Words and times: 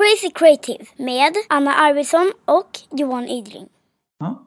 Crazy 0.00 0.30
Creative 0.34 0.84
med 0.96 1.32
Anna 1.48 1.74
Arvidsson 1.74 2.32
och 2.44 2.78
Johan 2.90 3.24
Ydring. 3.28 3.68
Ja. 4.18 4.46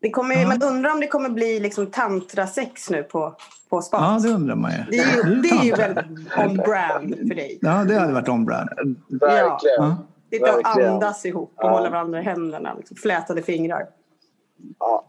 Det 0.00 0.10
kommer, 0.10 0.34
Ja. 0.34 0.48
Man 0.48 0.62
undrar 0.62 0.90
om 0.92 1.00
det 1.00 1.06
kommer 1.06 1.28
bli 1.28 1.60
liksom 1.60 1.86
tantrasex 1.86 2.90
nu 2.90 3.02
på, 3.02 3.36
på 3.70 3.82
spat. 3.82 4.00
ja, 4.00 4.28
det 4.28 4.34
undrar 4.34 4.54
man 4.54 4.70
ju. 4.72 4.78
det 4.90 4.98
är 4.98 5.16
ju, 5.16 5.34
det 5.34 5.48
är 5.48 5.64
ju 5.64 5.70
tantra. 5.72 5.94
väldigt 5.94 6.38
on 6.38 6.56
brand 6.56 7.14
för 7.28 7.34
dig. 7.34 7.58
Ja, 7.60 7.84
det 7.84 7.94
hade 7.94 8.12
varit 8.12 8.28
on-brand. 8.28 8.68
Verkligen. 9.08 9.76
Ja. 9.84 9.96
Sitta 10.30 10.54
och 10.56 10.66
andas 10.66 11.26
ihop 11.26 11.52
och 11.56 11.64
Ja. 11.64 11.70
hålla 11.70 11.90
varandra 11.90 12.20
i 12.20 12.22
händerna. 12.22 12.74
Liksom, 12.74 12.96
flätade 12.96 13.42
fingrar. 13.42 13.86
Ja, 14.78 15.04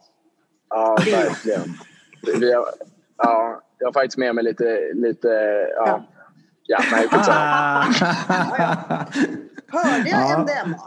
ja 0.70 0.98
verkligen. 1.06 1.74
Vi 2.40 2.54
har, 2.54 2.66
ja, 3.18 3.62
jag 3.80 3.88
har 3.88 3.94
faktiskt 3.94 4.18
med 4.18 4.36
mig 4.36 4.44
lite... 4.44 4.92
lite 4.94 5.28
ja. 5.76 5.88
Ja. 5.88 6.04
Ja, 6.68 6.80
nej, 6.92 7.08
skitsamma. 7.08 7.86
Hörde 9.68 10.10
jag 10.10 10.22
Ja. 10.22 10.38
MDMA? 10.40 10.78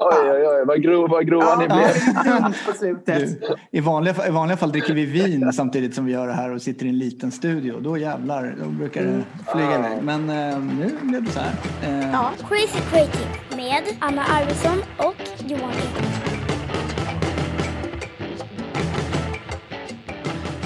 Oj, 0.00 0.30
oj, 0.30 0.46
oj. 0.46 0.64
Vad, 0.66 0.82
grov, 0.82 1.10
vad 1.10 1.26
grova 1.26 1.56
ni 1.56 1.66
Ja, 1.68 1.76
blev. 1.76 2.74
slutet. 2.74 3.40
Du, 3.40 3.56
i, 3.70 3.80
vanliga, 3.80 4.26
I 4.26 4.30
vanliga 4.30 4.56
fall 4.56 4.72
dricker 4.72 4.94
vi 4.94 5.04
vin 5.06 5.52
samtidigt 5.52 5.94
som 5.94 6.04
vi 6.06 6.12
gör 6.12 6.26
det 6.26 6.32
här 6.32 6.54
och 6.54 6.62
sitter 6.62 6.86
i 6.86 6.88
en 6.88 6.98
liten 6.98 7.30
studio. 7.32 7.80
Då 7.80 7.98
jävlar, 7.98 8.54
då 8.64 8.68
brukar 8.70 9.02
det 9.04 9.22
flyga 9.52 9.74
iväg. 9.78 10.02
Men 10.02 10.30
eh, 10.30 10.58
nu 10.58 10.90
blev 11.02 11.24
det 11.24 11.30
så 11.30 11.40
här. 11.40 11.52
Eh, 11.82 12.10
Ja. 12.12 12.30
Crazy 12.48 12.80
Creative 12.90 13.28
med 13.56 13.82
Anna 14.00 14.22
Arvidsson 14.24 14.82
och 14.96 15.14
Johan 15.46 15.70
Ydring. 15.70 16.10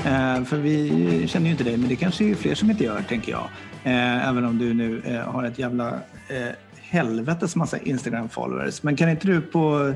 Eh, 0.06 0.44
för 0.44 0.56
vi 0.56 1.24
känner 1.28 1.46
ju 1.46 1.52
inte 1.52 1.64
dig, 1.64 1.76
men 1.76 1.88
det 1.88 1.96
kanske 1.96 2.24
är 2.24 2.34
fler 2.34 2.54
som 2.54 2.70
inte 2.70 2.84
gör, 2.84 3.02
tänker 3.08 3.32
jag. 3.32 3.44
Eh, 3.84 4.28
även 4.28 4.44
om 4.44 4.58
du 4.58 4.74
nu 4.74 5.02
eh, 5.04 5.20
har 5.32 5.44
ett 5.44 5.58
jävla 5.58 5.88
eh, 6.28 6.48
helvetes 6.90 7.56
massa 7.56 7.78
Instagram-followers. 7.78 8.82
Men 8.82 8.96
kan 8.96 9.08
inte 9.08 9.26
du 9.26 9.40
på 9.40 9.94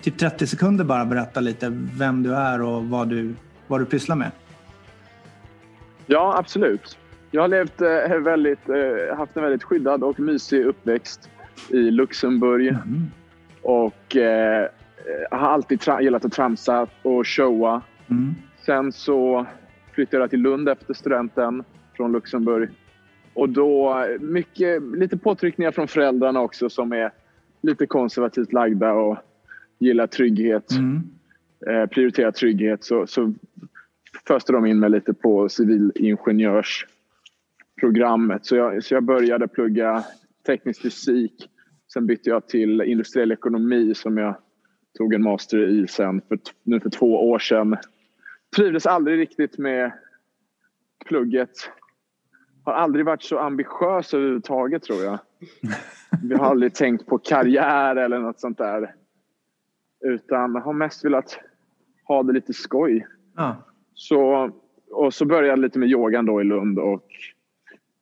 typ 0.00 0.18
30 0.18 0.46
sekunder 0.46 0.84
bara 0.84 1.04
berätta 1.04 1.40
lite 1.40 1.68
vem 1.98 2.22
du 2.22 2.34
är 2.34 2.62
och 2.62 2.84
vad 2.84 3.08
du, 3.08 3.34
vad 3.66 3.80
du 3.80 3.84
pysslar 3.84 4.16
med? 4.16 4.30
Ja, 6.06 6.38
absolut. 6.38 6.98
Jag 7.30 7.42
har 7.42 7.48
levt, 7.48 7.80
eh, 7.80 8.18
väldigt, 8.18 8.68
eh, 8.68 9.16
haft 9.16 9.36
en 9.36 9.42
väldigt 9.42 9.62
skyddad 9.62 10.04
och 10.04 10.20
mysig 10.20 10.64
uppväxt 10.64 11.30
i 11.68 11.90
Luxemburg. 11.90 12.68
Mm. 12.68 13.10
Och 13.62 14.16
eh, 14.16 14.68
har 15.30 15.48
alltid 15.48 15.82
gillat 16.00 16.24
att 16.24 16.32
tramsa 16.32 16.86
och 17.02 17.26
showa. 17.26 17.82
Mm. 18.10 18.34
Sen 18.66 18.92
så 18.92 19.46
flyttade 19.92 20.22
jag 20.22 20.30
till 20.30 20.40
Lund 20.40 20.68
efter 20.68 20.94
studenten 20.94 21.64
från 21.96 22.12
Luxemburg. 22.12 22.70
Och 23.36 23.48
då 23.48 24.04
mycket, 24.20 24.82
lite 24.82 25.16
påtryckningar 25.16 25.72
från 25.72 25.88
föräldrarna 25.88 26.40
också 26.40 26.70
som 26.70 26.92
är 26.92 27.10
lite 27.62 27.86
konservativt 27.86 28.52
lagda 28.52 28.92
och 28.92 29.16
gillar 29.78 30.06
trygghet, 30.06 30.70
Mm. 30.70 31.02
eh, 31.66 31.86
prioriterar 31.86 32.30
trygghet. 32.30 32.84
Så, 32.84 33.06
så 33.06 33.34
föste 34.26 34.52
de 34.52 34.66
in 34.66 34.78
mig 34.78 34.90
lite 34.90 35.14
på 35.14 35.48
civilingenjörsprogrammet. 35.48 38.46
Så 38.46 38.56
jag, 38.56 38.84
så 38.84 38.94
jag 38.94 39.02
började 39.02 39.48
plugga 39.48 40.04
teknisk 40.46 40.82
fysik. 40.82 41.48
Sen 41.92 42.06
bytte 42.06 42.30
jag 42.30 42.48
till 42.48 42.80
industriell 42.80 43.32
ekonomi 43.32 43.94
som 43.94 44.16
jag 44.16 44.34
tog 44.98 45.14
en 45.14 45.22
master 45.22 45.68
i 45.68 45.86
sen 45.88 46.20
för, 46.28 46.38
nu 46.62 46.80
för 46.80 46.90
två 46.90 47.30
år 47.30 47.38
sedan. 47.38 47.76
Trivdes 48.56 48.86
aldrig 48.86 49.18
riktigt 49.18 49.58
med 49.58 49.92
plugget. 51.06 51.70
Har 52.66 52.72
aldrig 52.72 53.04
varit 53.04 53.22
så 53.22 53.38
ambitiös 53.38 54.14
överhuvudtaget 54.14 54.82
tror 54.82 55.02
jag. 55.02 55.18
Vi 56.22 56.34
har 56.34 56.46
aldrig 56.46 56.74
tänkt 56.74 57.06
på 57.06 57.18
karriär 57.18 57.96
eller 57.96 58.18
något 58.18 58.40
sånt 58.40 58.58
där. 58.58 58.94
Utan 60.04 60.56
har 60.56 60.72
mest 60.72 61.04
velat 61.04 61.38
ha 62.04 62.22
det 62.22 62.32
lite 62.32 62.52
skoj. 62.52 63.06
Ja. 63.36 63.56
Så, 63.94 64.50
och 64.90 65.14
så 65.14 65.24
började 65.24 65.48
jag 65.48 65.58
lite 65.58 65.78
med 65.78 65.88
yogan 65.88 66.26
då 66.26 66.40
i 66.40 66.44
Lund 66.44 66.78
och, 66.78 67.04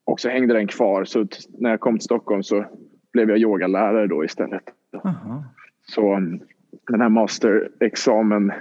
och 0.05 0.21
så 0.21 0.29
hängde 0.29 0.55
den 0.55 0.67
kvar. 0.67 1.05
Så 1.05 1.27
när 1.59 1.71
jag 1.71 1.81
kom 1.81 1.99
till 1.99 2.05
Stockholm 2.05 2.43
så 2.43 2.65
blev 3.13 3.31
jag 3.31 3.39
yogalärare 3.39 4.07
då 4.07 4.25
istället. 4.25 4.65
Aha. 5.05 5.45
Så 5.87 6.15
mm, 6.15 6.41
den 6.87 7.01
här 7.01 7.09
masterexamen, 7.09 8.53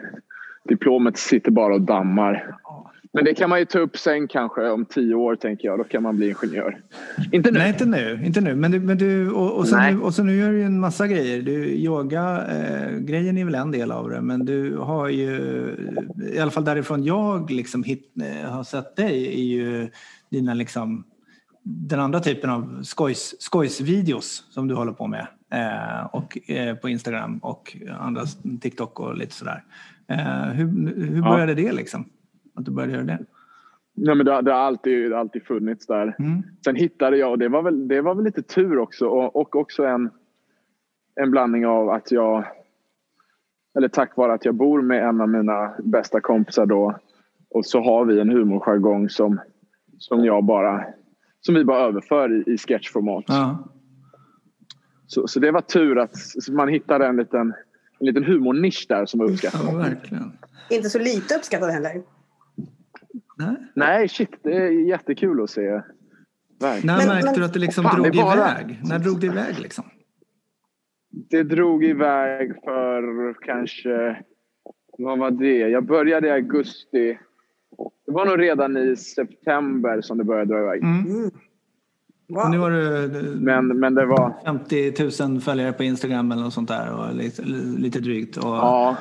diplomet 0.64 1.18
sitter 1.18 1.52
bara 1.52 1.74
och 1.74 1.82
dammar. 1.82 2.56
Men 3.16 3.26
det 3.26 3.34
kan 3.34 3.50
man 3.50 3.60
ju 3.60 3.66
ta 3.66 3.80
upp 3.80 3.98
sen 3.98 4.28
kanske 4.28 4.70
om 4.70 4.86
tio 4.86 5.16
år 5.16 5.36
tänker 5.36 5.68
jag. 5.68 5.80
Då 5.80 5.84
kan 5.84 6.04
man 6.04 6.16
bli 6.18 6.30
ingenjör. 6.30 6.82
Inte 7.32 7.52
nu. 7.52 7.60
Nej, 7.60 7.70
inte 7.70 7.86
nu. 7.86 8.22
Inte 8.26 8.42
nu. 8.42 8.56
Men 8.56 8.72
du, 8.72 8.80
men 8.80 8.98
du, 8.98 9.32
och, 9.32 9.58
och, 9.58 9.68
så 9.68 9.78
nu, 9.80 10.00
och 10.00 10.14
så 10.14 10.24
nu 10.24 10.36
gör 10.36 10.52
du 10.52 10.58
ju 10.58 10.64
en 10.64 10.80
massa 10.80 11.08
grejer. 11.08 11.42
Du, 11.42 11.66
yoga, 11.70 12.46
eh, 12.48 12.98
grejen 12.98 13.38
är 13.38 13.46
väl 13.46 13.56
en 13.56 13.72
del 13.72 13.92
av 13.92 14.10
det, 14.10 14.22
men 14.22 14.46
du 14.46 14.78
har 14.78 15.10
ju, 15.10 15.32
i 16.34 16.40
alla 16.40 16.52
fall 16.52 16.66
därifrån 16.66 17.04
jag 17.04 17.52
liksom 17.52 17.84
hit, 17.84 18.12
eh, 18.22 18.50
har 18.52 18.64
sett 18.64 18.96
dig, 18.96 19.28
är 19.28 19.44
ju 19.44 19.90
dina 20.30 20.54
liksom, 20.54 21.04
den 21.64 22.00
andra 22.00 22.20
typen 22.20 22.50
av 22.50 22.84
skojs, 22.84 23.36
skojsvideos 23.40 24.44
som 24.50 24.68
du 24.68 24.76
håller 24.76 24.92
på 24.94 25.08
med. 25.08 25.28
Eh, 25.54 26.06
och 26.06 26.50
eh, 26.50 26.76
på 26.76 26.90
Instagram 26.90 27.38
och 27.38 27.78
andra 28.00 28.22
TikTok 28.62 29.00
och 29.00 29.18
lite 29.18 29.34
sådär. 29.34 29.64
Eh, 30.08 30.44
hur, 30.44 30.66
hur 30.96 31.18
Ja. 31.18 31.30
började 31.30 31.54
det 31.54 31.72
liksom? 31.72 32.06
Att 32.54 32.66
du 32.66 32.72
började 32.72 32.94
göra 32.94 33.04
det? 33.04 33.20
Nej, 33.96 34.16
men 34.16 34.26
det, 34.26 34.32
har- 34.32 34.42
det, 34.42 34.52
har 34.52 34.60
alltid, 34.60 35.10
det 35.12 35.16
har 35.16 35.20
alltid 35.20 35.44
funnits 35.46 35.88
där. 35.88 36.16
Mm. 36.20 36.44
Sen 36.66 36.76
hittade 36.76 37.18
jag, 37.18 37.32
och 37.32 37.40
det 37.40 37.50
var 37.50 37.62
väl, 37.62 37.88
det 37.88 38.02
var 38.02 38.16
väl 38.16 38.26
lite 38.26 38.42
tur 38.42 38.78
också 38.78 39.08
och, 39.08 39.36
och 39.36 39.56
också 39.56 39.86
en, 39.86 40.10
en 41.16 41.32
blandning 41.32 41.68
av 41.68 41.90
att 41.90 42.12
jag, 42.12 42.46
eller 43.78 43.88
tack 43.88 44.18
vare 44.18 44.34
att 44.34 44.46
jag 44.46 44.56
bor 44.56 44.82
med 44.82 45.04
en 45.04 45.22
av 45.22 45.30
mina 45.30 45.74
bästa 45.84 46.22
kompisar 46.22 46.66
då 46.66 47.00
och 47.50 47.66
så 47.66 47.82
har 47.82 48.06
vi 48.06 48.20
en 48.20 48.30
humorjargong 48.30 49.10
som, 49.10 49.40
som 49.98 50.26
jag 50.26 50.44
bara, 50.44 50.86
som 51.42 51.56
vi 51.56 51.64
bara 51.66 51.80
överför 51.80 52.34
i, 52.50 52.54
i 52.54 52.58
sketchformat. 52.58 53.24
Ja. 53.28 53.58
Så, 55.08 55.28
så 55.28 55.40
det 55.40 55.52
var 55.52 55.62
tur 55.62 56.00
att 56.00 56.16
man 56.52 56.68
hittade 56.68 57.06
en 57.08 57.16
liten, 57.18 57.54
en 58.00 58.06
liten 58.06 58.24
humornisch 58.24 58.86
där 58.90 59.06
som 59.06 59.20
var 59.20 59.28
ja, 59.28 59.34
uppskattad. 59.34 59.78
verkligen. 59.78 60.32
Inte 60.70 60.90
så 60.90 61.00
lite 61.00 61.36
uppskattad 61.36 61.70
heller. 61.70 62.02
Nej. 63.38 63.56
Nej, 63.76 64.10
shit, 64.10 64.30
det 64.44 64.56
är 64.58 64.88
jättekul 64.90 65.44
att 65.44 65.50
se. 65.50 65.82
Verkligen. 66.60 66.96
När 66.96 66.98
Men- 66.98 67.08
märkte 67.08 67.26
men- 67.32 67.40
du 67.40 67.46
att 67.46 67.54
det 67.54 67.60
liksom 67.60 67.84
Fan, 67.84 67.96
drog 68.02 68.12
det 68.16 68.22
bara- 68.22 68.34
iväg? 68.34 68.80
När 68.84 69.00
drog 69.00 69.20
det 69.20 69.28
iväg 69.28 69.60
liksom? 69.60 69.84
Det 71.30 71.44
drog 71.44 71.84
iväg 71.86 72.54
för 72.64 73.34
kanske... 73.42 74.18
Vad 74.98 75.20
var 75.20 75.32
det? 75.32 75.58
Jag 75.58 75.86
började 75.86 76.28
i 76.28 76.32
augusti. 76.32 77.18
Det 78.06 78.12
var 78.12 78.26
nog 78.26 78.40
redan 78.42 78.78
i 78.78 78.96
september 78.96 80.02
som 80.02 80.18
det 80.18 80.24
började 80.24 80.54
dra 80.54 80.60
iväg. 80.62 80.84
Mm. 80.84 81.32
Wow. 82.30 82.44
Och 82.44 82.52
nu 82.52 82.58
har 82.58 82.72
du 82.72 83.36
Men, 83.40 83.68
men 83.80 83.96
det 83.96 84.06
var... 84.06 84.34
50 84.46 85.28
000 85.30 85.42
följare 85.42 85.74
på 85.74 85.84
Instagram 85.84 86.32
eller 86.32 86.44
något 86.44 86.54
sånt 86.54 86.70
där 86.70 86.94
och 87.00 87.16
lite, 87.16 87.42
lite 87.78 88.00
drygt. 88.00 88.38
Och, 88.38 88.44
Ja, 88.44 88.98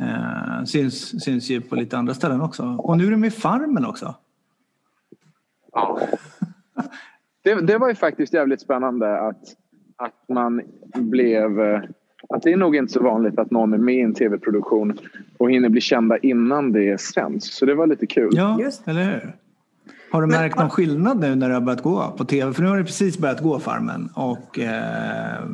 eh, 0.00 0.64
syns, 0.64 1.24
syns 1.24 1.50
ju 1.50 1.60
på 1.60 1.76
lite 1.76 1.98
andra 1.98 2.14
ställen 2.14 2.40
också. 2.40 2.62
Och 2.78 2.98
nu 2.98 3.06
är 3.06 3.10
du 3.10 3.16
med 3.16 3.28
i 3.28 3.30
Farmen 3.30 3.84
också. 3.86 4.14
ja. 5.72 6.00
Det, 7.42 7.60
det 7.66 7.78
var 7.78 7.88
ju 7.88 7.94
faktiskt 7.94 8.34
jävligt 8.34 8.60
spännande 8.60 9.20
att, 9.20 9.42
att 9.96 10.28
man 10.28 10.62
blev... 10.94 11.60
eh, 11.60 11.80
Att 12.28 12.42
det 12.42 12.52
är 12.52 12.56
nog 12.56 12.76
inte 12.76 12.92
så 12.92 13.02
vanligt 13.02 13.38
att 13.38 13.50
någon 13.50 13.72
är 13.72 13.78
med 13.78 13.94
i 13.94 14.00
en 14.00 14.14
tv-produktion 14.14 14.98
och 15.38 15.50
hinner 15.50 15.68
bli 15.68 15.80
kända 15.80 16.18
innan 16.18 16.72
det 16.72 17.00
sänds. 17.00 17.54
Så 17.56 17.66
det 17.66 17.74
var 17.74 17.86
lite 17.86 18.06
kul. 18.06 18.30
Ja, 18.32 18.60
Just. 18.60 18.88
eller 18.88 19.04
hur? 19.04 19.36
Har 20.12 20.20
du 20.20 20.26
Men- 20.26 20.40
märkt 20.40 20.58
någon 20.58 20.70
skillnad 20.70 21.20
nu 21.20 21.34
när 21.34 21.48
det 21.48 21.54
har 21.54 21.60
börjat 21.60 21.82
gå 21.82 22.14
på 22.18 22.24
tv? 22.24 22.52
För 22.52 22.62
nu 22.62 22.68
har 22.68 22.76
det 22.78 22.84
precis 22.84 23.18
börjat 23.18 23.40
gå 23.42 23.58
Farmen 23.58 24.08
och 24.14 24.58
eh, 24.58 25.44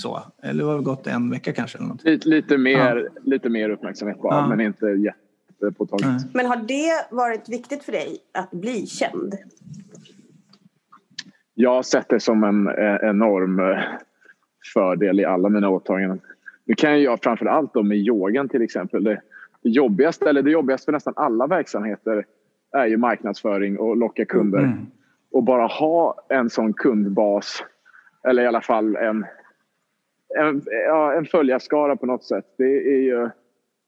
så. 0.00 0.22
Eller 0.42 0.64
har 0.64 0.76
det 0.76 0.82
gått 0.82 1.06
en 1.06 1.30
vecka 1.30 1.52
kanske? 1.52 1.78
Eller 1.78 1.88
något? 1.88 2.04
Lite, 2.04 2.28
lite, 2.28 2.58
mer, 2.58 3.08
lite 3.24 3.48
mer 3.48 3.70
uppmärksamhet 3.70 4.22
bara, 4.22 4.34
Ja. 4.34 4.48
men 4.48 4.60
inte 4.60 4.86
jättepåtagligt. 4.86 6.08
Nej. 6.08 6.30
Men 6.34 6.46
har 6.46 6.56
det 6.56 7.16
varit 7.16 7.48
viktigt 7.48 7.82
för 7.82 7.92
dig 7.92 8.18
att 8.34 8.50
bli 8.50 8.86
känd? 8.86 9.34
Jag 11.54 11.74
har 11.74 11.82
sett 11.82 12.08
det 12.08 12.20
som 12.20 12.44
en 12.44 12.68
eh, 12.68 13.08
enorm 13.10 13.58
eh, 13.58 13.78
fördel 14.74 15.20
i 15.20 15.24
alla 15.24 15.48
mina 15.48 15.68
åtaganden. 15.68 16.20
Nu 16.64 16.74
kan 16.74 17.02
jag 17.02 17.22
framför 17.22 17.46
allt 17.46 17.74
med 17.74 17.98
yogan 17.98 18.48
till 18.48 18.62
exempel. 18.62 19.04
Det, 19.04 19.20
det 19.62 19.70
jobbigaste, 19.70 20.28
eller 20.28 20.42
det 20.42 20.50
jobbigaste 20.50 20.84
för 20.84 20.92
nästan 20.92 21.14
alla 21.16 21.46
verksamheter 21.46 22.24
är 22.76 22.86
ju 22.86 22.96
marknadsföring 22.96 23.78
och 23.78 23.96
locka 23.96 24.24
kunder. 24.24 24.58
Mm. 24.58 24.86
Och 25.32 25.42
bara 25.42 25.66
ha 25.66 26.26
en 26.28 26.50
sån 26.50 26.72
kundbas, 26.72 27.64
eller 28.28 28.42
i 28.42 28.46
alla 28.46 28.60
fall 28.60 28.96
en, 28.96 29.26
en, 30.38 30.62
ja, 30.86 31.12
en 31.14 31.24
följarskara 31.26 31.96
på 31.96 32.06
något 32.06 32.24
sätt. 32.24 32.44
Det 32.58 32.94
är 32.94 33.00
ju... 33.00 33.28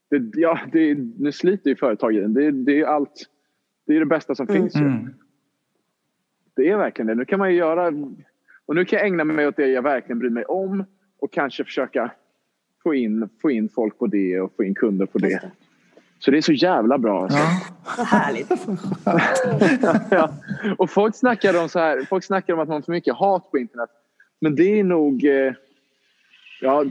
Det, 0.09 0.39
ja, 0.39 0.59
det, 0.71 0.79
är- 0.91 1.07
nu 1.19 1.31
sliter 1.31 1.69
ju 1.69 1.75
företag 1.75 2.15
i 2.15 2.19
den. 2.19 2.33
Det, 2.33 2.45
är- 2.45 2.51
det 2.51 2.79
är 2.81 2.85
allt. 2.85 3.25
Det 3.87 3.95
är 3.95 3.99
det 3.99 4.05
bästa 4.05 4.35
som 4.35 4.47
finns 4.47 4.75
ju. 4.75 4.79
Mm. 4.85 5.09
Det 6.55 6.69
är 6.69 6.77
verkligen 6.77 7.07
det. 7.07 7.15
Nu 7.15 7.25
kan 7.25 7.39
man 7.39 7.51
ju 7.51 7.57
göra 7.57 7.87
Och 8.65 8.75
nu 8.75 8.85
kan 8.85 8.97
jag 8.99 9.07
ägna 9.07 9.23
mig 9.23 9.47
åt 9.47 9.55
det 9.55 9.67
jag 9.67 9.81
verkligen 9.81 10.19
bryr 10.19 10.29
mig 10.29 10.45
om 10.45 10.83
och 11.19 11.31
kanske 11.33 11.63
försöka 11.63 12.11
få 12.83 12.93
in, 12.95 13.29
få 13.41 13.51
in 13.51 13.69
folk 13.69 13.97
på 13.99 14.07
det 14.07 14.39
och 14.41 14.53
få 14.55 14.63
in 14.63 14.75
kunder 14.75 15.05
på 15.05 15.17
det. 15.17 15.51
Så 16.19 16.31
det 16.31 16.37
är 16.37 16.41
så 16.41 16.53
jävla 16.53 16.97
bra. 16.97 17.23
Alltså. 17.23 17.37
Ja. 17.97 18.03
Härligt. 18.03 18.49
ja. 20.11 20.33
Och 20.77 20.89
folk 20.89 21.15
snackar, 21.15 21.61
om 21.61 21.69
så 21.69 21.79
här, 21.79 22.01
folk 22.09 22.23
snackar 22.23 22.53
om 22.53 22.59
att 22.59 22.67
man 22.67 22.75
har 22.75 22.81
för 22.81 22.91
mycket 22.91 23.15
hat 23.15 23.51
på 23.51 23.57
internet. 23.57 23.89
Men 24.41 24.55
det 24.55 24.79
är 24.79 24.83
nog... 24.83 25.25
eh, 25.25 25.53
Ja, 26.63 26.85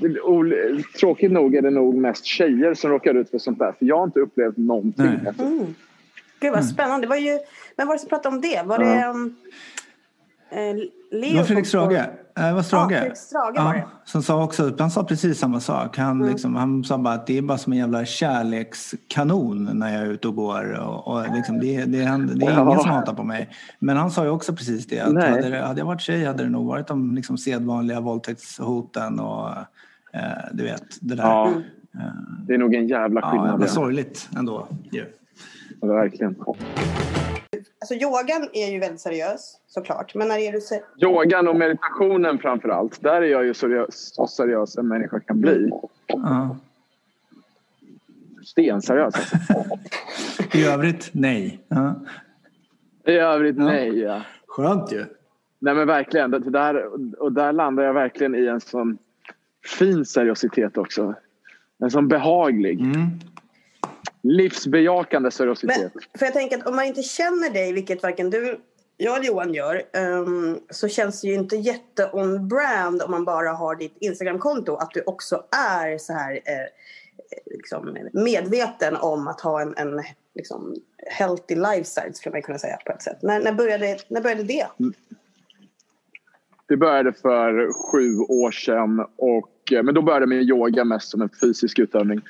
tråkigt 1.00 1.32
nog 1.32 1.54
är 1.54 1.62
det 1.62 1.70
nog 1.70 1.94
mest 1.94 2.24
tjejer 2.24 2.74
som 2.74 2.90
råkar 2.90 3.14
ut 3.14 3.30
för 3.30 3.38
sånt 3.38 3.58
där. 3.58 3.72
För 3.78 3.86
jag 3.86 3.96
har 3.96 4.04
inte 4.04 4.20
upplevt 4.20 4.56
någonting. 4.56 5.06
Mm. 5.06 5.74
Gud 6.40 6.52
vad 6.52 6.64
spännande. 6.64 7.06
Det 7.06 7.08
var 7.08 7.16
ju, 7.16 7.38
vem 7.76 7.88
var 7.88 7.94
det 7.94 7.98
som 7.98 8.08
pratade 8.08 8.34
om 8.34 8.40
det? 8.40 8.62
Var 8.64 8.78
det 8.78 9.06
um, 9.06 9.36
eh, 10.50 10.74
Leo? 11.10 11.30
Det 11.30 11.36
var 11.36 11.44
Fredrik 11.44 11.66
Strage. 11.66 12.00
Eh, 12.38 12.46
Det 12.46 12.52
var 12.52 12.62
Strage. 12.62 12.92
Ja, 12.92 12.98
Fredrik 12.98 13.16
Strage 13.16 13.64
var 13.64 13.74
det. 13.74 13.84
Som 14.04 14.22
sa 14.22 14.44
också, 14.44 14.72
han 14.78 14.90
sa 14.90 15.04
precis 15.04 15.38
samma 15.38 15.60
sak. 15.60 15.98
Han, 15.98 16.16
Mm. 16.16 16.28
liksom, 16.32 16.56
han 16.56 16.84
sa 16.84 16.98
bara 16.98 17.14
att 17.14 17.26
det 17.26 17.38
är 17.38 17.42
bara 17.42 17.58
som 17.58 17.72
en 17.72 17.78
jävla 17.78 18.04
kärlekskanon 18.04 19.70
när 19.78 19.92
jag 19.92 20.02
är 20.02 20.06
ute 20.06 20.28
och 20.28 20.34
går. 20.36 20.72
Och, 20.80 21.08
och 21.08 21.34
liksom, 21.36 21.60
det, 21.60 21.84
det, 21.84 22.02
är- 22.02 22.18
det 22.18 22.46
är 22.46 22.52
ingen 22.52 22.66
Ja. 22.66 22.78
som 22.80 22.90
hatar 22.90 23.14
på 23.14 23.24
mig. 23.24 23.48
Men 23.78 23.96
han 23.96 24.10
sa 24.10 24.24
ju 24.24 24.30
också 24.30 24.52
precis 24.52 24.86
det. 24.86 25.00
Att 25.00 25.12
Nej. 25.12 25.30
hade, 25.30 25.48
det, 25.50 25.62
hade 25.66 25.80
jag 25.80 25.86
varit 25.86 26.00
tjej 26.00 26.24
hade 26.24 26.42
det 26.44 26.50
nog 26.50 26.66
varit 26.66 26.86
de 26.86 27.14
liksom, 27.14 27.38
sedvanliga 27.38 28.00
våldtäktshoten 28.00 29.20
och 29.20 29.48
eh, 30.12 30.20
du 30.52 30.64
vet, 30.64 30.84
det 31.00 31.14
där. 31.14 31.22
Ja. 31.24 31.48
Eh, 31.94 32.00
det 32.46 32.54
är 32.54 32.58
nog 32.58 32.74
en 32.74 32.86
jävla 32.88 33.20
ja, 33.20 33.30
skillnad. 33.30 33.62
Ja, 33.62 33.66
sorgligt 33.66 34.28
ändå. 34.36 34.68
ju. 34.92 35.04
verkligen. 35.80 36.34
Alltså 37.78 37.94
yogan 37.94 38.48
är 38.52 38.72
ju 38.72 38.78
väldigt 38.78 39.00
seriös 39.00 39.58
såklart. 39.66 40.14
Men 40.14 40.28
när 40.28 40.38
är 40.38 40.52
du 40.52 40.60
ser... 40.60 40.80
Yogan 40.96 41.48
och 41.48 41.56
meditationen 41.56 42.38
framför 42.38 42.68
allt. 42.68 43.02
Där 43.02 43.22
är 43.22 43.26
jag 43.26 43.44
ju 43.44 43.54
seriös, 43.54 44.14
så 44.14 44.26
seriös 44.26 44.76
en 44.76 44.88
människa 44.88 45.20
kan 45.20 45.40
bli. 45.40 45.70
Ja. 46.06 46.56
Stenseriös 48.44 49.14
alltså. 49.14 49.36
I 50.52 50.66
övrigt, 50.66 51.10
nej. 51.12 51.60
Ja. 51.68 51.94
I 53.04 53.12
övrigt 53.12 53.56
Ja. 53.58 53.64
nej. 53.64 53.98
Ja. 53.98 54.22
Skönt 54.46 54.92
ju. 54.92 55.04
Nej 55.58 55.74
men 55.74 55.86
verkligen. 55.86 56.30
Det 56.30 56.38
där, 56.38 56.86
och 57.22 57.32
där 57.32 57.52
landar 57.52 57.84
jag 57.84 57.94
verkligen 57.94 58.34
i 58.34 58.46
en 58.46 58.60
sån 58.60 58.98
fin 59.78 60.04
seriositet 60.04 60.78
också. 60.78 61.14
En 61.78 61.90
sån 61.90 62.08
behaglig. 62.08 62.80
Mm. 62.80 63.06
Livsbejakande 64.22 65.26
Men, 65.26 65.32
seriositet. 65.32 65.92
för 66.18 66.26
jag 66.26 66.32
tänker 66.32 66.58
att 66.58 66.66
om 66.66 66.76
man 66.76 66.84
inte 66.84 67.02
känner 67.02 67.50
dig, 67.50 67.72
vilket 67.72 68.02
varken 68.02 68.30
du, 68.30 68.60
jag 68.96 69.16
eller 69.16 69.26
Johan 69.26 69.54
gör, 69.54 69.82
ehm, 69.92 70.58
så 70.70 70.88
känns 70.88 71.20
det 71.20 71.28
ju 71.28 71.34
inte 71.34 71.56
jätte 71.56 72.10
on 72.12 72.48
brand 72.48 73.02
om 73.02 73.10
man 73.10 73.24
bara 73.24 73.50
har 73.50 73.76
ditt 73.76 73.96
Instagramkonto 74.00 74.74
att 74.74 74.90
du 74.90 75.02
också 75.06 75.44
är 75.50 75.98
så 75.98 76.12
här 76.12 76.32
eh, 76.32 76.66
liksom 77.46 77.98
medveten 78.12 78.96
om 78.96 79.28
att 79.28 79.40
ha 79.40 79.62
en, 79.62 79.74
en 79.76 80.02
liksom, 80.34 80.76
healthy 81.06 81.54
lifestyle 81.54 82.14
skulle 82.14 82.32
man 82.32 82.42
kunna 82.42 82.58
säga 82.58 82.78
på 82.86 82.92
ett 82.92 83.02
sätt. 83.02 83.22
När, 83.22 83.40
när, 83.40 83.52
började, 83.52 83.98
när 84.08 84.20
började 84.20 84.42
det? 84.42 84.66
Det 86.66 86.76
började 86.76 87.12
för 87.12 87.72
sju 87.72 88.18
år 88.18 88.50
sedan. 88.50 89.06
Och, 89.16 89.72
eh, 89.72 89.82
men 89.82 89.94
då 89.94 90.02
började 90.02 90.22
jag 90.22 90.28
med 90.28 90.42
yoga 90.42 90.84
mest 90.84 91.08
som 91.08 91.22
en 91.22 91.30
fysisk 91.40 91.78
utövning. 91.78 92.20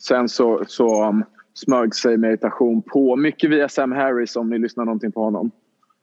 Sen 0.00 0.28
så, 0.28 0.64
så 0.68 1.08
um, 1.08 1.24
smög 1.56 1.94
sig 1.94 2.16
meditation 2.16 2.82
på. 2.82 3.16
Mycket 3.16 3.50
via 3.50 3.68
Sam 3.68 3.92
Harris 3.92 4.36
om 4.36 4.50
ni 4.50 4.58
lyssnar 4.58 4.84
någonting 4.84 5.12
på 5.12 5.24
honom. 5.24 5.50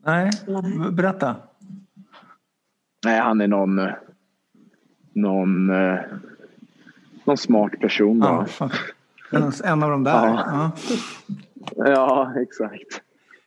Nej, 0.06 0.32
berätta. 0.92 1.36
Nej, 3.06 3.20
han 3.20 3.42
är 3.42 3.48
någon, 3.48 3.82
någon, 5.14 5.68
någon 7.24 7.38
smart 7.38 7.80
person. 7.80 8.20
Ja, 8.20 8.46
en, 9.64 9.84
av 9.84 9.90
de 9.90 10.04
där. 10.04 10.12
Ja. 10.12 10.42
Ja. 10.48 10.72
Ja, 11.76 12.34
exakt. 12.42 13.02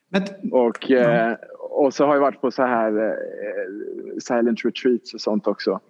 Men, 0.09 0.23
Och, 0.53 0.91
eh, 0.91 1.37
och 1.61 1.95
så 1.95 2.07
har 2.07 2.15
jag 2.15 2.21
varit 2.21 2.41
på 2.41 2.51
så 2.51 2.63
här 2.63 3.09
eh, 3.09 4.19
silent 4.19 4.65
retreats 4.65 5.15
och 5.15 5.21
sånt 5.21 5.47
också. 5.47 5.81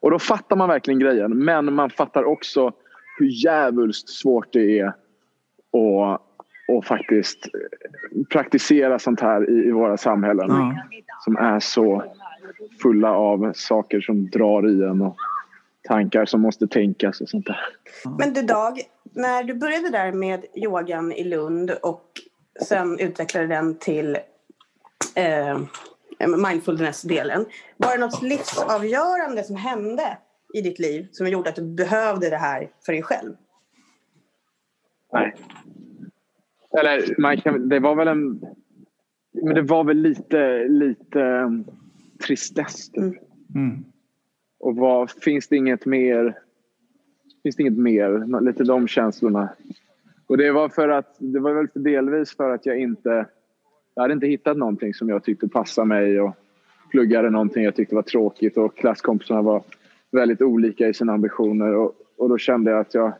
Och 0.00 0.10
då 0.10 0.18
fattar 0.18 0.56
man 0.56 0.68
verkligen 0.68 1.00
grejen. 1.00 1.44
Men 1.44 1.74
man 1.74 1.90
fattar 1.90 2.24
också 2.24 2.72
hur 3.18 3.44
jävulst 3.44 4.08
svårt 4.08 4.52
det 4.52 4.80
är 4.80 4.92
att 5.76 6.22
och 6.68 6.84
faktiskt 6.84 7.38
praktisera 8.30 8.98
sånt 8.98 9.20
här 9.20 9.50
i, 9.50 9.68
i 9.68 9.70
våra 9.70 9.96
samhällen. 9.96 10.48
ja. 10.48 10.74
Som 11.24 11.36
är 11.36 11.60
så 11.60 12.04
fulla 12.82 13.12
av 13.12 13.52
saker 13.54 14.00
som 14.00 14.30
drar 14.30 14.68
i 14.68 14.84
en 14.84 15.02
och 15.02 15.16
tankar 15.88 16.24
som 16.24 16.40
måste 16.40 16.66
tänkas 16.66 17.20
och 17.20 17.28
sånt 17.28 17.46
där. 17.46 17.60
Men 18.18 18.32
du 18.32 18.42
Dag, 18.42 18.80
när 19.12 19.44
du 19.44 19.54
började 19.54 19.90
där 19.90 20.12
med 20.12 20.44
yogan 20.54 21.12
i 21.12 21.24
Lund 21.24 21.70
och 21.70 22.10
sen 22.62 22.98
utvecklade 22.98 23.46
den 23.46 23.78
till 23.78 24.18
eh, 25.14 25.58
mindfulness-delen. 26.38 27.46
Var 27.76 27.92
det 27.92 27.98
något 27.98 28.22
livsavgörande 28.22 29.44
som 29.44 29.56
hände 29.56 30.18
i 30.54 30.60
ditt 30.60 30.78
liv 30.78 31.08
som 31.12 31.28
gjorde 31.28 31.50
att 31.50 31.56
du 31.56 31.62
behövde 31.62 32.30
det 32.30 32.36
här 32.36 32.70
för 32.86 32.92
dig 32.92 33.02
själv? 33.02 33.32
Nej. 35.12 35.34
Eller 36.78 37.20
man 37.20 37.36
kan, 37.36 37.68
det 37.68 37.80
var 37.80 37.94
väl 37.94 38.08
en... 38.08 38.40
Men 39.32 39.54
det 39.54 39.62
var 39.62 39.84
väl 39.84 39.96
lite, 39.96 40.68
lite 40.68 41.20
um, 41.20 41.64
tristess. 42.26 42.90
typ. 42.90 42.98
Mm. 43.04 43.16
Mm. 43.54 43.84
Och 44.58 44.76
vad, 44.76 45.10
finns 45.10 45.48
det 45.48 45.56
inget 45.56 45.86
mer? 45.86 46.38
Finns 47.42 47.56
det 47.56 47.62
inget 47.62 47.78
mer? 47.78 48.40
Lite 48.40 48.64
de 48.64 48.88
känslorna. 48.88 49.48
Och 50.26 50.36
det 50.36 50.52
var 50.52 50.68
för 50.68 50.88
att 50.88 51.16
det 51.18 51.40
var 51.40 51.52
väl 51.52 51.68
delvis 51.74 52.36
för 52.36 52.50
att 52.50 52.66
jag 52.66 52.78
inte 52.78 53.26
jag 53.96 54.02
hade 54.02 54.14
inte 54.14 54.26
hittat 54.26 54.56
någonting 54.56 54.94
som 54.94 55.08
jag 55.08 55.24
tyckte 55.24 55.48
passade 55.48 55.86
mig 55.86 56.20
och 56.20 56.36
pluggade 56.90 57.30
någonting 57.30 57.64
jag 57.64 57.74
tyckte 57.74 57.94
var 57.94 58.02
tråkigt 58.02 58.56
och 58.56 58.76
klasskompisarna 58.76 59.42
var 59.42 59.62
väldigt 60.10 60.42
olika 60.42 60.88
i 60.88 60.94
sina 60.94 61.12
ambitioner 61.12 61.74
och, 61.74 61.94
och 62.16 62.28
då 62.28 62.38
kände 62.38 62.70
jag 62.70 62.80
att 62.80 62.94
jag 62.94 63.12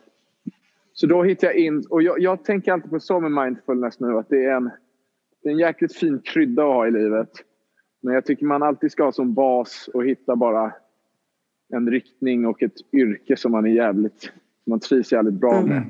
så 0.98 1.06
då 1.06 1.22
hittade 1.22 1.52
jag 1.52 1.62
in 1.62 1.84
och 1.90 2.02
jag, 2.02 2.20
jag 2.20 2.44
tänker 2.44 2.72
alltid 2.72 2.90
på 2.90 3.00
så 3.00 3.20
med 3.20 3.44
mindfulness 3.44 4.00
nu 4.00 4.18
att 4.18 4.28
det 4.28 4.44
är 4.44 4.56
en 4.56 4.70
det 5.42 5.48
är 5.48 5.52
en 5.52 5.58
jäkligt 5.58 5.96
fin 5.96 6.18
krydda 6.18 6.62
att 6.62 6.74
ha 6.74 6.86
i 6.86 6.90
livet. 6.90 7.30
Men 8.02 8.14
jag 8.14 8.24
tycker 8.24 8.46
man 8.46 8.62
alltid 8.62 8.92
ska 8.92 9.04
ha 9.04 9.12
som 9.12 9.34
bas 9.34 9.88
och 9.94 10.04
hitta 10.04 10.36
bara 10.36 10.72
en 11.68 11.90
riktning 11.90 12.46
och 12.46 12.62
ett 12.62 12.92
yrke 12.92 13.36
som 13.36 13.52
man 13.52 13.66
är 13.66 13.70
jävligt, 13.70 14.20
som 14.20 14.70
man 14.70 14.80
trivs 14.80 15.12
jävligt 15.12 15.34
bra 15.34 15.62
med. 15.62 15.82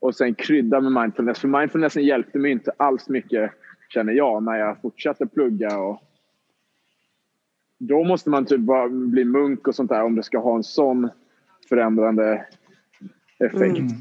Och 0.00 0.14
sen 0.14 0.34
krydda 0.34 0.80
med 0.80 1.02
mindfulness. 1.02 1.38
För 1.38 1.48
mindfulnessen 1.48 2.04
hjälpte 2.04 2.38
mig 2.38 2.50
inte 2.50 2.72
alls 2.76 3.08
mycket, 3.08 3.50
känner 3.88 4.12
jag, 4.12 4.42
när 4.42 4.56
jag 4.56 4.80
fortsatte 4.80 5.26
plugga. 5.26 5.78
Och 5.78 6.02
då 7.78 8.04
måste 8.04 8.30
man 8.30 8.44
typ 8.44 8.60
bara 8.60 8.88
bli 8.88 9.24
munk 9.24 9.68
och 9.68 9.74
sånt 9.74 9.90
där 9.90 10.02
om 10.02 10.14
det 10.14 10.22
ska 10.22 10.38
ha 10.38 10.56
en 10.56 10.64
sån 10.64 11.08
förändrande 11.68 12.46
effekt. 13.38 13.78
Mm. 13.78 13.92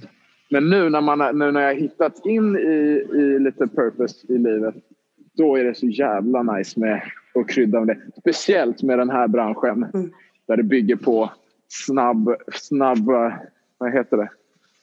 Men 0.50 0.70
nu 0.70 0.89
när, 0.89 1.01
man, 1.01 1.39
nu 1.39 1.51
när 1.51 1.62
jag 1.62 1.75
hittat 1.75 2.25
in 2.25 2.58
i, 2.58 3.08
i 3.13 3.39
lite 3.39 3.68
purpose 3.68 4.34
i 4.34 4.38
livet, 4.38 4.75
då 5.34 5.56
är 5.56 5.63
det 5.63 5.75
så 5.75 5.86
jävla 5.88 6.44
nice 6.44 6.79
med 6.79 7.01
att 7.36 7.48
krydda 7.50 7.79
med 7.79 7.88
det. 7.88 8.22
Speciellt 8.22 8.84
med 8.84 9.00
den 9.00 9.10
här 9.10 9.27
branschen 9.27 9.86
Mm. 9.94 10.12
där 10.48 10.58
det 10.58 10.63
bygger 10.63 10.96
på 10.96 11.32
snabb, 11.68 12.36
snabba, 12.53 13.39
vad 13.77 13.91
heter 13.94 14.18
det? 14.18 14.29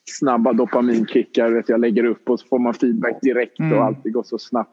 snabba 0.09 0.53
dopaminkickar. 0.53 1.51
Vet 1.51 1.69
jag 1.69 1.81
lägger 1.81 2.05
upp 2.05 2.31
och 2.31 2.41
så 2.41 2.47
får 2.47 2.59
man 2.59 2.75
feedback 2.75 3.21
direkt 3.23 3.59
Mm. 3.61 3.79
och 3.79 3.85
allt 3.85 4.03
det 4.05 4.11
går 4.11 4.23
så 4.23 4.39
snabbt. 4.39 4.71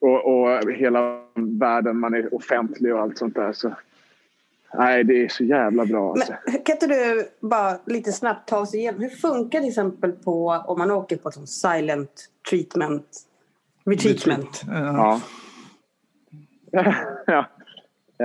Och, 0.00 0.26
och 0.26 0.72
hela 0.72 1.20
världen, 1.34 1.98
man 1.98 2.14
är 2.14 2.34
offentlig 2.34 2.94
och 2.94 3.00
allt 3.00 3.18
sånt 3.18 3.34
där. 3.34 3.52
Så, 3.52 3.72
nej, 4.74 5.04
det 5.04 5.24
är 5.24 5.28
så 5.28 5.44
jävla 5.44 5.86
bra. 5.86 6.10
Alltså. 6.10 6.32
Men 6.46 6.62
kan 6.62 6.74
inte 6.74 6.86
du 6.86 7.28
bara 7.40 7.78
lite 7.86 8.12
snabbt 8.12 8.48
ta 8.48 8.58
oss 8.58 8.74
igenom 8.74 9.00
hur 9.00 9.08
funkar 9.08 9.60
till 9.60 9.68
exempel 9.68 10.12
på 10.12 10.48
om 10.66 10.78
man 10.78 10.90
åker 10.90 11.16
på 11.16 11.30
sånt 11.30 11.48
silent 11.48 12.28
treatment, 12.50 13.06
retreatment? 13.84 14.62
Ja. 14.66 15.20
Ja. 16.70 16.94
ja. 17.26 17.46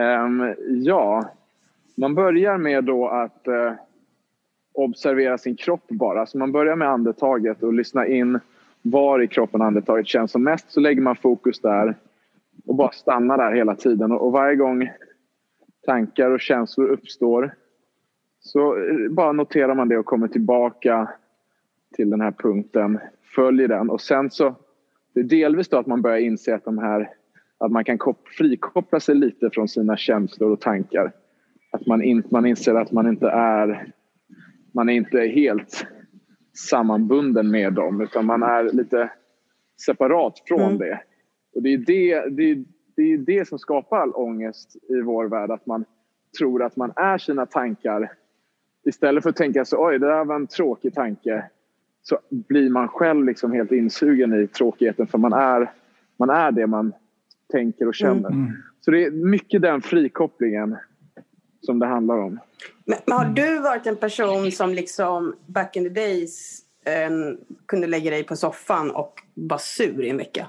Ehm, 0.02 0.56
ja, 0.84 1.26
man 1.96 2.16
börjar 2.16 2.58
med 2.58 2.84
då 2.84 3.08
att 3.08 3.48
eh, 3.48 3.74
observera 4.74 5.38
sin 5.38 5.56
kropp 5.56 5.88
bara. 5.88 6.26
Så 6.26 6.38
man 6.38 6.52
börjar 6.52 6.76
med 6.76 6.90
andetaget 6.90 7.64
och 7.64 7.74
lyssna 7.74 8.08
in 8.08 8.40
var 8.82 9.22
i 9.22 9.28
kroppen 9.28 9.62
andetaget 9.62 10.08
känns 10.08 10.32
som 10.32 10.44
mest. 10.44 10.72
Så 10.72 10.80
lägger 10.80 11.02
man 11.02 11.16
fokus 11.16 11.60
där 11.60 11.96
och 12.66 12.76
bara 12.76 12.92
stannar 12.92 13.38
där 13.38 13.52
hela 13.52 13.76
tiden. 13.76 14.12
Och, 14.12 14.26
och 14.26 14.32
varje 14.32 14.56
gång 14.56 14.90
tankar 15.88 16.32
och 16.32 16.42
känslor 16.42 16.88
uppstår 16.90 17.56
så 18.40 18.78
eh, 18.78 19.10
bara 19.12 19.32
noterar 19.32 19.76
man 19.76 19.90
det 19.90 19.98
och 19.98 20.06
kommer 20.06 20.28
tillbaka 20.28 21.10
till 21.96 22.10
den 22.10 22.22
här 22.22 22.32
punkten, 22.32 23.00
följer 23.36 23.68
den 23.68 23.90
och 23.90 24.02
sen 24.02 24.32
så 24.32 24.56
det 25.14 25.20
är 25.20 25.24
delvis 25.24 25.68
då 25.70 25.78
att 25.78 25.88
man 25.88 26.02
börjar 26.02 26.18
inse 26.18 26.56
att 26.56 26.66
de 26.66 26.78
här 26.78 27.10
att 27.58 27.72
man 27.72 27.84
kan 27.84 27.98
kop- 27.98 28.28
frikoppla 28.38 29.00
sig 29.00 29.16
lite 29.16 29.50
från 29.50 29.68
sina 29.68 29.98
känslor 29.98 30.52
och 30.52 30.62
tankar. 30.62 31.12
Att 31.72 31.86
man, 31.86 32.02
in, 32.04 32.24
man 32.32 32.46
inser 32.46 32.76
att 32.76 32.92
man 32.92 33.08
inte 33.08 33.30
är 33.30 33.92
man 34.72 34.90
är 34.90 34.94
inte 34.94 35.20
helt 35.20 35.88
sammanbunden 36.70 37.52
med 37.52 37.74
dem 37.74 38.02
utan 38.02 38.26
man 38.26 38.44
är 38.44 38.64
lite 38.64 39.10
separat 39.86 40.44
från 40.48 40.62
Mm. 40.62 40.78
det. 40.78 41.00
Och 41.56 41.62
det 41.64 41.74
är 41.74 41.78
det, 41.78 42.30
det, 42.30 42.52
är, 42.52 42.64
det 42.98 43.14
är 43.14 43.18
det 43.18 43.48
som 43.48 43.60
skapar 43.60 43.98
all 43.98 44.12
ångest 44.16 44.76
i 44.90 45.02
vår 45.02 45.26
värld. 45.26 45.52
Att 45.52 45.66
man 45.66 45.86
tror 46.38 46.64
att 46.64 46.76
man 46.76 46.94
är 46.96 47.18
sina 47.18 47.46
tankar. 47.46 48.12
Istället 48.86 49.24
för 49.24 49.30
att 49.30 49.36
tänka 49.36 49.66
så 49.66 49.88
oj 49.88 50.00
det 50.00 50.08
där 50.08 50.26
var 50.26 50.36
en 50.36 50.48
tråkig 50.48 50.94
tanke. 50.94 51.46
Så 52.04 52.20
blir 52.30 52.70
man 52.70 52.88
själv 52.88 53.26
liksom 53.26 53.52
helt 53.52 53.72
insugen 53.72 54.44
i 54.44 54.48
tråkigheten 54.48 55.08
för 55.08 55.18
man 55.18 55.34
är, 55.34 55.72
man 56.18 56.30
är 56.30 56.52
det 56.52 56.68
man 56.68 56.94
tänker 57.52 57.88
och 57.88 57.96
känner. 57.96 58.30
Mm. 58.30 58.52
Så 58.82 58.92
det 58.92 59.04
är 59.04 59.12
mycket 59.12 59.62
den 59.62 59.82
frikopplingen 59.82 60.78
som 61.62 61.80
det 61.80 61.86
handlar 61.86 62.18
om. 62.18 62.40
Men, 62.86 62.98
men 63.06 63.18
har 63.18 63.26
du 63.26 63.60
varit 63.60 63.88
en 63.88 63.96
person 63.96 64.52
som 64.52 64.74
liksom 64.74 65.36
back 65.46 65.76
in 65.76 65.84
the 65.84 65.90
days 65.90 66.62
eh, 66.86 67.10
kunde 67.66 67.88
lägga 67.88 68.12
dig 68.12 68.24
på 68.24 68.36
soffan 68.36 68.92
och 68.92 69.22
vara 69.34 69.60
sur 69.60 70.04
i 70.04 70.10
en 70.10 70.18
vecka? 70.18 70.48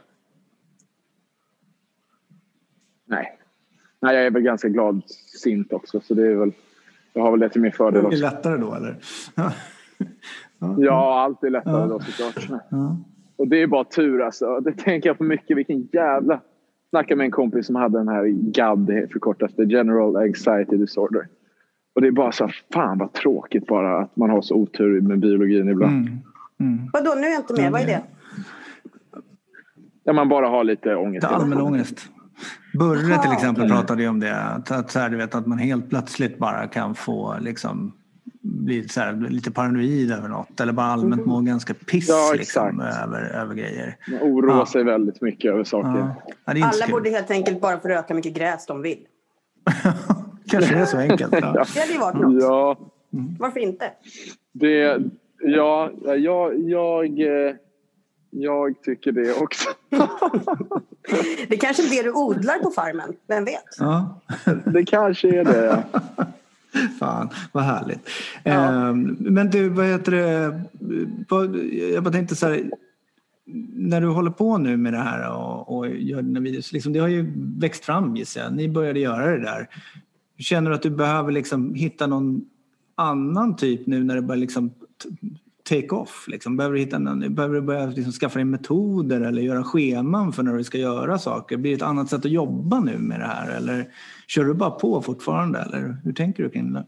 Nej. 3.09 3.39
Nej, 4.01 4.17
jag 4.17 4.27
är 4.27 4.31
väl 4.31 4.43
ganska 4.43 4.69
glad 4.69 5.03
sint 5.43 5.73
också 5.73 6.01
så 6.01 6.15
det 6.15 6.27
är 6.27 6.35
väl, 6.35 6.53
jag 7.13 7.23
har 7.23 7.31
väl 7.31 7.41
det 7.41 7.49
till 7.49 7.61
min 7.61 7.73
fördel 7.73 8.03
Det 8.03 8.07
är 8.07 8.09
också. 8.09 8.21
lättare 8.21 8.57
då 8.57 8.75
eller? 8.75 8.97
Ja. 9.35 9.53
Ja, 10.79 11.21
allt 11.21 11.45
är 11.45 11.51
lättare 11.51 11.81
Ja. 11.81 11.87
då 11.87 12.01
såklart. 12.01 12.61
Ja. 12.71 12.97
Och 13.37 13.49
det 13.49 13.63
är 13.63 13.67
bara 13.67 13.85
tur 13.85 14.23
alltså. 14.23 14.61
Det 14.61 14.73
tänker 14.73 15.09
jag 15.09 15.19
på 15.19 15.25
mycket. 15.25 15.57
Vilken 15.57 15.89
jävla... 15.93 16.41
Snackade 16.91 17.17
med 17.17 17.25
en 17.25 17.31
kompis 17.31 17.67
som 17.67 17.77
hade 17.77 17.99
den 17.99 18.09
här 18.09 18.27
GAD, 18.29 18.79
det 18.79 19.13
förkortas 19.13 19.53
det 19.57 19.65
General 19.65 20.17
Anxiety 20.17 20.77
Disorder. 20.77 21.29
Och 21.95 22.01
det 22.03 22.07
är 22.09 22.13
bara 22.13 22.33
så 22.33 22.45
här, 22.45 22.57
fan 22.73 22.99
vad 22.99 23.13
tråkigt 23.13 23.67
bara 23.67 23.99
att 23.99 24.17
man 24.17 24.31
har 24.31 24.43
så 24.43 24.55
otur 24.55 25.01
med 25.01 25.19
biologin 25.19 25.69
ibland. 25.69 25.95
Mm. 26.09 26.19
Mm. 26.61 26.91
Vadå, 26.93 27.15
nu 27.15 27.27
är 27.27 27.31
jag 27.31 27.41
inte 27.41 27.63
med. 27.63 27.73
Vad 27.73 27.81
är 27.81 27.87
det? 27.87 28.03
Där 30.05 30.13
man 30.13 30.29
bara 30.29 30.49
har 30.49 30.65
lite 30.65 30.95
ångest. 30.97 31.29
Det 31.29 31.35
är 31.35 31.39
allmän 31.39 31.61
ångest. 31.61 32.11
Burre 32.75 33.23
till 33.23 33.33
exempel 33.33 33.69
pratade 33.69 34.03
ju 34.03 34.09
om 34.09 34.21
det. 34.21 34.37
Att, 34.41 34.71
att, 34.71 34.91
så 34.91 34.99
här, 34.99 35.09
du 35.11 35.17
vet, 35.17 35.35
att 35.35 35.47
man 35.47 35.59
helt 35.59 35.91
plötsligt 35.91 36.39
bara 36.39 36.67
kan 36.67 36.95
få 36.95 37.37
liksom, 37.41 37.93
bli 38.43 38.89
så 38.89 39.01
här, 39.01 39.27
lite 39.31 39.51
paranoid 39.51 40.13
över 40.13 40.29
något. 40.29 40.61
Eller 40.61 40.73
bara 40.73 40.87
allmänt 40.87 41.27
må 41.27 41.41
ganska 41.41 41.75
piss 41.75 42.09
Ja, 42.09 42.33
liksom, 42.37 42.81
över, 42.81 43.31
över 43.35 43.55
grejer. 43.55 43.97
Man 44.11 44.21
oroar 44.23 44.57
Ja. 44.59 44.67
sig 44.67 44.85
väldigt 44.85 45.21
mycket 45.21 45.51
över 45.53 45.65
saker. 45.65 45.99
Ja. 45.99 46.15
Alla 46.45 46.63
kul. 46.63 46.93
borde 46.93 47.11
helt 47.11 47.31
enkelt 47.31 47.61
bara 47.61 47.81
få 47.81 47.89
röka 47.89 48.15
mycket 48.15 48.35
gräs 48.35 48.67
de 48.67 48.83
vill. 48.83 48.99
Kanske 50.51 50.75
det 50.75 50.81
är 50.81 50.87
så 50.87 50.99
enkelt. 50.99 51.33
Ja. 51.41 51.65
Det 51.75 51.81
hade 51.81 51.93
ju 51.93 51.99
varit 51.99 52.21
något. 52.21 52.43
Ja, 52.43 52.77
Varför 53.39 53.61
inte? 53.61 53.91
det... 54.53 54.99
Ja, 55.41 55.91
jag, 56.17 56.59
jag, 56.69 57.21
eh, 57.21 57.55
jag 58.31 58.83
tycker 58.83 59.13
det 59.13 59.33
också. 59.33 59.69
Det 61.49 61.57
kanske 61.57 61.83
är 61.83 61.91
det 61.91 62.03
du 62.03 62.13
odlar 62.13 62.59
på 62.59 62.71
farmen. 62.71 63.13
Vem 63.27 63.45
vet? 63.45 63.65
Ja. 63.79 64.21
Det 64.65 64.85
kanske 64.85 65.41
är 65.41 65.45
det. 65.45 65.85
Fan, 66.99 67.29
vad 67.53 67.65
härligt. 67.65 68.09
Ja. 68.45 68.53
Ehm, 68.53 69.17
men 69.21 69.51
du, 69.51 69.69
vad 69.69 69.87
heter 69.87 70.13
det? 70.13 70.61
Vad, 71.29 71.57
jag 71.95 72.05
bara 72.05 72.13
tänkte 72.13 72.37
så 72.37 72.47
här. 72.47 72.71
När 73.75 74.01
du 74.01 74.07
håller 74.07 74.31
på 74.31 74.59
nu 74.59 74.77
med 74.77 74.93
det 74.93 74.99
här 74.99 75.31
och, 75.31 75.77
och 75.77 75.89
gör 75.89 76.23
dina 76.23 76.41
videos, 76.41 76.73
liksom, 76.73 76.93
det 76.93 76.99
har 76.99 77.09
ju 77.09 77.33
växt 77.37 77.85
fram 77.85 78.17
gissar 78.17 78.41
jag. 78.41 78.53
Ni 78.53 78.69
började 78.69 79.01
göra 79.01 79.27
det 79.27 79.43
där. 79.43 79.69
Känner 80.39 80.71
du 80.71 80.77
att 80.77 80.83
du 80.83 80.91
behöver 80.91 81.33
liksom 81.33 81.75
hitta 81.75 82.07
någon 82.07 82.45
annan 82.95 83.57
typ 83.57 83.87
nu 83.87 84.05
när 84.05 84.15
det 84.15 84.23
börjar 84.23 84.41
liksom 84.41 84.71
t- 85.69 85.81
take 85.83 85.95
off? 85.95 86.25
Liksom? 86.29 86.57
Behöver 86.57 86.75
du, 86.75 86.81
hitta 86.81 86.99
någon, 86.99 87.35
behöver 87.35 87.55
du 87.55 87.61
börja 87.61 87.87
liksom 87.87 88.13
skaffa 88.13 88.39
dig 88.39 88.45
metoder 88.45 89.21
eller 89.21 89.43
göra 89.43 89.65
scheman 89.65 90.33
för 90.33 90.43
när 90.43 90.57
du 90.57 90.65
ska 90.65 90.79
göra 90.79 91.19
saker? 91.19 91.57
Blir 91.57 91.71
det 91.71 91.77
ett 91.77 91.83
annat 91.83 92.09
sätt 92.09 92.25
att 92.25 92.31
jobba 92.31 92.81
nu 92.81 92.99
med 92.99 93.21
det 93.21 93.27
här? 93.27 93.57
Eller 93.57 93.89
kör 94.27 94.45
du 94.45 94.55
bara 94.55 94.71
på 94.71 95.03
fortfarande? 95.03 95.59
Eller 95.59 95.97
hur 96.05 96.13
tänker 96.13 96.43
du 96.43 96.51
kring 96.51 96.73
det? 96.73 96.87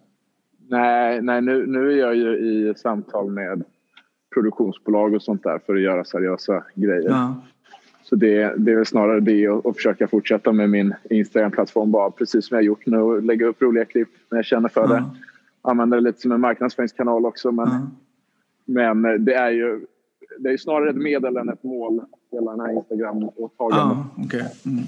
Nej, 0.69 1.23
nej 1.23 1.43
nu, 1.43 1.67
nu 1.67 1.93
är 1.93 1.97
jag 1.97 2.17
ju 2.17 2.37
i 2.39 2.75
samtal 2.77 3.31
med 3.31 3.65
produktionsbolag 4.35 5.15
och 5.15 5.23
sånt 5.23 5.43
där 5.43 5.61
för 5.67 5.75
att 5.75 5.81
göra 5.81 6.05
seriösa 6.05 6.65
grejer. 6.75 7.09
Ja. 7.11 7.43
Så 8.03 8.17
det, 8.17 8.55
det 8.57 8.73
är 8.73 8.77
väl 8.77 8.87
snarare 8.87 9.21
det 9.21 9.49
och, 9.49 9.67
och 9.67 9.77
försöka 9.77 10.09
fortsätta 10.09 10.53
med 10.53 10.71
min 10.71 10.95
Instagram-plattform 11.11 11.91
bara 11.91 12.11
precis 12.11 12.47
som 12.47 12.55
jag 12.55 12.65
gjort 12.65 12.87
nu 12.87 12.99
och 12.99 13.23
lägga 13.23 13.47
upp 13.47 13.63
roliga 13.63 13.85
klipp 13.85 14.09
när 14.31 14.39
jag 14.39 14.45
känner 14.45 14.69
för 14.69 14.89
det. 14.89 14.95
Ja. 15.63 15.71
Använda 15.71 15.97
det 15.97 16.03
lite 16.03 16.21
som 16.21 16.33
en 16.33 16.41
marknadsföringskanal 16.41 17.27
också 17.27 17.53
men, 17.53 17.69
Ja. 17.69 17.81
Men 18.71 19.25
det 19.25 19.35
är 19.35 19.51
ju 19.51 19.87
det 20.39 20.51
är 20.51 20.57
snarare 20.57 20.91
ett 20.91 20.97
medel 20.97 21.37
än 21.37 21.49
ett 21.49 21.63
mål 21.63 22.01
hela 22.33 22.51
den 22.51 22.61
här 22.61 22.73
Instagram-åtagandet. 22.73 24.07
Ja, 24.17 24.25
okej. 24.25 24.47
Mm. 24.67 24.85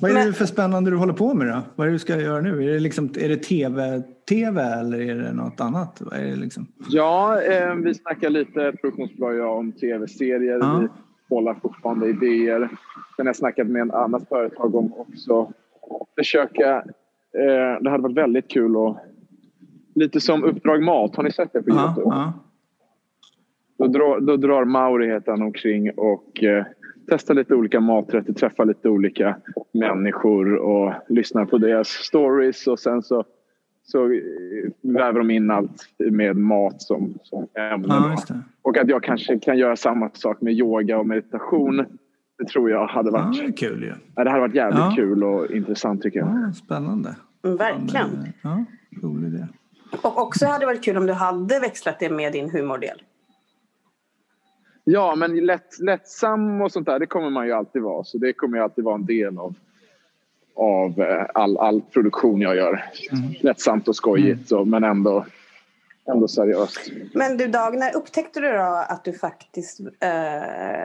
Vad 0.00 0.10
är 0.10 0.26
det 0.26 0.32
för 0.32 0.46
spännande 0.46 0.90
du 0.90 0.96
håller 0.96 1.12
på 1.12 1.34
med 1.34 1.46
då? 1.46 1.60
Vad 1.74 1.86
är 1.86 1.90
det 1.90 1.94
du 1.94 1.98
ska 1.98 2.20
göra 2.20 2.40
nu? 2.40 2.64
Är 2.64 2.72
det, 2.72 2.80
liksom, 2.80 3.04
är 3.18 3.28
det 3.28 3.36
TV, 3.36 4.02
TV 4.28 4.62
eller 4.62 5.00
är 5.00 5.14
det 5.14 5.32
något 5.32 5.60
annat? 5.60 6.02
Vad 6.04 6.20
är 6.20 6.26
det 6.26 6.36
liksom? 6.36 6.66
Ja, 6.88 7.42
eh, 7.42 7.74
vi 7.74 7.94
snackar 7.94 8.30
lite 8.30 8.72
produktionsbolag 8.80 9.36
ja, 9.36 9.48
om 9.48 9.72
tv-serier. 9.72 10.58
Ja. 10.58 10.78
Vi 10.78 10.88
bollar 11.28 11.54
fortfarande 11.62 12.08
idéer. 12.08 12.58
Sen 12.58 12.68
har 13.16 13.24
jag 13.26 13.36
snackat 13.36 13.66
med 13.66 13.86
ett 13.88 13.94
annat 13.94 14.28
företag 14.28 14.74
om 14.74 14.92
också 14.96 15.52
försöka... 16.18 16.76
Eh, 17.38 17.80
det 17.80 17.90
hade 17.90 18.02
varit 18.02 18.16
väldigt 18.16 18.48
kul 18.50 18.76
att... 18.76 18.96
Lite 19.94 20.20
som 20.20 20.44
Uppdrag 20.44 20.82
Mat. 20.82 21.16
Har 21.16 21.22
ni 21.22 21.32
sett 21.32 21.52
det 21.52 21.62
på 21.62 21.70
Ja, 21.70 21.86
Youtube? 21.86 22.16
ja. 22.16 22.32
Då, 23.78 23.86
drar, 23.86 24.20
då 24.20 24.36
drar 24.36 24.64
Mauri 24.64 25.06
heter 25.06 25.30
han 25.32 25.42
omkring 25.42 25.90
och 25.90 26.42
eh, 26.44 26.64
testar 27.08 27.34
lite 27.34 27.54
olika 27.54 27.80
maträtter, 27.80 28.32
träffar 28.32 28.64
lite 28.64 28.88
olika 28.88 29.36
människor 29.72 30.54
och 30.56 30.92
lyssnar 31.08 31.44
på 31.44 31.58
deras 31.58 31.88
stories 31.88 32.66
och 32.66 32.78
sen 32.78 33.02
så, 33.02 33.24
så 33.82 34.04
eh, 34.12 34.20
väver 34.82 35.18
de 35.18 35.30
in 35.30 35.50
allt 35.50 35.88
med 35.98 36.36
mat 36.36 36.82
som, 36.82 37.14
som 37.22 37.46
ämne. 37.72 37.86
ja 37.88 38.16
det. 38.28 38.40
Och 38.62 38.78
att 38.78 38.88
jag 38.88 39.02
kanske 39.02 39.38
kan 39.38 39.58
göra 39.58 39.76
samma 39.76 40.10
sak 40.12 40.40
med 40.40 40.52
yoga 40.54 40.98
och 40.98 41.06
meditation. 41.06 41.84
Det 42.38 42.44
tror 42.44 42.70
jag 42.70 42.86
hade 42.86 43.08
Ja, 43.08 43.12
varit, 43.12 43.38
det 43.38 43.44
är 43.44 43.52
kul 43.70 43.82
ju. 43.82 43.92
ja, 44.16 44.24
det 44.24 44.30
hade 44.30 44.40
varit 44.40 44.54
jävligt 44.54 44.78
Ja. 44.80 44.92
kul 44.96 45.24
och 45.24 45.50
intressant 45.50 46.02
tycker 46.02 46.18
jag. 46.18 46.28
Ja, 46.28 46.52
spännande. 46.52 47.16
Verkligen. 47.42 48.08
Ja, 48.42 48.64
rolig 49.02 49.28
idé. 49.28 49.46
Och 50.02 50.22
också 50.22 50.46
hade 50.46 50.58
det 50.60 50.66
varit 50.66 50.84
kul 50.84 50.96
om 50.96 51.06
du 51.06 51.12
hade 51.12 51.60
växlat 51.60 52.00
det 52.00 52.10
med 52.10 52.32
din 52.32 52.50
humordel. 52.50 53.02
Ja, 54.84 55.14
men 55.14 55.36
lätt, 55.36 55.78
lättsam 55.80 56.60
och 56.60 56.72
sånt 56.72 56.86
där, 56.86 56.98
det 56.98 57.06
kommer 57.06 57.30
man 57.30 57.46
ju 57.46 57.52
alltid 57.52 57.82
vara. 57.82 58.04
Så 58.04 58.18
det 58.18 58.32
kommer 58.32 58.58
ju 58.58 58.64
alltid 58.64 58.84
vara 58.84 58.94
en 58.94 59.06
del 59.06 59.38
av, 59.38 59.54
av 60.54 61.00
eh, 61.00 61.26
all, 61.34 61.58
all 61.58 61.80
produktion 61.80 62.40
jag 62.40 62.56
gör. 62.56 62.84
Lättsamt 63.40 63.88
och 63.88 63.96
skojigt, 63.96 64.48
så, 64.48 64.64
men 64.64 64.84
ändå, 64.84 65.26
ändå 66.06 66.28
seriöst. 66.28 66.90
Men 67.14 67.36
du 67.36 67.46
Dag, 67.46 67.78
när 67.78 67.96
upptäckte 67.96 68.40
du 68.40 68.52
då 68.52 68.84
att 68.88 69.04
du 69.04 69.12
faktiskt, 69.12 69.80
eh, 69.80 70.08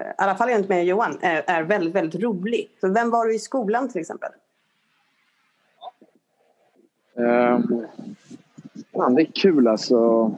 i 0.10 0.14
alla 0.18 0.36
fall 0.36 0.50
enligt 0.50 0.70
mig 0.70 0.80
och 0.80 0.88
Johan, 0.88 1.18
är, 1.22 1.44
är 1.48 1.64
väldigt, 1.64 1.96
väldigt 1.96 2.22
rolig? 2.22 2.70
Så 2.82 2.94
vem 2.94 3.10
var 3.10 3.26
du 3.26 3.36
i 3.36 3.40
skolan 3.40 3.90
till 3.90 4.02
exempel? 4.02 4.32
Um, 7.16 7.86
fan, 8.94 9.16
det 9.16 9.22
är 9.22 9.32
kul 9.34 9.68
alltså. 9.68 10.32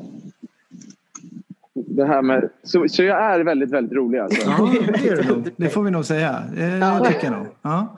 Det 1.87 2.05
här 2.05 2.21
med, 2.21 2.49
så, 2.63 2.87
så 2.87 3.03
jag 3.03 3.21
är 3.21 3.43
väldigt, 3.43 3.71
väldigt 3.71 3.97
rolig 3.97 4.19
alltså. 4.19 4.49
Ja, 4.49 4.71
det 5.01 5.07
är 5.07 5.15
det 5.15 5.29
nog. 5.29 5.49
Det 5.55 5.69
får 5.69 5.83
vi 5.83 5.91
nog 5.91 6.05
säga. 6.05 6.43
Det, 6.55 6.61
det 6.61 7.01
tycker 7.07 7.23
jag 7.23 7.37
nog. 7.37 7.47
Ja. 7.61 7.97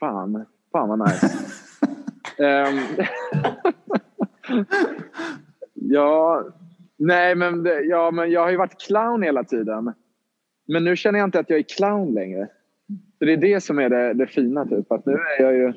Fan, 0.00 0.44
fan 0.72 0.88
vad 0.88 0.98
nice. 0.98 1.26
Ehm, 2.38 2.78
ja, 5.74 6.44
nej 6.96 7.34
men, 7.34 7.62
det, 7.62 7.80
ja, 7.80 8.10
men 8.10 8.30
jag 8.30 8.40
har 8.40 8.50
ju 8.50 8.56
varit 8.56 8.80
clown 8.80 9.22
hela 9.22 9.44
tiden. 9.44 9.92
Men 10.68 10.84
nu 10.84 10.96
känner 10.96 11.18
jag 11.18 11.26
inte 11.26 11.40
att 11.40 11.50
jag 11.50 11.58
är 11.58 11.62
clown 11.62 12.14
längre. 12.14 12.48
Så 13.18 13.24
det 13.24 13.32
är 13.32 13.36
det 13.36 13.60
som 13.60 13.78
är 13.78 13.88
det, 13.88 14.14
det 14.14 14.26
fina 14.26 14.66
typ. 14.66 14.92
Att 14.92 15.06
nu 15.06 15.12
är 15.12 15.42
jag 15.42 15.54
ju 15.54 15.72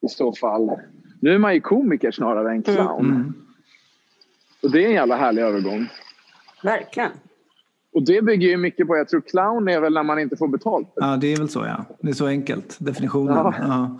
i 0.00 0.08
så 0.08 0.32
fall... 0.32 0.70
Nu 1.20 1.34
är 1.34 1.38
man 1.38 1.54
ju 1.54 1.60
komiker 1.60 2.10
snarare 2.10 2.50
än 2.50 2.62
clown. 2.62 3.06
Mm. 3.06 3.34
Och 4.66 4.72
det 4.72 4.84
är 4.84 4.86
en 4.88 4.94
jävla 4.94 5.16
härlig 5.16 5.42
övergång. 5.42 5.88
Verkligen. 6.62 7.10
Och 7.94 8.02
det 8.06 8.22
bygger 8.22 8.48
ju 8.48 8.56
mycket 8.56 8.86
på, 8.86 8.96
jag 8.96 9.08
tror 9.08 9.20
clown 9.20 9.68
är 9.68 9.80
väl 9.80 9.92
när 9.94 10.02
man 10.02 10.18
inte 10.18 10.36
får 10.36 10.48
betalt. 10.48 10.92
ja, 10.94 11.16
det 11.16 11.32
är 11.32 11.36
väl 11.36 11.48
så 11.48 11.64
ja. 11.64 11.84
Det 12.00 12.08
är 12.08 12.12
så 12.14 12.26
enkelt. 12.26 12.76
Definitionen. 12.80 13.34
Ja. 13.36 13.54
Ja. 13.60 13.98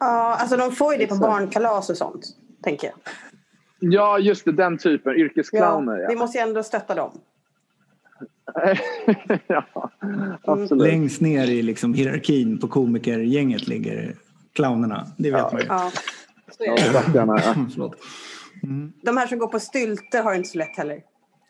Ja, 0.00 0.36
alltså 0.40 0.56
de 0.56 0.72
får 0.72 0.92
ju 0.92 0.98
det 0.98 1.06
på 1.06 1.14
barnkalas 1.14 1.90
och 1.90 1.96
sånt, 1.96 2.24
tänker 2.62 2.86
jag. 2.86 2.94
Ja, 3.80 4.18
just 4.18 4.44
det, 4.44 4.52
den 4.52 4.78
typen. 4.78 5.14
Yrkesclowner. 5.16 5.96
Ja, 5.96 6.02
Ja, 6.02 6.08
vi 6.08 6.16
måste 6.16 6.38
ju 6.38 6.42
ändå 6.42 6.62
stötta 6.62 6.94
dem. 6.94 7.20
ja, 9.46 9.64
absolut. 10.42 10.86
Längst 10.86 11.20
ner 11.20 11.46
i 11.50 11.62
liksom 11.62 11.94
hierarkin 11.94 12.58
på 12.58 12.68
komikergänget 12.68 13.68
ligger 13.68 14.14
clownerna. 14.54 15.06
Det 15.18 15.30
vet 15.30 15.52
man 15.52 15.60
ju. 15.60 15.66
Ja. 15.68 15.90
Så 16.56 16.62
är 16.64 16.68
Ja, 16.68 16.76
stackarna. 16.76 17.42
ja. 17.76 17.92
Förlåt. 18.60 18.92
De 19.02 19.16
här 19.16 19.26
som 19.26 19.38
går 19.38 19.48
på 19.48 19.60
stylter 19.60 20.22
har 20.22 20.34
inte 20.34 20.48
så 20.48 20.58
lätt 20.58 20.76
heller. 20.76 21.02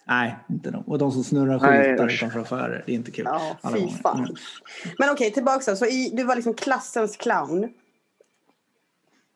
Nej, 0.07 0.37
inte 0.51 0.71
de. 0.71 0.83
Och 0.83 0.99
de 0.99 1.13
som 1.13 1.25
snurrar 1.25 1.59
skyltar 1.59 2.15
utanför 2.15 2.41
affärer. 2.41 2.83
Det 2.87 2.93
är 2.93 2.97
inte 2.97 3.11
kul. 3.11 3.25
Ja, 3.29 3.73
fy 3.75 3.89
fan. 3.89 4.19
Mm. 4.19 4.35
Men 4.99 5.11
okej, 5.11 5.33
tillbaka 5.33 5.71
då. 5.71 5.77
Så 5.77 5.87
i, 5.87 6.13
du 6.15 6.25
var 6.25 6.37
liksom 6.37 6.55
klassens 6.55 7.17
clown. 7.17 7.69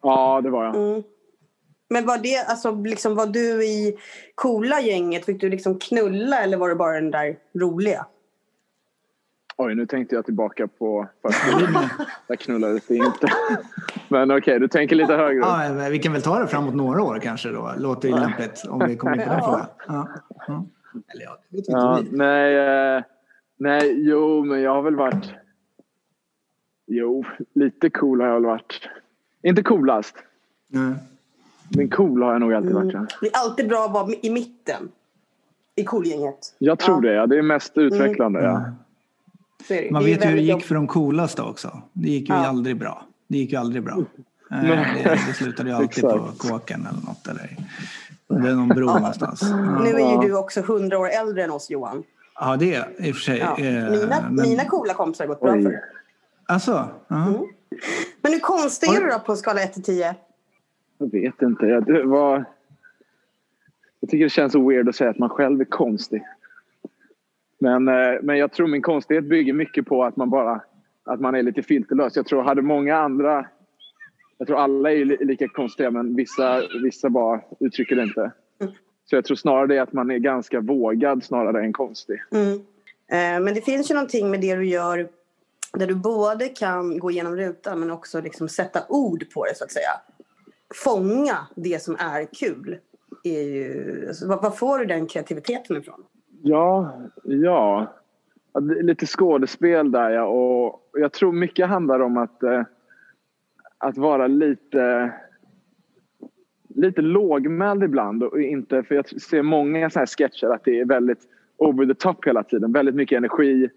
Ja, 0.02 0.40
det 0.40 0.50
var 0.50 0.64
jag. 0.64 0.76
Mm. 0.76 1.02
Men 1.90 2.06
var 2.06 2.18
det, 2.18 2.36
alltså 2.36 2.74
liksom 2.74 3.14
var 3.14 3.26
du 3.26 3.64
i 3.64 3.96
coola 4.34 4.80
gänget? 4.80 5.24
Fick 5.24 5.40
du 5.40 5.48
liksom 5.48 5.78
knulla 5.78 6.40
eller 6.40 6.56
var 6.56 6.68
det 6.68 6.74
bara 6.74 7.00
den 7.00 7.10
där 7.10 7.36
roliga? 7.58 8.06
Oj, 9.56 9.74
nu 9.74 9.86
tänkte 9.86 10.14
jag 10.14 10.24
tillbaka 10.24 10.68
på 10.68 11.08
förskolan. 11.22 11.84
Där 12.28 12.36
knullades 12.36 12.86
det 12.86 12.96
inte. 12.96 13.28
Men 14.08 14.30
okej, 14.30 14.60
du 14.60 14.68
tänker 14.68 14.96
lite 14.96 15.14
högre. 15.14 15.40
Ja, 15.40 15.88
vi 15.90 15.98
kan 15.98 16.12
väl 16.12 16.22
ta 16.22 16.38
det 16.38 16.46
framåt 16.46 16.74
några 16.74 17.02
år 17.02 17.18
kanske 17.18 17.48
då. 17.48 17.72
Låter 17.78 18.08
ju 18.08 18.14
lämpligt 18.14 18.62
om 18.68 18.78
vi 18.88 18.96
kommer 18.96 19.14
in 19.16 19.22
på 19.22 19.28
den 19.34 19.40
frågan. 19.42 19.66
Ja. 19.88 20.08
Ja. 20.46 20.64
Eller 21.14 21.24
ja, 21.24 21.38
det 21.50 21.56
vet 21.56 21.68
inte 21.68 21.72
Ja, 21.72 22.00
vi. 22.10 22.16
nej, 22.16 22.56
eh, 22.96 23.02
nej, 23.56 23.94
jo, 24.08 24.44
men 24.44 24.60
jag 24.62 24.74
har 24.74 24.82
väl 24.82 24.96
varit... 24.96 25.30
Jo, 26.86 27.24
lite 27.54 27.90
cool 27.90 28.20
har 28.20 28.28
jag 28.28 28.34
väl 28.34 28.44
varit. 28.46 28.88
Inte 29.42 29.62
coolast, 29.62 30.16
Nej. 30.68 30.94
men 31.76 31.88
cool 31.90 32.22
har 32.22 32.32
jag 32.32 32.40
nog 32.40 32.52
alltid 32.54 32.72
varit. 32.74 32.92
ja. 32.94 33.06
Det 33.20 33.26
är 33.26 33.36
alltid 33.44 33.68
bra 33.68 33.84
att 33.84 33.92
vara 33.92 34.12
i 34.22 34.30
mitten. 34.30 34.88
I 35.76 35.84
coolgänget. 35.84 36.54
Jag 36.58 36.78
tror 36.78 37.04
Ja. 37.06 37.10
det, 37.10 37.16
ja. 37.16 37.26
Det 37.26 37.38
är 37.38 37.42
mest 37.42 37.78
utvecklande, 37.78 38.42
ja. 38.42 38.64
Man 39.90 40.04
vet 40.04 40.24
ju 40.24 40.28
hur 40.28 40.36
det 40.36 40.42
gick 40.42 40.64
för 40.64 40.74
de 40.74 40.86
coolaste 40.86 41.42
också. 41.42 41.82
Det 41.92 42.08
gick 42.08 42.28
ju 42.28 42.34
Ja. 42.34 42.46
aldrig 42.46 42.76
bra. 42.76 43.02
Det 43.28 43.38
gick 43.38 43.52
ju 43.52 43.58
aldrig 43.58 43.82
bra. 43.84 43.98
Eh, 44.50 44.60
Det, 44.62 45.18
det 45.28 45.34
slutade 45.34 45.68
ju 45.70 45.76
alltid 45.76 46.04
på 46.04 46.28
kåken 46.38 46.86
eller 46.90 47.00
något. 47.06 47.26
Eller, 47.28 47.56
det 48.42 48.50
är 48.50 48.54
någon 48.54 48.68
bro 48.68 48.86
någonstans. 48.86 49.42
Nu 49.82 49.90
är 49.90 50.12
ju 50.22 50.28
du 50.28 50.36
också 50.36 50.60
hundra 50.62 50.98
år 50.98 51.08
äldre 51.08 51.44
än 51.44 51.50
oss 51.50 51.70
Johan. 51.70 52.02
ja, 52.40 52.56
det 52.56 52.74
är 52.74 53.06
i 53.06 53.10
och 53.12 53.14
för 53.16 53.22
sig. 53.22 53.38
Ja. 53.38 53.58
eh, 53.58 53.90
Mina, 53.90 54.16
men- 54.30 54.34
mina 54.48 54.64
coola 54.64 54.94
kompisar 54.94 55.24
har 55.24 55.28
gått 55.28 55.40
bra 55.40 55.52
Oj. 55.52 55.62
för. 55.62 55.80
Alltså, 56.46 56.88
ja. 57.08 57.26
Mm. 57.28 57.40
Men 58.22 58.32
hur 58.32 58.40
konstig 58.40 58.88
är 58.90 59.00
du 59.00 59.06
då 59.10 59.18
på 59.18 59.32
en 59.32 59.38
skala 59.38 59.60
1 59.62 59.72
till 59.72 59.82
10? 59.82 60.14
Jag 60.98 61.10
vet 61.12 61.42
inte. 61.42 61.66
Jag, 61.66 61.84
det 61.86 62.02
var... 62.04 62.44
jag 64.00 64.10
tycker 64.10 64.24
det 64.24 64.30
känns 64.30 64.52
så 64.52 64.68
weird 64.68 64.88
att 64.88 64.96
säga 64.96 65.10
att 65.10 65.18
man 65.18 65.28
själv 65.28 65.60
är 65.60 65.64
konstig. 65.64 66.22
Men, 67.62 67.88
eh, 67.88 68.20
men 68.22 68.38
jag 68.38 68.52
tror 68.52 68.66
min 68.66 68.82
konstighet 68.82 69.24
bygger 69.24 69.52
mycket 69.52 69.86
på 69.86 70.04
att 70.04 70.16
man 70.16 70.30
bara 70.30 70.60
att 71.04 71.20
man 71.20 71.34
är 71.34 71.42
lite 71.42 71.62
filterlös. 71.62 72.16
Jag 72.16 72.26
tror 72.26 72.42
hade 72.42 72.62
många 72.62 72.96
andra... 72.96 73.46
Jag 74.38 74.46
tror 74.46 74.58
alla 74.58 74.92
är 74.92 75.24
lika 75.24 75.48
konstiga 75.48 75.90
men 75.90 76.16
vissa, 76.16 76.62
vissa 76.82 77.10
bara 77.10 77.40
uttrycker 77.60 77.96
det 77.96 78.02
inte. 78.02 78.32
Så 79.04 79.16
jag 79.16 79.24
tror 79.24 79.36
snarare 79.36 79.66
det 79.66 79.76
är 79.76 79.82
att 79.82 79.92
man 79.92 80.10
är 80.10 80.18
ganska 80.18 80.60
vågad 80.60 81.24
snarare 81.24 81.64
än 81.64 81.72
konstig. 81.72 82.22
Mm. 82.32 82.52
Eh, 83.08 83.44
Men 83.44 83.54
det 83.54 83.60
finns 83.64 83.90
ju 83.90 83.94
någonting 83.94 84.30
med 84.30 84.40
det 84.40 84.54
du 84.54 84.66
gör 84.66 85.08
där 85.72 85.86
du 85.86 85.94
både 85.94 86.48
kan 86.48 86.98
gå 86.98 87.10
igenom 87.10 87.36
rutan 87.36 87.80
men 87.80 87.90
också 87.90 88.20
liksom 88.20 88.48
sätta 88.48 88.80
ord 88.88 89.24
på 89.34 89.44
det 89.44 89.56
så 89.56 89.64
att 89.64 89.72
säga. 89.72 89.90
Fånga 90.74 91.36
det 91.56 91.82
som 91.82 91.96
är 91.98 92.26
kul. 92.32 92.78
Är 93.24 93.42
ju, 93.42 94.04
alltså, 94.08 94.28
var, 94.28 94.42
var 94.42 94.50
får 94.50 94.78
du 94.78 94.84
den 94.84 95.06
kreativiteten 95.06 95.76
ifrån? 95.76 96.04
Ja, 96.42 96.92
ja. 97.24 97.86
Ja, 98.52 98.60
Lite 98.60 99.06
skådespel 99.06 99.90
där 99.92 100.10
ja. 100.10 100.24
Och 100.24 100.80
jag 100.92 101.12
tror 101.12 101.32
mycket 101.32 101.68
handlar 101.68 102.00
om 102.00 102.16
att, 102.16 102.42
eh, 102.42 102.62
att 103.78 103.98
vara 103.98 104.26
lite, 104.26 105.12
lite 106.68 107.02
lågmäld 107.02 107.82
ibland. 107.84 108.22
Och 108.22 108.40
inte, 108.40 108.82
för 108.82 108.94
jag 108.94 109.20
ser 109.22 109.42
många 109.42 109.90
så 109.90 109.98
här 109.98 110.06
sketcher 110.06 110.46
att 110.46 110.64
det 110.64 110.80
är 110.80 110.84
väldigt 110.84 111.18
over 111.56 111.86
the 111.86 111.94
top 111.94 112.26
hela 112.26 112.42
tiden. 112.42 112.72
Väldigt 112.72 112.94
mycket 112.94 113.16
energi. 113.16 113.70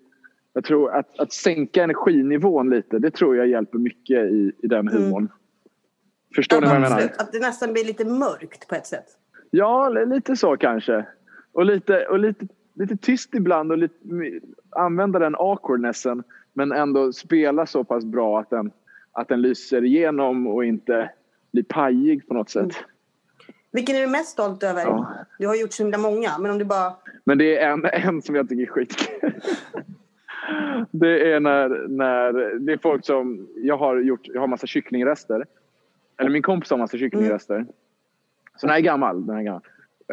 Jag 0.54 0.64
tror 0.64 0.92
att, 0.92 1.20
att 1.20 1.34
sänka 1.34 1.84
energinivån 1.84 2.70
lite, 2.70 3.00
det 3.00 3.12
tror 3.12 3.36
jag 3.38 3.48
hjälper 3.48 3.78
mycket 3.78 4.18
i, 4.32 4.52
i 4.60 4.68
den 4.68 4.88
humorn. 4.88 5.30
Förstår 6.36 6.62
ni 6.62 6.68
vad 6.68 6.76
jag 6.76 6.82
menar? 6.82 7.02
Att 7.18 7.32
det 7.32 7.40
nästan 7.40 7.74
blir 7.74 7.86
lite 7.86 8.06
mörkt 8.06 8.68
på 8.68 8.76
ett 8.76 8.88
sätt. 8.88 9.06
Ja, 9.52 9.90
li- 9.90 10.06
lite 10.06 10.36
så 10.36 10.58
kanske. 10.58 11.06
Och 11.52 11.66
lite, 11.66 12.06
och 12.06 12.20
lite, 12.20 12.48
lite 12.76 12.98
tyst 12.98 13.34
ibland 13.34 13.72
och 13.72 13.78
lite, 13.78 13.96
använda 14.70 15.20
den 15.20 15.36
awkwardnessen 15.36 16.24
men 16.54 16.72
ändå 16.72 17.14
spela 17.14 17.66
så 17.66 17.84
pass 17.84 18.06
bra 18.06 18.40
att 18.40 18.50
den, 18.50 18.72
att 19.12 19.28
den 19.28 19.42
lyser 19.42 19.84
igenom 19.84 20.48
och 20.48 20.66
inte 20.66 21.10
blir 21.52 21.64
pajig 21.64 22.28
på 22.28 22.34
något 22.34 22.50
sätt. 22.50 22.76
Vilken 23.72 23.96
är 23.96 24.02
du 24.02 24.08
mest 24.08 24.30
stolt 24.30 24.64
över? 24.64 24.82
Ja. 24.82 25.14
Du 25.40 25.48
har 25.48 25.56
gjort 25.56 25.74
så 25.74 25.84
himla 25.84 25.98
många, 25.98 26.38
men 26.40 26.52
om 26.52 26.58
du 26.58 26.66
bara... 26.66 26.94
Men 27.24 27.38
det 27.38 27.58
är 27.58 27.72
en, 27.72 27.86
en 27.86 28.22
som 28.22 28.36
jag 28.36 28.50
tycker 28.50 28.64
är 28.64 28.68
skitkul. 28.68 29.32
Det 30.92 31.32
är 31.32 31.40
när, 31.40 31.88
när 31.88 32.34
det 32.60 32.74
är 32.74 32.78
folk 32.78 33.06
som... 33.06 33.48
Jag 33.56 33.78
har 33.78 33.98
gjort 33.98 34.22
jag 34.24 34.42
har 34.42 34.48
massa 34.48 34.68
kycklingrester. 34.68 35.46
Eller 36.18 36.30
min 36.30 36.42
kompis 36.42 36.70
har 36.70 36.78
massa 36.78 36.98
kycklingrester. 36.98 37.66
Så 38.56 38.68
den 38.68 38.70
här 38.70 38.78
är 38.78 38.84
gammal. 38.84 39.26
Den 39.26 39.36
här 39.36 39.42
är 39.42 39.46
gammal. 39.46 39.62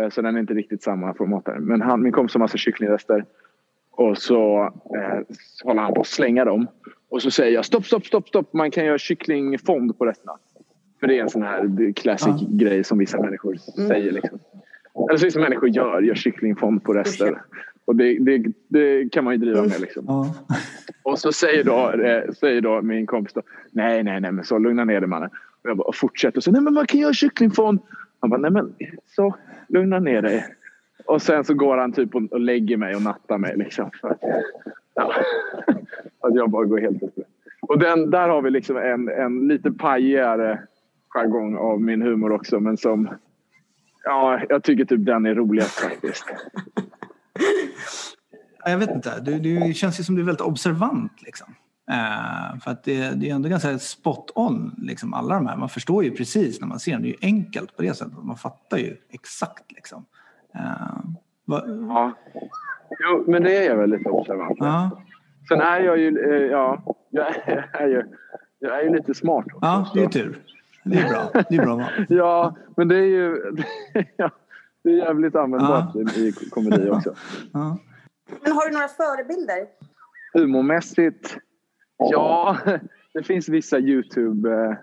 Eh, 0.00 0.08
Så 0.10 0.22
den 0.22 0.36
är 0.36 0.40
inte 0.40 0.54
riktigt 0.54 0.82
samma 0.82 1.14
format 1.14 1.44
där. 1.44 1.58
Men 1.58 1.80
han, 1.82 2.02
min 2.02 2.12
kompis 2.12 2.34
har 2.34 2.38
massa 2.38 2.58
kycklingrester. 2.58 3.24
Och 3.90 4.18
så, 4.18 4.62
eh, 4.96 5.18
håller 5.64 5.82
han 5.82 5.94
på 5.94 6.00
att 6.00 6.06
slänga 6.06 6.44
dem. 6.44 6.66
Och 7.10 7.22
så 7.22 7.30
säger 7.30 7.52
jag 7.54 7.64
stopp, 7.64 7.86
stopp, 7.86 8.06
stopp, 8.06 8.28
stopp. 8.28 8.52
Man 8.52 8.70
kan 8.70 8.84
göra 8.84 8.98
kycklingfond 8.98 9.98
på 9.98 10.06
resterna. 10.06 10.32
För 11.00 11.06
det 11.06 11.18
är 11.18 11.22
en 11.22 11.30
sån 11.30 11.42
här 11.42 11.92
classic 11.92 12.34
grej 12.48 12.84
som 12.84 12.98
vissa 12.98 13.20
människor 13.20 13.56
säger. 13.88 14.12
Liksom. 14.12 14.38
Eller 15.08 15.18
så 15.18 15.24
vissa 15.24 15.40
människor 15.40 15.68
gör, 15.68 16.02
gör 16.02 16.14
kycklingfond 16.14 16.84
på 16.84 16.92
rester. 16.94 17.42
Och 17.84 17.96
det, 17.96 18.18
det, 18.18 18.44
det 18.68 19.12
kan 19.12 19.24
man 19.24 19.34
ju 19.34 19.38
driva 19.38 19.62
med 19.62 19.80
liksom. 19.80 20.04
Ja. 20.08 20.34
Och 21.02 21.18
så 21.18 21.32
säger 21.32 21.64
då, 21.64 21.90
eh, 21.90 22.32
säger 22.32 22.60
då 22.60 22.82
min 22.82 23.06
kompis 23.06 23.32
då, 23.34 23.42
nej, 23.70 24.02
nej, 24.02 24.20
nej, 24.20 24.32
men 24.32 24.44
så 24.44 24.58
lugna 24.58 24.84
ner 24.84 25.00
dig 25.00 25.08
mannen. 25.08 25.30
Och 25.62 25.70
jag 25.70 25.76
bara 25.76 25.88
och 25.88 25.96
fortsätter 25.96 26.36
och 26.36 26.44
så, 26.44 26.50
nej 26.52 26.60
men 26.60 26.74
man 26.74 26.86
kan 26.86 27.00
göra 27.00 27.12
kycklingfond. 27.12 27.80
Han 28.22 28.30
bara, 28.30 28.40
nej 28.40 28.50
men 28.50 28.74
så, 29.06 29.34
lugna 29.68 29.98
ner 29.98 30.22
dig. 30.22 30.46
Och 31.06 31.22
sen 31.22 31.44
så 31.44 31.54
går 31.54 31.76
han 31.76 31.92
typ 31.92 32.14
och, 32.14 32.22
och 32.22 32.40
lägger 32.40 32.76
mig 32.76 32.96
och 32.96 33.02
nattar 33.02 33.38
mig 33.38 33.56
liksom. 33.56 33.90
För 34.00 34.08
att, 34.10 34.18
ja, 34.94 35.14
att 36.20 36.34
jag 36.34 36.50
bara 36.50 36.64
går 36.64 36.78
helt 36.78 37.02
upp. 37.02 37.14
Och 37.60 37.78
den, 37.78 38.10
där 38.10 38.28
har 38.28 38.42
vi 38.42 38.50
liksom 38.50 38.76
en, 38.76 39.08
en 39.08 39.48
lite 39.48 39.72
pajigare 39.72 40.62
jargong 41.08 41.56
av 41.56 41.80
min 41.80 42.02
humor 42.02 42.32
också. 42.32 42.60
Men 42.60 42.76
som, 42.76 43.08
ja, 44.04 44.40
jag 44.48 44.62
tycker 44.62 44.84
typ 44.84 45.06
den 45.06 45.26
är 45.26 45.34
roligast 45.34 45.80
faktiskt. 45.80 46.24
Jag 48.64 48.78
vet 48.78 48.90
inte. 48.90 49.20
Du, 49.20 49.38
du 49.38 49.58
det 49.58 49.74
känns 49.74 50.00
ju 50.00 50.04
som 50.04 50.14
du 50.14 50.20
är 50.20 50.26
väldigt 50.26 50.46
observant. 50.46 51.22
Liksom. 51.22 51.54
Eh, 51.92 52.58
för 52.60 52.70
att 52.70 52.84
det, 52.84 53.10
det 53.20 53.30
är 53.30 53.34
ändå 53.34 53.48
ganska 53.48 53.78
spot 53.78 54.30
on, 54.34 54.74
liksom, 54.78 55.14
alla 55.14 55.34
de 55.34 55.46
här. 55.46 55.56
Man 55.56 55.68
förstår 55.68 56.04
ju 56.04 56.10
precis 56.10 56.60
när 56.60 56.68
man 56.68 56.80
ser 56.80 56.92
dem. 56.92 57.02
Det 57.02 57.08
är 57.08 57.10
ju 57.10 57.16
enkelt 57.22 57.76
på 57.76 57.82
det 57.82 57.94
sättet. 57.94 58.14
Man 58.22 58.36
fattar 58.36 58.78
ju 58.78 58.96
exakt. 59.10 59.72
Liksom. 59.72 60.04
Eh, 60.54 60.60
va, 61.44 61.64
Ja. 61.66 62.12
Jo, 63.04 63.24
men 63.28 63.42
det 63.42 63.56
är 63.56 63.62
jag 63.70 63.76
väl 63.76 63.90
lite 63.90 64.08
observant. 64.10 64.56
ja, 64.60 65.02
Sen 65.48 65.60
är 65.60 65.80
jag 65.80 65.98
ju, 65.98 66.18
eh, 66.18 66.50
ja, 66.50 66.82
jag 67.10 67.26
är 67.72 67.86
ju, 67.86 68.02
jag 68.58 68.78
är 68.78 68.82
ju 68.82 68.90
lite 68.96 69.14
smart 69.14 69.44
också. 69.46 69.58
ja, 69.62 69.90
det 69.94 70.02
är 70.04 70.08
tur. 70.08 70.42
Det 70.84 70.98
är 70.98 71.08
bra. 71.08 71.42
Det 71.48 71.56
är 71.56 71.62
bra. 71.62 71.88
Ja, 72.08 72.56
men 72.76 72.88
det 72.88 72.96
är 72.96 73.06
ju, 73.06 73.36
ja, 74.16 74.30
det 74.84 74.90
är 74.90 74.94
jävligt 74.96 75.36
användbart 75.36 75.96
i, 75.96 76.00
i 76.28 76.32
komedi 76.50 76.90
också. 76.90 77.14
Ja. 77.52 77.78
Men 78.42 78.52
har 78.52 78.68
du 78.68 78.72
några 78.74 78.88
förebilder? 78.88 79.66
Humormässigt, 80.34 81.36
ja, 82.10 82.58
det 83.14 83.22
finns 83.22 83.48
vissa 83.48 83.78
Youtube, 83.78 84.50
eh, 84.52 84.76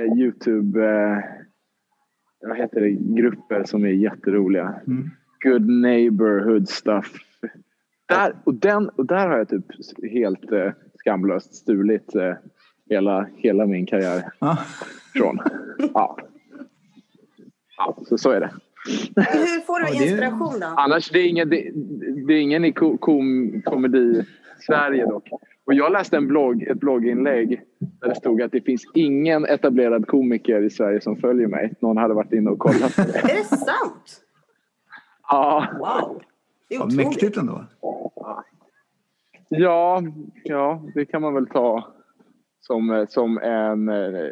eh, 0.00 0.18
Youtube, 0.18 0.84
eh, 0.84 1.18
vad 2.48 2.56
heter 2.56 2.80
det, 2.80 2.90
grupper 2.90 3.64
som 3.64 3.84
är 3.84 3.88
jätteroliga. 3.88 4.74
Mm. 4.86 5.10
Good 5.44 5.68
neighborhood 5.68 6.68
stuff. 6.68 7.12
Där, 8.08 8.34
och, 8.44 8.54
den, 8.54 8.88
och 8.88 9.06
där 9.06 9.28
har 9.28 9.38
jag 9.38 9.48
typ 9.48 9.64
helt 10.12 10.52
eh, 10.52 10.72
skamlöst 10.94 11.54
stulit 11.54 12.14
eh, 12.14 12.34
hela, 12.90 13.26
hela 13.36 13.66
min 13.66 13.86
karriär 13.86 14.22
Ja. 14.38 14.58
från. 15.14 15.38
Ja. 15.94 16.16
ja, 17.76 17.98
så 18.06 18.18
så 18.18 18.30
är 18.30 18.40
det. 18.40 18.50
Hur 19.16 19.60
får 19.60 19.80
du 19.80 20.04
inspiration 20.04 20.60
då? 20.60 20.66
Annars, 20.66 21.10
det 21.10 21.18
är 21.18 21.28
ingen, 21.28 21.48
det, 21.50 21.70
det 22.26 22.34
är 22.34 22.40
ingen 22.40 22.64
i 22.64 22.72
ko, 22.72 22.98
kom, 22.98 23.62
komedi-Sverige 23.64 25.06
dock. 25.06 25.28
Och 25.66 25.74
jag 25.74 25.92
läste 25.92 26.16
en 26.16 26.26
blogg, 26.28 26.62
ett 26.62 26.80
blogginlägg 26.80 27.62
där 27.78 28.08
det 28.08 28.14
stod 28.14 28.42
att 28.42 28.52
det 28.52 28.60
finns 28.60 28.82
ingen 28.94 29.44
etablerad 29.44 30.06
komiker 30.06 30.62
i 30.62 30.70
Sverige 30.70 31.00
som 31.00 31.16
följer 31.16 31.46
mig. 31.46 31.74
Någon 31.80 31.96
hade 31.96 32.14
varit 32.14 32.32
inne 32.32 32.50
och 32.50 32.58
kollat 32.58 32.96
det. 32.96 33.02
Är 33.18 33.36
det 33.38 33.44
sant? 33.44 34.22
Ja, 35.28 35.66
Wow! 35.78 36.22
Det 36.68 36.74
är 36.74 36.78
otroligt. 36.78 36.96
mäktigt 37.06 37.36
ändå. 37.36 37.64
Ja, 39.48 40.02
ja, 40.44 40.82
det 40.94 41.04
kan 41.04 41.22
man 41.22 41.34
väl 41.34 41.46
ta 41.46 41.88
som, 42.60 43.06
som 43.08 43.38
en, 43.38 43.86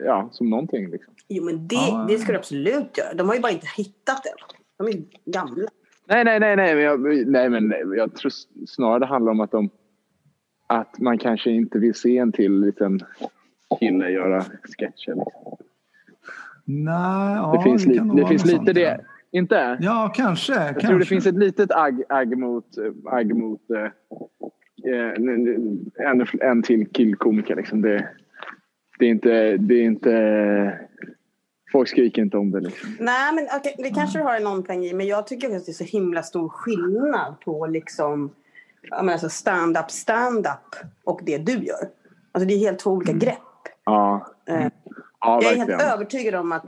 ja, 0.04 0.28
som 0.32 0.50
någonting 0.50 0.90
liksom. 0.90 1.14
Jo, 1.28 1.44
men 1.44 1.68
det, 1.68 1.74
Ja. 1.74 2.06
det 2.08 2.18
ska 2.18 2.32
du 2.32 2.38
absolut 2.38 2.98
göra. 2.98 3.14
De 3.14 3.28
har 3.28 3.34
ju 3.34 3.40
bara 3.40 3.52
inte 3.52 3.66
hittat 3.76 4.22
den. 4.24 4.32
De 4.78 4.96
är 4.98 5.02
gamla. 5.32 5.68
Nej, 6.08 6.24
nej, 6.24 6.40
nej, 6.40 6.56
nej, 6.56 6.74
men 6.74 6.84
jag, 6.84 7.26
nej, 7.28 7.50
men 7.50 7.68
nej, 7.68 7.82
jag 7.96 8.14
tror 8.14 8.32
snarare 8.66 8.98
det 8.98 9.06
handlar 9.06 9.32
om 9.32 9.40
att 9.40 9.50
de, 9.50 9.70
att 10.70 10.98
man 10.98 11.18
kanske 11.18 11.50
inte 11.50 11.78
vill 11.78 11.94
se 11.94 12.18
en 12.18 12.33
till 12.33 12.61
liten 12.61 13.00
kille 13.78 14.11
göra 14.11 14.44
sketcher. 14.78 15.14
Nej, 16.64 17.37
ja, 17.37 17.54
det 17.57 17.62
finns, 17.62 17.87
lite, 17.87 18.04
nog 18.04 18.16
det 18.16 18.26
finns 18.26 18.44
lite 18.44 18.57
sånt, 18.57 18.74
det. 18.74 19.00
Inte? 19.31 19.78
Ja, 19.81 20.12
kanske. 20.14 20.52
Jag 20.52 20.66
kanske. 20.66 20.87
tror 20.87 20.98
det 20.98 21.04
finns 21.04 21.26
ett 21.26 21.35
litet 21.35 21.70
agg, 21.72 22.02
agg 22.09 22.38
mot, 22.38 22.66
agg 23.11 23.35
mot 23.37 23.70
eh, 23.70 24.92
eh, 24.92 25.12
en, 26.11 26.26
en 26.40 26.62
till 26.62 26.87
killkomiker. 26.87 27.57
Liksom. 27.57 27.83
Det, 27.83 28.09
det 28.98 29.04
är 29.04 29.11
inte... 29.11 29.57
Det 29.57 29.74
är 29.74 29.83
inte 29.83 30.78
folk 31.72 31.88
skriker 31.88 32.22
inte 32.22 32.37
om 32.37 32.50
det. 32.50 32.61
Liksom. 32.61 32.96
Nej, 33.00 33.35
men 33.35 33.46
okej, 33.57 33.74
det 33.78 33.90
kanske 33.90 34.18
du 34.18 34.24
har 34.24 34.40
någon 34.40 34.62
poäng 34.62 34.85
i. 34.85 34.94
Men 34.94 35.07
jag 35.07 35.26
tycker 35.26 35.57
att 35.57 35.66
det 35.66 35.70
är 35.70 35.85
så 35.85 35.85
himla 35.85 36.22
stor 36.22 36.48
skillnad 36.48 37.40
på 37.44 37.66
liksom 37.66 38.31
menar, 38.90 39.12
alltså 39.12 39.29
stand-up, 39.29 39.90
stand-up 39.90 40.77
och 41.05 41.20
det 41.22 41.38
du 41.38 41.53
gör. 41.53 41.90
Alltså 42.33 42.48
det 42.48 42.55
är 42.55 42.59
helt 42.59 42.79
två 42.79 42.90
olika 42.90 43.12
grepp. 43.12 43.38
Ja, 43.85 44.27
Eh, 44.48 44.68
ja 45.20 45.40
jag 45.42 45.53
är 45.53 45.57
helt 45.57 45.83
övertygad 45.83 46.35
om 46.35 46.53
att 46.53 46.64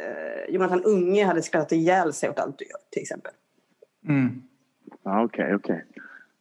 eh, 0.00 0.54
Jonathan 0.54 0.84
Unge 0.84 1.24
hade 1.24 1.42
skrattat 1.42 1.72
ihjäl 1.72 2.12
sig 2.12 2.30
åt 2.30 2.38
allt 2.38 2.58
du 2.58 2.64
gör, 2.64 2.78
till 2.90 3.02
exempel. 3.02 3.32
Mm. 4.08 4.42
Ja, 5.04 5.24
Okej, 5.24 5.54
okej. 5.54 5.84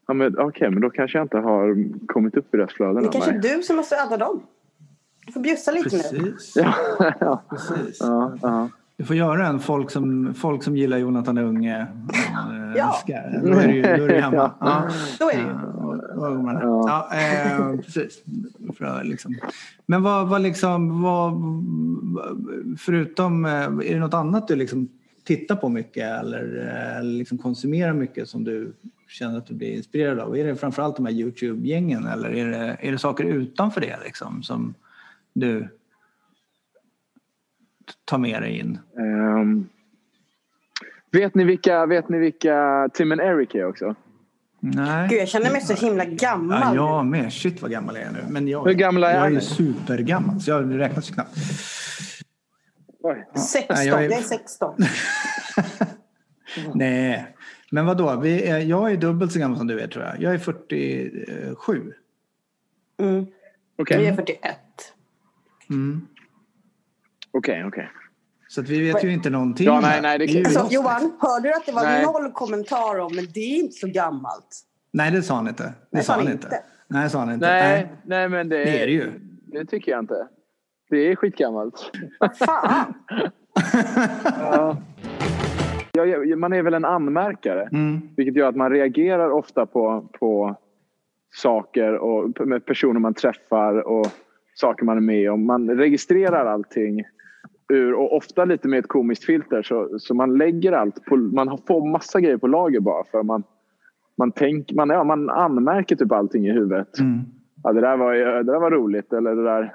Ja, 0.08 0.14
men, 0.14 0.40
okej, 0.40 0.70
men 0.70 0.82
då 0.82 0.90
kanske 0.90 1.18
jag 1.18 1.26
inte 1.26 1.38
har 1.38 1.76
kommit 2.08 2.38
upp 2.38 2.54
i 2.54 2.58
deras 2.58 2.74
flöden. 2.74 3.04
Det 3.04 3.10
kanske 3.10 3.32
är 3.32 3.40
du 3.40 3.64
som 3.64 3.76
måste 3.76 4.02
adda 4.02 4.18
dem. 4.18 4.44
Du 5.26 5.32
får 5.32 5.42
bjussa 5.42 5.72
lite 5.72 5.96
nu. 5.96 6.02
Precis. 6.02 6.56
Ja, 6.56 6.74
ja, 7.20 7.44
Precis. 7.50 7.98
ja, 8.00 8.38
ja. 8.42 8.70
Du 8.98 9.04
får 9.06 9.16
göra 9.16 9.48
en 9.48 9.60
folk 9.60 9.92
som, 9.92 10.34
folk 10.34 10.64
som 10.64 10.78
gillar 10.78 10.98
Jonathan 10.98 11.38
Unge. 11.38 11.80
eh, 11.82 11.88
Ja. 12.76 12.92
ska. 12.92 13.14
Då 13.44 13.54
är 13.60 13.68
ju 13.68 13.82
då 13.82 13.88
är 14.06 14.22
hemma. 14.22 14.52
Ja. 14.60 14.60
Ja. 14.60 14.90
Då 15.20 15.30
är 15.32 15.38
det. 15.38 15.60
Ja, 16.16 16.30
man. 16.30 16.56
Ja, 16.62 17.10
eh, 17.14 17.76
precis. 17.80 18.24
För 18.78 19.04
liksom. 19.04 19.36
Men 19.86 20.04
vad, 20.04 20.28
vad 20.28 20.42
liksom, 20.42 21.02
vad, 21.02 21.34
förutom, 22.80 23.46
eh, 23.46 23.52
är 23.52 23.94
det 23.94 24.00
något 24.00 24.14
annat 24.14 24.48
du 24.48 24.56
liksom 24.56 24.90
tittar 25.24 25.56
på 25.56 25.70
mycket 25.70 26.20
eller, 26.22 26.44
eller 27.00 27.12
liksom 27.18 27.38
konsumerar 27.38 27.94
mycket 27.94 28.30
som 28.30 28.44
du 28.44 28.74
känner 29.08 29.38
att 29.38 29.46
du 29.48 29.54
blir 29.54 29.76
inspirerad 29.76 30.20
av? 30.20 30.38
Är 30.38 30.46
det 30.46 30.56
framförallt 30.56 30.96
de 30.96 31.06
här 31.06 31.14
Youtube-gängen 31.14 32.06
eller 32.08 32.30
är 32.30 32.46
det, 32.52 32.78
är 32.82 32.92
det 32.92 32.98
saker 32.98 33.24
utanför 33.24 33.82
det 33.82 33.98
liksom 34.04 34.44
som 34.44 34.74
du 35.34 35.68
tar 38.06 38.18
med 38.18 38.42
dig 38.42 38.60
in? 38.60 38.80
Ehm, 39.00 39.70
vet, 41.12 41.36
ni 41.36 41.44
vilka, 41.44 41.86
vet 41.86 42.10
ni 42.10 42.18
vilka 42.18 42.90
Tim 42.94 43.12
and 43.12 43.22
Eric 43.22 43.56
är 43.56 43.66
också? 43.66 43.96
Nej. 44.60 45.08
Gud, 45.10 45.20
jag 45.20 45.28
känner 45.28 45.52
mig 45.52 45.62
så 45.62 45.74
himla 45.86 46.06
gammal. 46.06 46.76
Ja, 46.76 46.76
jag 46.76 47.06
med. 47.06 47.34
Shit 47.34 47.62
vad 47.62 47.72
gammal 47.72 47.96
jag 47.96 48.04
är 48.04 48.12
nu. 48.12 48.24
Men 48.30 48.48
jag, 48.48 48.66
Hur 48.66 48.74
gamla 48.74 49.12
är 49.12 49.16
jag 49.18 49.26
är 49.26 49.30
ni? 49.30 49.42
supergammal 49.42 50.42
så 50.42 50.52
jag 50.52 50.80
räknas 50.80 51.10
ju 51.10 51.14
knappt. 51.14 51.38
Oj. 53.00 53.26
16. 53.36 53.76
Nej, 53.76 53.88
jag, 53.88 54.04
jag 54.04 54.12
är... 54.14 54.18
är- 54.18 54.22
16. 54.22 54.76
Nej, 56.74 57.36
men 57.72 57.86
vad 57.86 57.98
då? 57.98 58.16
Vi 58.20 58.44
är, 58.44 58.58
jag 58.60 58.92
är 58.92 58.98
dubbelt 58.98 59.32
så 59.32 59.40
gammal 59.40 59.58
som 59.58 59.68
du 59.68 59.80
är 59.80 59.88
tror 59.88 60.06
jag. 60.06 60.22
Jag 60.22 60.34
är 60.34 60.38
47. 60.38 61.94
Mm. 63.00 63.26
Okej, 63.78 63.98
Jag 64.04 64.06
är 64.08 64.16
41. 64.16 64.56
Mm. 65.70 66.08
Okej, 67.38 67.66
okej. 67.66 67.90
Så 68.48 68.62
att 68.62 68.70
vi 68.70 68.92
vet 68.92 69.04
ju 69.04 69.12
inte 69.14 69.30
någonting. 69.30 69.66
Ja, 69.66 69.80
nej, 69.82 70.02
nej, 70.02 70.18
det 70.20 70.28
kan- 70.28 70.36
ju 70.36 70.46
Alltså. 70.46 70.68
Johan, 70.72 71.12
hörde 71.20 71.48
du 71.48 71.54
att 71.54 71.66
det 71.66 71.72
var 71.72 71.84
Nej. 71.84 72.06
noll 72.06 72.32
kommentar 72.32 73.00
om 73.00 73.16
men 73.16 73.26
det 73.34 73.40
är 73.40 73.60
inte 73.60 73.74
så 73.76 73.88
gammalt? 73.88 74.64
Nej, 74.92 75.12
det 75.12 75.22
sa 75.22 75.36
han 75.36 75.48
inte. 75.48 75.64
Det 75.64 75.74
Nej, 75.90 76.04
sa 76.04 76.14
han 76.14 76.32
inte. 76.32 76.62
Nej, 76.88 77.04
det 77.04 77.10
sa 77.10 77.20
han 77.20 77.34
inte. 77.34 77.46
Nej, 77.48 77.88
nej, 78.06 78.30
men 78.30 78.50
det, 78.50 78.58
Det 78.58 78.82
är 78.84 78.86
det 78.88 78.94
ju. 78.94 79.12
Det 79.46 79.66
tycker 79.66 79.92
jag 79.92 80.00
inte. 80.00 80.28
Det 80.90 80.98
är 80.98 81.16
skitgammalt. 81.16 81.92
Fan! 82.40 82.94
Ja. 84.42 84.78
Ja, 85.92 86.06
ja, 86.06 86.36
man 86.36 86.54
är 86.54 86.62
väl 86.62 86.74
en 86.74 86.86
anmärkare. 86.86 87.70
Mm. 87.72 88.02
Vilket 88.18 88.36
gör 88.36 88.50
att 88.50 88.56
man 88.56 88.72
reagerar 88.72 89.30
ofta 89.30 89.66
på, 89.66 90.10
på 90.20 90.56
saker 91.34 91.94
och 91.94 92.48
med 92.48 92.66
personer 92.66 93.00
man 93.00 93.14
träffar 93.14 93.88
och 93.88 94.08
saker 94.60 94.86
man 94.86 94.98
är 94.98 95.02
med 95.02 95.32
om. 95.32 95.46
Man 95.46 95.70
registrerar 95.70 96.46
allting 96.46 97.04
ur, 97.70 97.94
och 97.94 98.16
ofta 98.16 98.46
lite 98.46 98.68
med 98.68 98.80
ett 98.80 98.88
komiskt 98.88 99.24
filter. 99.24 99.64
Så, 99.64 100.00
så 100.00 100.14
man 100.14 100.38
lägger 100.38 100.72
allt 100.72 101.06
på, 101.06 101.18
man 101.18 101.58
får 101.68 101.92
massa 101.92 102.22
grejer 102.22 102.38
på 102.38 102.48
lager 102.48 102.80
bara 102.80 103.04
för 103.04 103.24
man, 103.24 103.44
man, 104.18 104.32
tänk, 104.32 104.72
man, 104.72 104.90
ja, 104.90 105.04
man 105.04 105.30
anmärker 105.30 105.96
typ 105.96 106.12
allting 106.12 106.48
i 106.48 106.52
huvudet. 106.52 107.00
Mm. 107.00 107.20
Ja, 107.64 107.74
det, 107.74 107.82
där 107.82 107.98
var, 107.98 108.14
det 108.14 108.44
där 108.44 108.60
var 108.60 108.72
roligt. 108.72 109.14
Eller 109.14 109.36
det 109.36 109.44
där. 109.44 109.74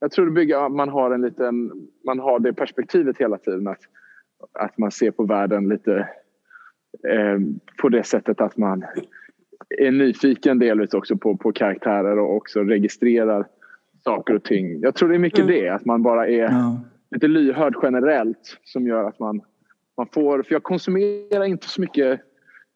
Jag 0.00 0.10
tror 0.10 0.26
det 0.26 0.32
bygger, 0.32 0.68
man 0.68 0.88
har 0.88 1.10
en 1.10 1.22
liten, 1.22 1.70
man 2.06 2.18
har 2.18 2.38
det 2.38 2.52
perspektivet 2.52 3.18
hela 3.18 3.38
tiden. 3.38 3.68
Att, 3.68 3.80
att 4.52 4.78
man 4.78 4.90
ser 4.90 5.10
på 5.10 5.24
världen 5.24 5.68
lite 5.68 6.08
eh, 7.08 7.38
på 7.80 7.88
det 7.88 8.02
sättet 8.02 8.40
att 8.40 8.56
man 8.56 8.84
är 9.78 9.90
nyfiken 9.90 10.58
delvis 10.58 10.94
också 10.94 11.16
på, 11.16 11.36
på 11.36 11.52
karaktärer 11.52 12.18
och 12.18 12.36
också 12.36 12.60
registrerar 12.60 13.46
saker 14.04 14.34
och 14.34 14.42
ting. 14.44 14.80
Jag 14.80 14.94
tror 14.94 15.08
det 15.08 15.14
är 15.14 15.18
mycket 15.18 15.38
Mm. 15.38 15.52
det, 15.54 15.68
att 15.68 15.84
man 15.84 16.02
bara 16.02 16.28
är 16.28 16.42
Ja. 16.42 16.80
lite 17.10 17.28
lyhörd 17.28 17.74
generellt 17.82 18.58
som 18.64 18.86
gör 18.86 19.08
att 19.08 19.18
man, 19.18 19.40
man 19.96 20.06
får... 20.12 20.42
För 20.42 20.54
jag 20.54 20.62
konsumerar 20.62 21.44
inte 21.44 21.68
så 21.68 21.80
mycket, 21.80 22.20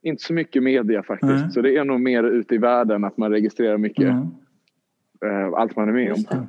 inte 0.03 0.23
så 0.23 0.33
mycket 0.33 0.63
media 0.63 1.03
faktiskt. 1.03 1.33
Nej. 1.33 1.51
Så 1.51 1.61
det 1.61 1.77
är 1.77 1.85
nog 1.85 2.01
mer 2.01 2.23
ute 2.25 2.55
i 2.55 2.59
världen 2.59 3.05
att 3.05 3.17
man 3.17 3.31
registrerar 3.33 3.79
mycket 3.79 4.05
Mm. 4.05 4.27
eh, 5.25 5.53
allt 5.59 5.77
man 5.77 5.89
är 5.89 5.93
med 5.93 6.13
om. 6.13 6.47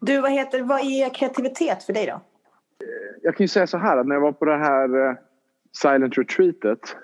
Du, 0.00 0.20
vad 0.20 0.32
heter 0.32 0.62
vad 0.62 0.80
är 0.80 1.14
kreativitet 1.14 1.82
för 1.82 1.92
dig 1.92 2.06
då? 2.06 2.20
Jag 3.22 3.36
kan 3.36 3.44
ju 3.44 3.48
säga 3.48 3.66
så 3.66 3.78
här 3.78 3.96
att 3.96 4.06
när 4.06 4.14
jag 4.14 4.22
var 4.22 4.32
på 4.32 4.44
det 4.44 4.56
här 4.56 5.08
eh, 5.08 5.14
silent 5.82 6.18
retreatet 6.18 6.96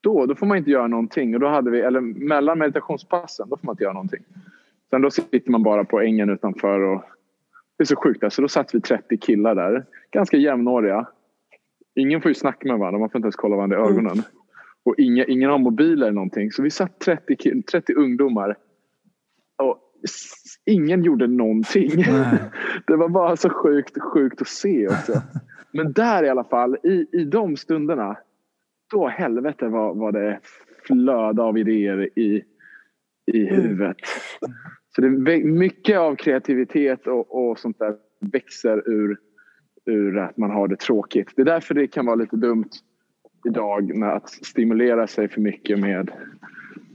då, 0.00 0.26
då 0.26 0.34
får 0.34 0.46
man 0.46 0.56
inte 0.56 0.70
göra 0.70 0.86
någonting. 0.86 1.34
Och 1.34 1.40
då 1.40 1.48
hade 1.48 1.70
vi, 1.70 1.80
eller 1.80 2.00
mellan 2.00 2.58
meditationspassen, 2.58 3.48
då 3.48 3.56
får 3.56 3.66
man 3.66 3.72
inte 3.72 3.84
göra 3.84 3.92
någonting. 3.92 4.24
Sen 4.90 5.02
då 5.02 5.10
sitter 5.10 5.50
man 5.50 5.62
bara 5.62 5.84
på 5.84 6.00
ängen 6.00 6.30
utanför 6.30 6.80
och 6.80 7.04
det 7.78 7.82
är 7.82 7.86
så 7.86 7.96
sjukt. 7.96 8.24
Alltså, 8.24 8.42
då 8.42 8.48
satt 8.48 8.74
vi 8.74 8.80
30 8.80 9.18
killar 9.18 9.54
där, 9.54 9.84
ganska 10.10 10.36
jämnåriga. 10.36 11.06
Ingen 11.94 12.22
får 12.22 12.28
ju 12.28 12.34
snacka 12.34 12.68
med 12.68 12.78
varandra, 12.78 12.98
man 13.00 13.10
får 13.10 13.18
inte 13.18 13.26
ens 13.26 13.36
kolla 13.36 13.56
varandra 13.56 13.78
i 13.78 13.90
ögonen. 13.90 14.22
Och 14.84 14.94
inga, 14.98 15.24
ingen 15.24 15.50
har 15.50 15.58
mobil 15.58 16.02
eller 16.02 16.12
någonting. 16.12 16.52
Så 16.52 16.62
vi 16.62 16.70
satt 16.70 17.00
30, 17.00 17.36
kill- 17.36 17.62
30 17.62 17.92
ungdomar 17.94 18.56
och 19.56 19.78
ingen 20.64 21.02
gjorde 21.02 21.26
någonting. 21.26 21.90
Nej. 21.96 22.38
Det 22.86 22.96
var 22.96 23.08
bara 23.08 23.36
så 23.36 23.50
sjukt, 23.50 24.02
sjukt 24.02 24.40
att 24.40 24.48
se 24.48 24.88
också. 24.88 25.12
Men 25.72 25.92
där 25.92 26.24
i 26.24 26.28
alla 26.28 26.44
fall, 26.44 26.76
i, 26.82 27.06
i 27.12 27.24
de 27.24 27.56
stunderna, 27.56 28.16
då 28.92 29.08
helvete 29.08 29.68
var, 29.68 29.94
var 29.94 30.12
det 30.12 30.40
flöde 30.86 31.42
av 31.42 31.58
idéer 31.58 32.18
i, 32.18 32.44
i 33.32 33.46
huvudet. 33.46 33.96
Så 34.94 35.00
det, 35.00 35.10
mycket 35.44 35.98
av 35.98 36.16
kreativitet 36.16 37.06
och, 37.06 37.50
och 37.50 37.58
sånt 37.58 37.78
där 37.78 37.94
växer 38.20 38.88
ur, 38.88 39.18
ur 39.86 40.18
att 40.18 40.36
man 40.36 40.50
har 40.50 40.68
det 40.68 40.76
tråkigt. 40.76 41.32
Det 41.36 41.42
är 41.42 41.46
därför 41.46 41.74
det 41.74 41.86
kan 41.86 42.06
vara 42.06 42.16
lite 42.16 42.36
dumt 42.36 42.70
idag 43.46 43.94
med 43.94 44.12
att 44.12 44.28
stimulera 44.28 45.06
sig 45.06 45.28
för 45.28 45.40
mycket 45.40 45.78
med 45.78 46.10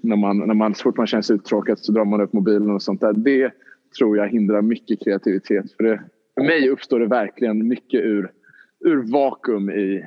när 0.02 0.16
man, 0.16 0.38
när 0.38 0.54
man, 0.54 0.76
så 0.76 0.84
fort 0.84 0.98
man 0.98 1.08
känner 1.08 1.22
sig 1.22 1.36
uttråkad 1.36 1.80
så 1.80 1.92
drar 1.92 2.06
man 2.06 2.22
upp 2.22 2.34
mobilen 2.34 2.70
och 2.70 2.82
sånt 2.82 3.02
där. 3.02 3.14
Det 3.14 3.52
tror 3.98 4.18
jag 4.18 4.30
hindrar 4.30 4.62
mycket 4.62 5.04
kreativitet. 5.04 5.72
För, 5.78 5.84
det, 5.84 6.02
för 6.34 6.42
mig 6.42 6.70
uppstår 6.70 7.00
det 7.00 7.08
verkligen 7.08 7.68
mycket 7.68 8.02
ur, 8.02 8.32
ur 8.80 9.12
vakuum 9.12 9.70
i, 9.70 10.06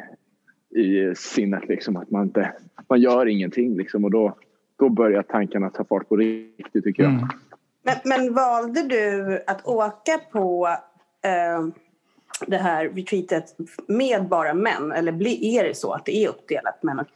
i 0.70 1.14
sinnet. 1.16 1.68
Liksom, 1.68 1.96
att 1.96 2.10
man, 2.10 2.22
inte, 2.22 2.52
man 2.88 3.00
gör 3.00 3.26
ingenting 3.26 3.76
liksom, 3.76 4.04
och 4.04 4.10
då, 4.10 4.36
då 4.78 4.88
börjar 4.88 5.22
tankarna 5.22 5.70
ta 5.70 5.84
fart 5.84 6.08
på 6.08 6.16
riktigt 6.16 6.84
tycker 6.84 7.02
jag. 7.02 7.12
Mm. 7.12 7.28
Men, 7.82 7.96
men 8.04 8.34
valde 8.34 8.82
du 8.82 9.42
att 9.46 9.66
åka 9.66 10.20
på 10.32 10.68
eh, 11.24 11.66
det 12.46 12.56
här 12.56 12.84
retreatet 12.88 13.44
med 13.86 14.28
bara 14.28 14.54
män? 14.54 14.92
Eller 14.92 15.12
blir, 15.12 15.44
är 15.44 15.64
det 15.68 15.74
så 15.76 15.92
att 15.92 16.04
det 16.04 16.16
är 16.24 16.28
uppdelat 16.28 16.82
män 16.82 16.98
och 16.98 17.06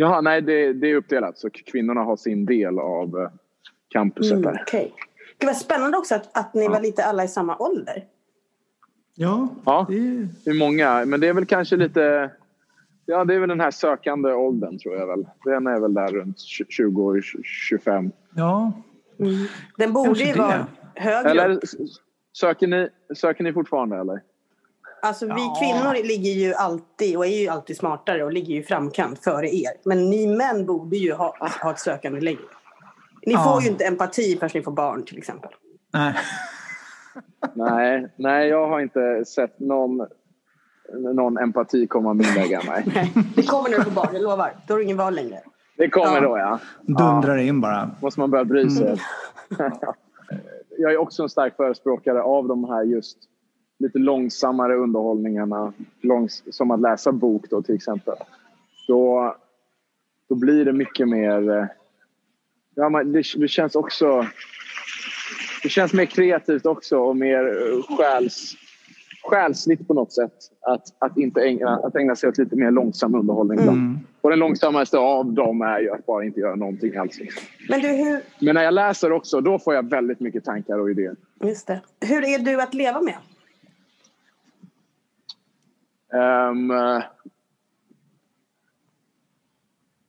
Jaha, 0.00 0.20
nej 0.20 0.42
det, 0.42 0.72
det 0.72 0.90
är 0.90 0.94
uppdelat 0.94 1.38
så 1.38 1.50
kvinnorna 1.50 2.00
har 2.00 2.16
sin 2.16 2.46
del 2.46 2.78
av 2.78 3.18
eh, 3.18 3.30
campuset 3.88 4.32
Mm, 4.32 4.42
där. 4.42 4.62
okej. 4.66 4.92
Gud 5.38 5.46
vad 5.48 5.56
spännande 5.56 5.98
också 5.98 6.14
att, 6.14 6.38
att 6.38 6.54
ni 6.54 6.64
Ja. 6.64 6.70
var 6.70 6.80
lite 6.80 7.04
alla 7.04 7.24
i 7.24 7.28
samma 7.28 7.56
ålder. 7.56 8.04
Ja, 9.14 9.48
Ja. 9.64 9.86
det. 9.88 10.28
Det 10.44 10.50
är 10.50 10.58
många, 10.58 11.04
men 11.04 11.20
det 11.20 11.28
är 11.28 11.32
väl 11.32 11.46
kanske 11.46 11.76
lite 11.76 12.30
ja, 13.08 13.24
det 13.24 13.34
är 13.34 13.38
väl 13.38 13.48
den 13.48 13.60
här 13.60 13.70
sökande 13.70 14.32
åldern 14.32 14.78
tror 14.78 14.96
jag 14.96 15.06
väl. 15.06 15.26
Den 15.44 15.66
är 15.66 15.80
väl 15.80 15.94
där 15.94 16.08
runt 16.08 16.38
20 16.68 17.20
25. 17.42 18.12
Ja. 18.34 18.72
Mm. 19.20 19.46
Den 19.76 19.92
borde 19.92 20.20
ju 20.20 20.32
vara 20.32 20.66
högre 20.94 21.30
Eller 21.30 21.60
söker 22.32 22.66
ni, 22.66 22.88
söker 23.16 23.44
ni 23.44 23.52
fortfarande 23.52 23.96
eller? 23.96 24.20
Alltså 25.02 25.26
vi 25.26 25.32
Ja. 25.32 25.56
kvinnor 25.60 26.06
ligger 26.08 26.30
ju 26.30 26.54
alltid 26.54 27.16
och 27.16 27.26
är 27.26 27.42
ju 27.42 27.48
alltid 27.48 27.76
smartare 27.76 28.24
och 28.24 28.32
ligger 28.32 28.54
ju 28.54 28.60
i 28.60 28.62
framkant 28.62 29.24
före 29.24 29.48
er. 29.48 29.70
Men 29.84 30.10
ni 30.10 30.26
män 30.36 30.66
borde 30.66 30.96
ju 30.96 31.12
ha, 31.12 31.36
ha 31.62 31.70
ett 31.70 31.78
sökande 31.78 32.20
längre. 32.20 32.40
Ni 33.26 33.32
Ja. 33.32 33.44
får 33.44 33.62
ju 33.62 33.68
inte 33.68 33.84
empati 33.84 34.36
förrän 34.36 34.50
ni 34.54 34.62
får 34.62 34.72
barn 34.72 35.04
till 35.04 35.18
exempel. 35.18 35.50
Nej. 35.92 36.14
Nej, 37.54 38.08
nej, 38.16 38.48
jag 38.48 38.68
har 38.68 38.80
inte 38.80 39.24
sett 39.24 39.60
någon, 39.60 40.06
någon 40.92 41.38
empati 41.38 41.86
komma 41.86 42.14
min 42.14 42.34
väg. 42.34 42.50
Nej. 42.66 42.84
Nej, 42.94 43.12
det 43.36 43.42
kommer 43.42 43.70
när 43.70 43.78
du 43.78 43.84
får 43.84 43.90
barn, 43.90 44.08
jag 44.12 44.22
lovar. 44.22 44.52
Då 44.66 44.74
har 44.74 44.78
du 44.78 44.84
ingen 44.84 44.96
val 44.96 45.14
längre. 45.14 45.40
Det 45.76 45.88
kommer 45.88 46.14
Ja. 46.22 46.28
då 46.28 46.38
ja. 46.38 46.58
Dundrar 46.82 47.36
in 47.36 47.60
bara. 47.60 47.90
måste 48.02 48.20
man 48.20 48.30
börja 48.30 48.44
bry 48.44 48.70
sig. 48.70 48.96
jag 50.78 50.92
är 50.92 50.96
också 50.96 51.22
en 51.22 51.28
stark 51.28 51.56
förespråkare 51.56 52.22
av 52.22 52.48
de 52.48 52.64
här 52.64 52.82
just 52.82 53.18
lite 53.78 53.98
långsammare 53.98 54.76
underhållningarna. 54.76 55.72
Långs 56.00 56.42
som 56.50 56.70
att 56.70 56.80
läsa 56.80 57.12
bok 57.12 57.44
då 57.50 57.62
till 57.62 57.74
exempel. 57.74 58.14
Då, 58.88 59.36
då 60.28 60.34
blir 60.34 60.64
det 60.64 60.72
mycket 60.72 61.08
mer... 61.08 61.50
eh, 61.50 61.64
Ja, 62.74 62.88
man, 62.88 63.12
det, 63.12 63.22
det 63.36 63.48
känns 63.48 63.74
också... 63.74 64.26
Det 65.62 65.68
känns 65.68 65.92
mer 65.92 66.04
kreativt 66.06 66.66
också 66.66 66.98
och 66.98 67.16
mer 67.16 67.44
eh, 67.44 67.96
själs, 67.96 68.54
själsligt 69.28 69.88
på 69.88 69.94
något 69.94 70.12
sätt. 70.12 70.32
Att, 70.60 70.94
att, 70.98 71.16
inte 71.16 71.40
ägna, 71.40 71.76
att 71.76 71.96
ägna 71.96 72.16
sig 72.16 72.28
åt 72.28 72.38
lite 72.38 72.56
mer 72.56 72.70
långsam 72.70 73.14
underhållning. 73.14 73.58
Mm. 73.58 73.98
Och 74.20 74.30
den 74.30 74.38
långsammaste 74.38 74.98
av 74.98 75.32
dem 75.32 75.62
är 75.62 75.80
ju 75.80 75.90
att 75.90 76.06
bara 76.06 76.24
inte 76.24 76.40
göra 76.40 76.54
någonting 76.54 76.96
alls. 76.96 77.18
liksom. 77.18 77.42
Men 77.68 77.80
du, 77.80 77.88
hur, 77.88 78.20
Men 78.38 78.54
när 78.54 78.62
jag 78.62 78.74
läser 78.74 79.12
också, 79.12 79.40
då 79.40 79.58
får 79.58 79.74
jag 79.74 79.90
väldigt 79.90 80.20
mycket 80.20 80.44
tankar 80.44 80.78
och 80.78 80.90
idéer. 80.90 81.16
just 81.40 81.66
det. 81.66 81.80
hur 82.00 82.24
är 82.24 82.38
du 82.38 82.62
att 82.62 82.74
leva 82.74 83.00
med? 83.00 83.18
Eh, 86.12 87.02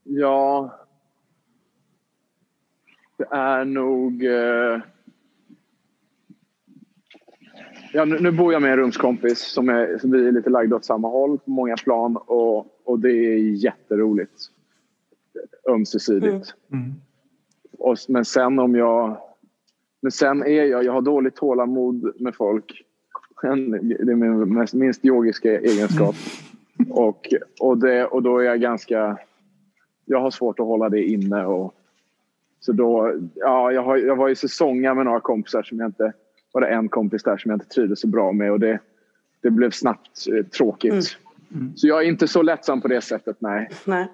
ja... 0.04 0.76
Det 3.18 3.28
är 3.32 3.66
nog... 3.66 4.26
eh, 4.26 4.82
ja, 7.94 8.06
nu, 8.06 8.20
nu 8.20 8.32
bor 8.32 8.54
jag 8.54 8.62
med 8.62 8.72
en 8.72 8.78
rumskompis 8.78 9.40
som, 9.40 9.70
är, 9.70 9.98
som 9.98 10.12
vi 10.12 10.28
är 10.28 10.32
lite 10.32 10.50
lagda 10.50 10.76
åt 10.76 10.86
samma 10.86 11.08
håll 11.08 11.38
på 11.38 11.52
många 11.52 11.76
plan 11.78 12.18
och, 12.18 12.82
och 12.84 13.00
det 13.00 13.12
är 13.12 13.38
jätteroligt. 13.38 14.34
Ömsesidigt. 15.70 16.54
Mm. 16.72 16.94
Och, 17.78 17.98
men 18.08 18.26
sen 18.26 18.60
om 18.60 18.76
jag... 18.76 19.18
Men 20.02 20.12
sen 20.12 20.44
är 20.44 20.64
jag... 20.64 20.84
Jag 20.84 20.94
har 20.94 21.02
dåligt 21.02 21.36
tålamod 21.36 22.14
med 22.20 22.36
folk. 22.36 22.86
Det 23.42 23.48
är 23.48 24.16
min 24.16 24.54
mest, 24.54 24.74
minst 24.74 25.06
yogiska 25.06 25.60
egenskap. 25.60 26.16
Och, 26.90 27.34
och, 27.60 27.78
det, 27.78 28.06
och 28.06 28.24
då 28.24 28.38
är 28.38 28.44
jag 28.44 28.62
ganska... 28.62 29.18
Jag 30.06 30.22
har 30.22 30.32
svårt 30.32 30.60
att 30.60 30.66
hålla 30.66 30.90
det 30.90 31.04
inne. 31.04 31.46
Och, 31.46 31.74
så 32.60 32.72
då... 32.72 33.14
Ja, 33.36 33.72
jag, 33.72 33.84
har, 33.84 33.98
jag 33.98 34.16
var 34.16 34.30
i 34.30 34.36
säsongar 34.36 34.94
med 34.94 35.06
några 35.06 35.20
kompisar 35.20 35.64
som 35.64 35.80
jag 35.80 35.88
inte... 35.88 36.14
Var 36.52 36.62
det 36.62 36.68
en 36.68 36.90
kompis 36.90 37.24
där 37.24 37.38
som 37.38 37.52
jag 37.52 37.56
inte 37.56 37.68
trivdes 37.68 38.02
så 38.02 38.08
bra 38.08 38.32
med 38.32 38.52
och 38.52 38.60
det, 38.60 38.80
det 39.42 39.50
blev 39.50 39.72
snabbt 39.72 40.28
eh, 40.28 40.46
tråkigt. 40.46 41.18
Så 41.76 41.88
jag 41.88 42.04
är 42.04 42.08
inte 42.08 42.28
så 42.28 42.42
lättsam 42.42 42.82
på 42.82 42.88
det 42.88 43.02
sättet, 43.02 43.36
nej. 43.40 43.70
Nej. 43.86 44.08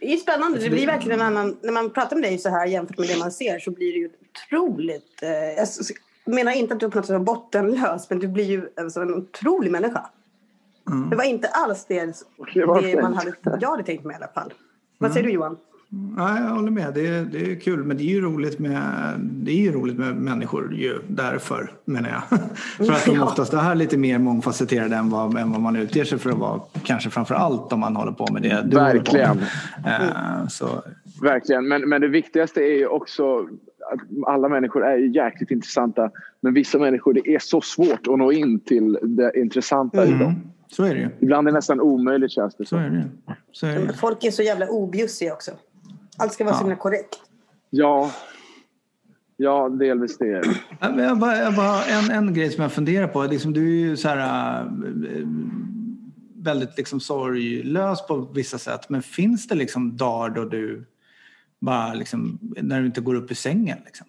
Det 0.00 0.12
är 0.12 0.16
spännande. 0.16 0.58
Det 0.58 0.70
blir 0.70 0.86
verkligen 0.86 1.20
en 1.20 1.26
annan... 1.26 1.56
När 1.62 1.72
man 1.72 1.90
pratar 1.90 2.16
med 2.16 2.22
dig 2.22 2.38
så 2.38 2.48
här 2.48 2.66
jämfört 2.66 2.98
med 2.98 3.08
det 3.08 3.18
man 3.18 3.32
ser 3.32 3.58
så 3.58 3.70
blir 3.70 3.92
det 3.92 3.98
ju 3.98 4.10
otroligt... 4.30 5.22
Eh, 5.22 5.64
jag 6.24 6.34
menar 6.34 6.52
inte 6.52 6.74
att 6.74 6.80
du 6.80 6.90
på 6.90 6.98
något 6.98 7.06
sätt 7.06 7.12
var 7.12 7.24
bottenlös 7.24 8.10
men 8.10 8.18
du 8.18 8.28
blir 8.28 8.44
ju 8.44 8.68
alltså 8.76 9.00
en 9.00 9.14
otrolig 9.14 9.70
människa. 9.70 10.10
Det 11.10 11.16
var 11.16 11.24
inte 11.24 11.48
alls 11.48 11.84
det, 11.84 12.24
Det 12.54 12.80
det 12.82 13.02
man 13.02 13.14
hade, 13.14 13.32
jag 13.60 13.70
hade 13.70 13.82
tänkt 13.82 14.04
mig 14.04 14.14
i 14.14 14.16
alla 14.16 14.32
fall. 14.32 14.52
Vad 14.98 15.12
säger 15.12 15.26
du 15.26 15.32
Johan? 15.32 15.56
Ja, 16.16 16.38
jag 16.40 16.48
håller 16.54 16.70
med. 16.70 16.94
Det 16.94 17.06
är, 17.06 17.24
det 17.24 17.50
är 17.52 17.54
kul. 17.60 17.84
Men 17.84 17.96
det 17.96 18.02
är 18.02 18.06
ju 18.14 18.20
roligt 18.20 18.58
med, 18.58 18.82
det 19.20 19.50
är 19.50 19.56
ju 19.56 19.72
roligt 19.72 19.98
med 19.98 20.16
människor 20.16 20.74
ju 20.74 20.98
därför 21.08 21.72
menar 21.84 22.10
jag. 22.10 22.38
för 22.86 22.92
att 22.92 23.04
de 23.06 23.20
oftast 23.22 23.54
är 23.54 23.74
lite 23.74 23.96
mer 23.98 24.18
mångfacetterade 24.18 24.96
än 24.96 25.10
vad, 25.10 25.36
än 25.38 25.52
vad 25.52 25.60
man 25.60 25.76
utger 25.76 26.04
sig 26.04 26.18
för 26.18 26.30
att 26.30 26.38
vara. 26.38 26.60
Kanske 26.84 27.10
framför 27.10 27.34
allt 27.34 27.72
om 27.72 27.80
man 27.80 27.96
håller 27.96 28.12
på 28.12 28.32
med 28.32 28.42
det 28.42 28.62
du 28.64 28.76
Verkligen. 28.76 29.36
med. 29.84 30.00
Eh, 30.02 30.46
Så, 30.48 30.82
Verkligen, 31.22 31.68
men, 31.68 31.88
men 31.88 32.00
det 32.00 32.08
viktigaste 32.08 32.60
är 32.60 32.76
ju 32.78 32.86
också 32.86 33.38
att 33.92 34.00
alla 34.26 34.48
människor 34.48 34.84
är 34.86 34.96
ju 34.96 35.12
jäkligt 35.12 35.50
intressanta. 35.50 36.10
Men 36.40 36.54
vissa 36.54 36.78
människor, 36.78 37.12
det 37.12 37.34
är 37.34 37.38
så 37.38 37.60
svårt 37.60 38.06
att 38.08 38.18
nå 38.18 38.32
in 38.32 38.60
till 38.60 38.98
det 39.02 39.32
intressanta 39.34 40.06
i 40.06 40.10
dem. 40.10 40.20
mm, 40.22 40.34
så 40.68 40.84
är 40.84 40.94
det 40.94 41.00
ju. 41.00 41.08
Ibland 41.20 41.48
är 41.48 41.52
det 41.52 41.56
nästan 41.58 41.80
omöjligt 41.80 42.30
känns 42.30 42.54
det 42.56 42.64
Så 42.64 42.68
som. 42.68 42.78
är 42.78 42.90
det. 42.90 43.34
Så 43.52 43.66
är 43.66 43.74
det. 43.78 43.92
Folk 43.92 44.24
är 44.24 44.30
så 44.30 44.42
jävla 44.42 44.68
objussiga 44.68 45.32
också. 45.32 45.50
Allt 46.22 46.32
ska 46.32 46.44
vara 46.44 46.54
så 46.54 46.58
Ja. 46.60 46.64
himla 46.64 46.76
korrekt. 46.76 47.20
Ja, 47.70 48.10
ja 49.36 49.68
delvis 49.68 50.18
det. 50.18 50.42
Jag 50.80 51.18
bara, 51.18 51.36
jag 51.36 51.54
bara, 51.56 51.84
en, 51.84 52.10
en 52.10 52.34
grej 52.34 52.50
som 52.50 52.62
jag 52.62 52.72
funderar 52.72 53.06
på. 53.08 53.22
Liksom, 53.22 53.52
du 53.52 53.66
är 53.66 53.88
ju 53.88 53.96
så 53.96 54.08
här, 54.08 54.60
äh, 54.62 54.66
väldigt 56.36 56.76
liksom 56.76 57.00
sorglös 57.00 58.06
på 58.06 58.16
vissa 58.16 58.58
sätt. 58.58 58.88
Men 58.88 59.02
finns 59.02 59.48
det 59.48 59.54
liksom 59.54 59.96
dagar 59.96 60.34
då 60.34 60.44
du 60.44 60.84
bara 61.60 61.94
liksom, 61.94 62.38
när 62.42 62.80
du 62.80 62.86
inte 62.86 63.00
går 63.00 63.14
upp 63.14 63.30
ur 63.30 63.34
sängen? 63.34 63.78
Liksom? 63.84 64.06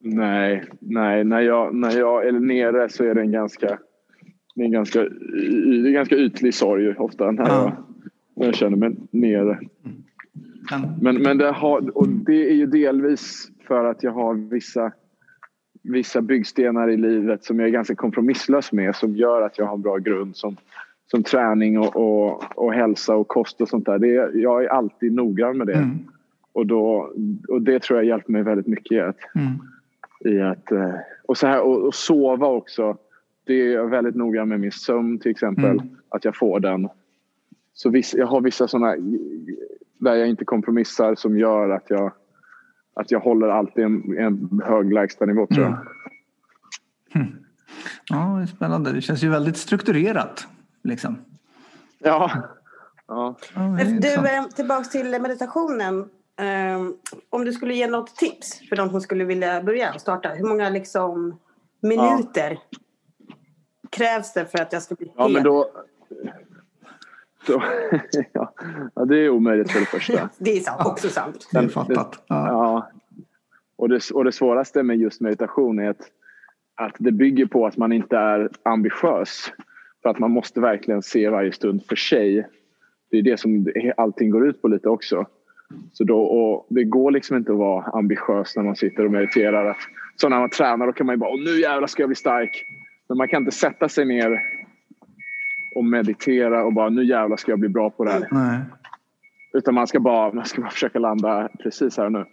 Nej, 0.00 0.64
nej 0.78 1.24
när, 1.24 1.40
jag, 1.40 1.74
när 1.74 1.98
jag 1.98 2.26
är 2.26 2.32
nere 2.32 2.88
så 2.88 3.04
är 3.04 3.14
det 3.14 3.20
en 3.20 3.32
ganska, 3.32 3.78
en 4.54 4.70
ganska, 4.72 5.00
det 5.02 5.88
är 5.88 5.92
ganska 5.92 6.16
ytlig 6.16 6.54
sorg 6.54 6.94
ofta 6.96 7.30
när, 7.30 7.48
Ja. 7.48 7.62
jag, 7.64 7.83
jag 8.34 8.54
känner 8.54 8.76
mig 8.76 8.96
nere. 9.10 9.58
Men, 10.70 10.94
Men, 11.00 11.22
men 11.22 11.38
det, 11.38 11.50
har, 11.50 11.98
och 11.98 12.08
det 12.08 12.50
är 12.50 12.54
ju 12.54 12.66
delvis 12.66 13.50
för 13.66 13.84
att 13.84 14.02
jag 14.02 14.12
har 14.12 14.34
vissa, 14.34 14.92
vissa 15.82 16.22
byggstenar 16.22 16.90
i 16.90 16.96
livet 16.96 17.44
som 17.44 17.58
jag 17.60 17.68
är 17.68 17.72
ganska 17.72 17.94
kompromisslös 17.94 18.72
med 18.72 18.96
som 18.96 19.16
gör 19.16 19.42
att 19.42 19.58
jag 19.58 19.66
har 19.66 19.74
en 19.74 19.82
bra 19.82 19.96
grund 19.96 20.36
som, 20.36 20.56
som 21.10 21.22
träning 21.22 21.78
och, 21.78 21.96
och, 21.96 22.42
och 22.56 22.72
hälsa 22.72 23.16
och 23.16 23.28
kost 23.28 23.60
och 23.60 23.68
sånt 23.68 23.86
där. 23.86 23.98
Det, 23.98 24.38
jag 24.38 24.64
är 24.64 24.68
alltid 24.68 25.12
noggrann 25.12 25.58
med 25.58 25.66
det. 25.66 25.74
mm, 25.74 25.98
Och, 26.52 26.66
då, 26.66 27.12
och 27.48 27.62
det 27.62 27.82
tror 27.82 27.98
jag 27.98 28.06
hjälper 28.06 28.32
mig 28.32 28.42
väldigt 28.42 28.66
mycket 28.66 28.92
i 28.92 29.00
att, 29.00 29.18
mm, 29.34 29.52
i 30.34 30.40
att 30.40 30.72
eh, 30.72 30.94
och, 31.28 31.36
så 31.38 31.46
här, 31.46 31.60
och, 31.60 31.86
och 31.86 31.94
sova 31.94 32.46
också. 32.46 32.96
Det 33.46 33.54
är 33.54 33.72
jag 33.72 33.88
väldigt 33.88 34.14
noga 34.14 34.44
med 34.44 34.60
min 34.60 34.72
sömn 34.72 35.18
till 35.18 35.30
exempel. 35.30 35.70
Mm. 35.70 35.88
Att 36.08 36.24
jag 36.24 36.36
får 36.36 36.60
den. 36.60 36.88
Så 37.74 37.90
viss, 37.90 38.14
jag 38.14 38.26
har 38.26 38.40
vissa 38.40 38.68
sådana 38.68 38.96
där 39.98 40.14
jag 40.14 40.28
inte 40.28 40.44
kompromissar 40.44 41.14
som 41.14 41.38
gör 41.38 41.70
att 41.70 41.90
jag, 41.90 42.12
att 42.94 43.10
jag 43.10 43.20
håller 43.20 43.48
alltid 43.48 43.84
en, 43.84 44.18
en 44.18 44.60
hög 44.64 44.92
lägstanivå 44.92 45.46
tror 45.46 45.64
jag. 45.64 45.86
Mm. 47.14 47.36
ja, 48.10 48.36
det 48.36 48.42
är 48.42 48.46
spännande. 48.46 48.92
Det 48.92 49.00
känns 49.00 49.24
ju 49.24 49.28
väldigt 49.28 49.56
strukturerat. 49.56 50.46
Liksom. 50.82 51.16
Ja. 51.98 52.30
ja. 53.06 53.36
Ja, 53.54 53.76
Du, 54.00 54.14
eh, 54.14 54.44
tillbaks 54.44 54.90
till 54.90 55.20
meditationen. 55.20 56.00
Eh, 56.36 56.80
om 57.30 57.44
du 57.44 57.52
skulle 57.52 57.74
ge 57.74 57.86
något 57.86 58.16
tips 58.16 58.68
för 58.68 58.76
de 58.76 58.90
som 58.90 59.00
skulle 59.00 59.24
vilja 59.24 59.62
börja 59.62 59.94
och 59.94 60.00
starta. 60.00 60.28
Hur 60.28 60.48
många 60.48 60.70
liksom, 60.70 61.38
minuter 61.80 62.58
krävs 63.90 64.32
det 64.32 64.46
för 64.46 64.58
att 64.58 64.72
jag 64.72 64.82
ska 64.82 64.94
bli 64.94 65.12
ja 65.16 65.28
men 65.28 65.42
då... 65.42 65.70
då 67.46 67.62
ja. 68.32 68.54
det 69.04 69.18
är 69.18 69.28
omöjligt 69.28 69.70
för 69.70 69.80
det 69.80 69.86
första. 69.86 70.28
Det 70.38 70.50
är 70.50 70.60
sant, 70.60 70.86
också 70.86 71.08
sant. 71.08 71.48
Det 71.52 71.58
är 71.58 71.68
fattat. 71.68 72.24
Ja. 72.26 72.48
Ja. 72.48 72.90
Och 73.76 73.88
det, 73.88 74.10
och 74.10 74.24
det 74.24 74.32
svåraste 74.32 74.82
med 74.82 74.96
just 74.96 75.20
meditation 75.20 75.78
är 75.78 75.90
att, 75.90 76.10
att 76.74 76.94
det 76.98 77.12
bygger 77.12 77.46
på 77.46 77.66
att 77.66 77.76
man 77.76 77.92
inte 77.92 78.16
är 78.16 78.50
ambitiös. 78.62 79.52
För 80.02 80.10
att 80.10 80.18
man 80.18 80.30
måste 80.30 80.60
verkligen 80.60 81.02
se 81.02 81.28
varje 81.28 81.52
stund 81.52 81.86
för 81.86 81.96
sig. 81.96 82.48
Det 83.10 83.18
är 83.18 83.22
det 83.22 83.40
som 83.40 83.66
allting 83.96 84.30
går 84.30 84.48
ut 84.48 84.62
på 84.62 84.68
lite 84.68 84.88
också. 84.88 85.26
Så 85.92 86.04
då, 86.04 86.22
och 86.22 86.66
det 86.70 86.84
går 86.84 87.10
liksom 87.10 87.36
inte 87.36 87.52
att 87.52 87.58
vara 87.58 87.84
ambitiös 87.84 88.56
när 88.56 88.62
man 88.62 88.76
sitter 88.76 89.04
och 89.04 89.10
mediterar. 89.10 89.66
Att, 89.66 89.76
så 90.16 90.28
när 90.28 90.38
man 90.38 90.50
tränar 90.50 90.86
då 90.86 90.92
kan 90.92 91.06
man 91.06 91.14
ju 91.14 91.18
bara 91.18 91.36
nu 91.36 91.60
jävlar 91.60 91.86
ska 91.86 92.02
jag 92.02 92.08
bli 92.08 92.16
stark. 92.16 92.64
Men 93.08 93.18
man 93.18 93.28
kan 93.28 93.42
inte 93.42 93.56
sätta 93.56 93.88
sig 93.88 94.04
ner 94.04 94.42
och 95.74 95.84
meditera 95.84 96.64
och 96.64 96.72
bara 96.72 96.88
nu 96.88 97.04
jävlar 97.04 97.36
ska 97.36 97.52
jag 97.52 97.58
bli 97.58 97.68
bra 97.68 97.90
på 97.90 98.04
det 98.04 98.10
här. 98.10 98.28
Nej. 98.30 98.58
Utan 99.52 99.74
man 99.74 99.86
ska 99.86 100.00
bara, 100.00 100.32
man 100.32 100.44
ska 100.44 100.60
bara 100.60 100.70
försöka 100.70 100.98
landa 100.98 101.48
precis 101.62 101.96
här 101.96 102.04
och 102.04 102.12
nu. 102.12 102.24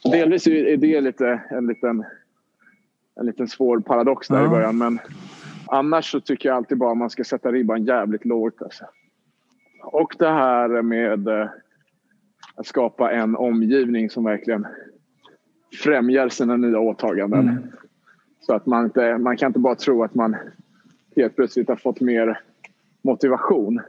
Så 0.00 0.10
delvis 0.10 0.46
är 0.46 0.76
det 0.76 1.00
lite, 1.00 1.40
en, 1.50 1.66
liten, 1.66 2.04
en 3.20 3.26
liten 3.26 3.48
svår 3.48 3.80
paradox 3.80 4.28
där 4.28 4.36
Ja. 4.36 4.46
i 4.46 4.48
början. 4.48 4.78
Men, 4.78 4.98
Annars 5.70 6.10
så 6.10 6.20
tycker 6.20 6.48
jag 6.48 6.56
alltid 6.56 6.78
bara 6.78 6.94
man 6.94 7.10
ska 7.10 7.24
sätta 7.24 7.52
ribban 7.52 7.84
jävligt 7.84 8.24
lågt. 8.24 8.62
Alltså. 8.62 8.84
Och 9.82 10.16
det 10.18 10.28
här 10.28 10.82
med 10.82 11.28
eh, 11.28 11.48
att 12.54 12.66
skapa 12.66 13.12
en 13.12 13.36
omgivning 13.36 14.10
som 14.10 14.24
verkligen 14.24 14.66
främjar 15.82 16.28
sina 16.28 16.56
nya 16.56 16.78
åtaganden. 16.78 17.48
Mm. 17.48 17.62
Så 18.40 18.54
att 18.54 18.66
man, 18.66 18.84
inte, 18.84 19.18
man 19.18 19.36
kan 19.36 19.46
inte 19.46 19.58
bara 19.58 19.74
tro 19.74 20.04
att 20.04 20.14
man 20.14 20.36
helt 21.16 21.36
plötsligt 21.36 21.68
har 21.68 21.76
fått 21.76 22.00
mer 22.00 22.40
motivation. 23.02 23.80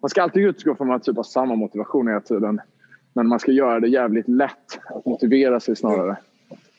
Man 0.00 0.08
ska 0.08 0.22
alltid 0.22 0.46
utgå 0.46 0.74
från 0.74 0.86
att 0.86 0.90
man 0.90 1.00
typ 1.00 1.16
har 1.16 1.22
samma 1.22 1.54
motivation 1.54 2.08
hela 2.08 2.20
tiden. 2.20 2.60
Men 3.12 3.28
man 3.28 3.40
ska 3.40 3.52
göra 3.52 3.80
det 3.80 3.88
jävligt 3.88 4.28
lätt 4.28 4.80
att 4.84 5.06
motivera 5.06 5.60
sig 5.60 5.76
snarare. 5.76 6.16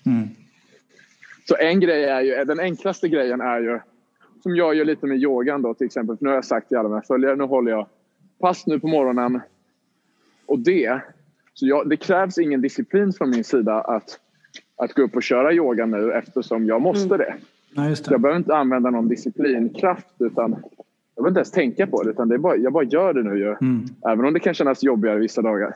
Mm. 0.06 0.28
Så 1.48 1.56
en 1.56 1.80
grej 1.80 2.04
är 2.04 2.22
ju, 2.22 2.46
den 2.46 2.60
enklaste 2.60 3.08
grejen 3.08 3.42
är 3.42 3.60
ju 3.60 3.80
som 4.44 4.56
jag 4.56 4.76
gör 4.76 4.86
lite 4.86 5.08
med 5.08 5.18
yogan 5.18 5.62
då 5.62 5.74
till 5.74 5.86
exempel. 5.86 6.18
För 6.18 6.24
nu 6.24 6.30
har 6.30 6.36
jag 6.36 6.46
sagt 6.46 6.68
till 6.68 6.78
alla 6.78 6.90
mina 6.90 7.02
följare, 7.02 7.36
nu 7.36 7.44
håller 7.44 7.72
jag 7.72 7.88
pass 8.40 8.68
nu 8.68 8.80
på 8.80 8.88
morgonen. 8.88 9.42
Och 10.46 10.60
det, 10.60 11.02
så 11.54 11.68
jag, 11.68 11.90
det 11.90 11.98
krävs 11.98 12.38
ingen 12.38 12.62
disciplin 12.62 13.14
från 13.14 13.30
min 13.30 13.44
sida 13.44 13.82
att, 13.82 14.20
att 14.78 14.94
gå 14.94 15.02
upp 15.02 15.16
och 15.16 15.24
köra 15.24 15.54
yoga 15.54 15.86
nu 15.86 16.12
eftersom 16.12 16.66
jag 16.66 16.82
måste 16.82 17.18
det. 17.18 17.36
Ja, 17.76 17.90
just 17.90 18.06
Så 18.06 18.14
jag 18.14 18.20
det. 18.20 18.22
behöver 18.22 18.38
inte 18.38 18.56
använda 18.56 18.90
någon 18.90 19.08
disciplinkraft 19.08 20.16
utan 20.20 20.56
jag 21.16 21.24
behöver 21.24 21.30
inte 21.30 21.40
ens 21.40 21.52
tänka 21.52 21.88
på 21.88 22.04
det 22.04 22.10
utan 22.10 22.30
det 22.30 22.36
är 22.36 22.40
bara, 22.40 22.56
jag 22.56 22.74
bara 22.74 22.84
gör 22.84 23.14
det 23.14 23.24
nu 23.24 23.38
ju. 23.38 23.56
Mm. 23.62 23.86
Även 24.08 24.26
om 24.26 24.34
det 24.34 24.40
kan 24.40 24.54
kännas 24.54 24.84
jobbigare 24.84 25.20
vissa 25.20 25.42
dagar. 25.42 25.76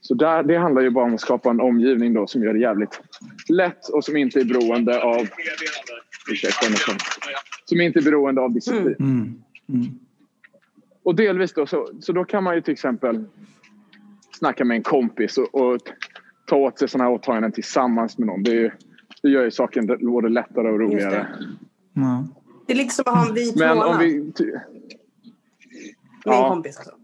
Så 0.00 0.14
där, 0.14 0.42
det 0.42 0.56
handlar 0.56 0.82
ju 0.82 0.90
bara 0.90 1.04
om 1.04 1.14
att 1.14 1.20
skapa 1.20 1.50
en 1.50 1.60
omgivning 1.60 2.14
då 2.14 2.26
som 2.26 2.42
gör 2.42 2.52
det 2.52 2.60
jävligt 2.60 3.00
lätt 3.48 3.88
och 3.88 4.04
som 4.04 4.16
inte 4.16 4.40
är 4.40 4.44
beroende 4.44 5.02
av... 5.02 5.26
Ursäkta, 6.30 6.66
kom- 6.66 6.98
Som 7.64 7.80
inte 7.80 7.98
är 7.98 8.02
beroende 8.02 8.40
av 8.40 8.52
disciplin. 8.52 8.96
Mm. 8.98 9.42
Mm. 9.68 9.86
Och 11.02 11.14
delvis 11.14 11.52
då, 11.52 11.66
så, 11.66 11.88
så 12.00 12.12
då 12.12 12.24
kan 12.24 12.44
man 12.44 12.54
ju 12.54 12.60
till 12.60 12.72
exempel 12.72 13.24
snacka 14.38 14.64
med 14.64 14.76
en 14.76 14.82
kompis 14.82 15.38
och, 15.38 15.54
och 15.54 15.80
ta 16.46 16.56
åt 16.56 16.78
sig 16.78 16.88
sådana 16.88 17.10
här 17.10 17.14
åtaganden 17.14 17.52
tillsammans 17.52 18.18
med 18.18 18.26
någon. 18.26 18.42
Det, 18.42 18.50
är 18.50 18.54
ju, 18.54 18.70
det 19.22 19.28
gör 19.28 19.44
ju 19.44 19.50
saken 19.50 19.86
både 20.00 20.28
lättare 20.28 20.68
och 20.68 20.80
roligare. 20.80 21.26
Ja. 21.92 22.24
Det 22.66 22.72
är 22.72 22.76
lite 22.76 22.94
som 22.94 23.04
att 23.06 23.18
ha 23.18 23.28
en 23.28 23.34
vit 23.34 23.56
Men 23.56 23.76
månad 23.76 23.94
om 23.94 23.98
vi... 23.98 24.16
en 24.16 24.32
Ja. 26.24 26.48
kompis. 26.48 26.76
Alltså. 26.76 26.94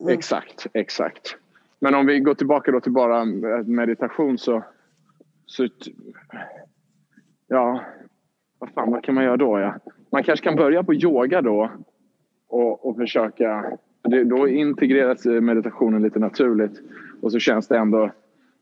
Mm. 0.00 0.12
Exakt, 0.12 0.66
exakt. 0.72 1.36
Men 1.78 1.94
om 1.94 2.06
vi 2.06 2.20
går 2.20 2.34
tillbaka 2.34 2.72
då 2.72 2.80
till 2.80 2.92
bara 2.92 3.24
meditation 3.64 4.38
så... 4.38 4.62
så 5.46 5.68
ja, 7.46 7.84
vad 8.58 8.70
fan, 8.70 8.90
vad 8.90 9.04
kan 9.04 9.14
man 9.14 9.24
göra 9.24 9.36
då? 9.36 9.58
Ja? 9.58 9.74
Man 10.12 10.22
kanske 10.24 10.44
kan 10.44 10.56
börja 10.56 10.82
på 10.82 10.94
yoga 10.94 11.42
då 11.42 11.70
och, 12.48 12.86
och 12.86 12.96
försöka... 12.96 13.78
Det, 14.02 14.24
då 14.24 14.48
integreras 14.48 15.24
meditationen 15.24 16.02
lite 16.02 16.18
naturligt 16.18 16.80
och 17.20 17.32
så 17.32 17.38
känns 17.38 17.68
det 17.68 17.78
ändå 17.78 18.10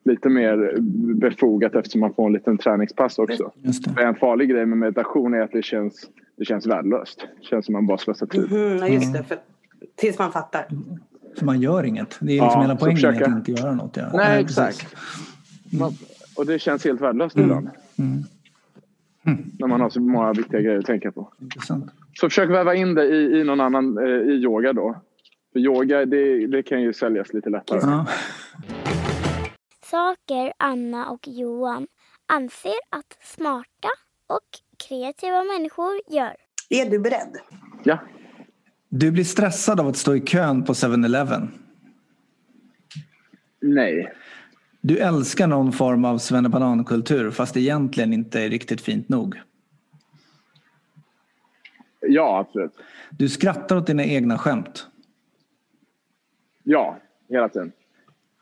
lite 0.05 0.29
mer 0.29 0.75
befogat 1.15 1.75
eftersom 1.75 2.01
man 2.01 2.15
får 2.15 2.27
en 2.27 2.33
liten 2.33 2.59
träningspass 2.59 3.19
också. 3.19 3.53
Just 3.63 3.85
det. 3.85 3.91
För 3.91 4.01
En 4.01 4.15
farlig 4.15 4.51
grej 4.51 4.67
med 4.67 4.79
meditation 4.79 5.35
är 5.35 5.41
att 5.41 5.53
det 5.53 5.63
känns, 5.65 6.07
det 6.37 6.45
känns 6.45 6.67
värdelöst. 6.67 7.27
Det 7.41 7.45
känns 7.47 7.67
som 7.67 7.73
man 7.73 7.87
bara 7.87 7.99
slösar 7.99 8.27
tid. 8.27 8.51
Mhm, 8.53 8.77
ja, 8.79 8.89
just 8.89 9.13
det. 9.13 9.23
För, 9.23 9.39
tills 9.95 10.19
man 10.19 10.33
fattar. 10.33 10.67
För 11.39 11.47
man 11.47 11.61
gör 11.61 11.85
inget. 11.85 12.19
Det 12.21 12.33
är 12.33 12.37
Ja, 12.37 12.45
liksom 12.45 12.63
hela 12.63 12.75
så 12.77 12.81
poängen 12.81 12.97
försöka- 12.97 13.25
att 13.27 13.37
inte 13.37 13.53
göra 13.53 13.75
något. 13.75 13.97
Ja. 13.97 14.11
Nej, 14.15 14.41
exakt. 14.43 14.87
Man, 15.79 15.93
och 16.37 16.47
det 16.47 16.59
känns 16.59 16.85
helt 16.85 17.01
värdelöst 17.01 17.37
ibland. 17.39 17.69
Mm. 17.99 18.23
När 19.59 19.67
man 19.67 19.81
har 19.81 19.91
så 19.91 20.01
många 20.01 20.33
viktiga 20.33 20.61
grejer 20.61 20.79
att 20.79 20.87
tänka 20.87 21.13
på. 21.13 21.33
Intressant. 21.43 21.91
Så 22.15 22.29
försök 22.29 22.51
väva 22.51 22.75
in 22.75 22.95
det 22.95 23.05
i, 23.05 23.41
i 23.41 23.45
någon 23.45 23.61
annan, 23.61 23.99
eh, 23.99 24.05
i 24.05 24.33
yoga 24.33 24.73
då. 24.73 24.97
För 25.53 25.61
yoga, 25.61 26.05
det, 26.07 26.47
det 26.47 26.63
kan 26.63 26.83
ju 26.83 26.93
säljas 26.93 27.33
lite 27.33 27.51
lättare. 27.51 27.79
Ja. 27.83 28.07
Saker 29.95 30.53
Anna 30.57 31.11
och 31.11 31.29
Johan 31.29 31.87
anser 32.27 32.75
att 32.91 33.19
smarta 33.21 33.89
och 34.27 34.41
kreativa 34.89 35.45
människor 35.45 36.01
gör. 36.07 36.37
Är 36.71 36.91
du 36.91 36.99
beredd? 36.99 37.37
Ja. 37.85 37.99
Du 38.89 39.11
blir 39.11 39.25
stressad 39.25 39.81
av 39.81 39.87
att 39.89 39.97
stå 39.97 40.15
i 40.15 40.21
kön 40.21 40.65
på 40.65 40.73
7-Eleven. 40.73 41.49
Nej. 43.61 44.13
Du 44.81 44.99
älskar 44.99 45.47
någon 45.47 45.73
form 45.73 46.05
av 46.05 46.19
svennebanankultur 46.19 47.31
fast 47.31 47.57
egentligen 47.57 48.13
inte 48.13 48.41
är 48.41 48.51
riktigt 48.51 48.81
fint 48.81 49.09
nog. 49.09 49.41
Ja, 52.01 52.39
absolut. 52.39 52.73
Du 53.11 53.29
skrattar 53.29 53.77
åt 53.77 53.87
dina 53.87 54.05
egna 54.05 54.39
skämt. 54.39 54.87
Ja, 56.63 56.99
hela 57.29 57.49
tiden. 57.49 57.73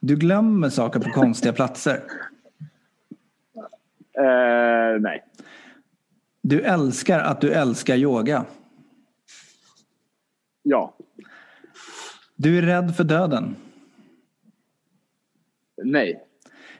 Du 0.05 0.15
glömmer 0.15 0.69
saker 0.69 0.99
på 0.99 1.09
konstiga 1.09 1.53
platser. 1.59 2.03
Eh, 4.17 4.99
nej. 4.99 5.23
Du 6.41 6.61
älskar 6.61 7.19
att 7.19 7.41
du 7.41 7.51
älskar 7.51 7.95
yoga. 7.95 8.45
Ja. 10.63 10.97
Du 12.35 12.57
är 12.57 12.61
rädd 12.61 12.95
för 12.95 13.03
döden. 13.03 13.55
Nej. 15.83 16.23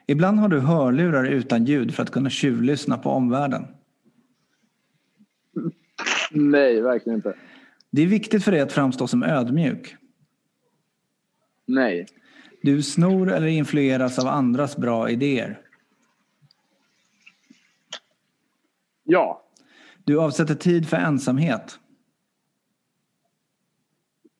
Ibland 0.07 0.39
har 0.39 0.47
du 0.47 0.59
hörlurar 0.59 1.25
utan 1.25 1.65
ljud 1.65 1.95
för 1.95 2.03
att 2.03 2.11
kunna 2.11 2.29
tjuvlyssna 2.29 2.97
på 2.97 3.09
omvärlden. 3.09 3.67
Nej, 6.31 6.81
verkligen 6.81 7.17
inte. 7.17 7.33
Det 7.91 8.01
är 8.01 8.07
viktigt 8.07 8.43
för 8.43 8.51
dig 8.51 8.61
att 8.61 8.71
framstå 8.71 9.07
som 9.07 9.23
ödmjuk. 9.23 9.95
Nej. 11.65 12.05
Du 12.63 12.83
snor 12.83 13.31
eller 13.31 13.47
influeras 13.47 14.19
av 14.19 14.27
andras 14.27 14.77
bra 14.77 15.09
idéer. 15.09 15.61
Ja. 19.03 19.43
Du 20.03 20.19
avsätter 20.19 20.55
tid 20.55 20.89
för 20.89 20.97
ensamhet. 20.97 21.79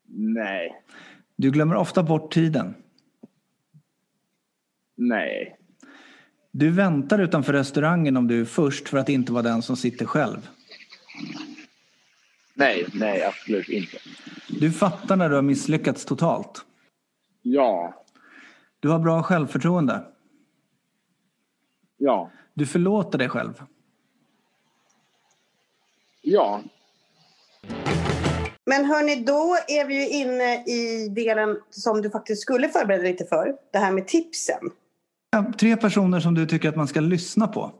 Nej. 0.08 0.84
Du 1.36 1.52
glömmer 1.52 1.76
ofta 1.76 2.04
bort 2.04 2.34
tiden. 2.34 2.76
Nej. 4.96 5.58
Du 6.52 6.70
väntar 6.72 7.20
utanför 7.20 7.54
restaurangen 7.54 8.18
om 8.18 8.28
du 8.28 8.42
är 8.42 8.46
först 8.46 8.90
för 8.90 8.98
att 8.98 9.10
inte 9.10 9.32
vara 9.32 9.44
den 9.44 9.62
som 9.62 9.78
sitter 9.78 10.06
själv. 10.06 10.50
Nej, 12.54 12.86
nej, 12.94 13.24
absolut 13.24 13.70
inte. 13.70 13.98
Du 14.48 14.72
fattar 14.72 15.16
när 15.16 15.30
du 15.30 15.36
har 15.36 15.42
misslyckats 15.42 16.06
totalt. 16.06 16.66
Ja. 17.42 18.03
Du 18.84 18.90
har 18.90 19.00
bra 19.00 19.24
självförtroende. 19.24 20.04
Ja. 21.98 22.30
Du 22.54 22.66
förlåter 22.66 23.18
dig 23.18 23.30
själv. 23.30 23.62
Ja. 26.22 26.62
Men 28.66 28.86
hörni, 28.86 29.16
då 29.16 29.58
är 29.68 29.88
vi 29.88 29.96
ju 29.96 30.10
inne 30.10 30.64
i 30.64 31.10
delen 31.10 31.58
som 31.70 32.02
du 32.02 32.10
faktiskt 32.10 32.42
skulle 32.42 32.70
förbereda 32.70 33.04
lite 33.04 33.26
för. 33.26 33.56
Det 33.72 33.78
här 33.78 33.92
med 33.92 34.08
tipsen. 34.08 34.70
Ja, 35.32 35.54
Tre 35.60 35.78
personer 35.78 36.20
som 36.20 36.34
du 36.34 36.46
tycker 36.46 36.70
att 36.70 36.76
man 36.76 36.88
ska 36.88 37.00
lyssna 37.00 37.48
på. 37.48 37.72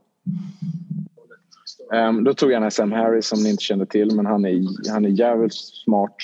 Ehm, 1.94 2.24
då 2.24 2.34
tog 2.34 2.52
jag 2.52 2.56
den 2.56 2.64
här 2.64 2.70
Sam 2.70 2.92
Harris 2.92 3.28
som 3.28 3.44
ni 3.44 3.50
inte 3.50 3.64
kände 3.64 3.86
till 3.86 4.16
men 4.16 4.26
han 4.26 4.46
är, 4.46 4.92
han 4.92 5.06
är 5.06 5.10
jävligt 5.10 5.54
smart 5.54 6.16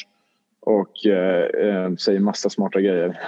och 0.69 1.05
eh, 1.05 1.43
eh, 1.67 1.95
säger 1.95 2.19
massa 2.19 2.49
smarta 2.49 2.81
grejer. 2.81 3.19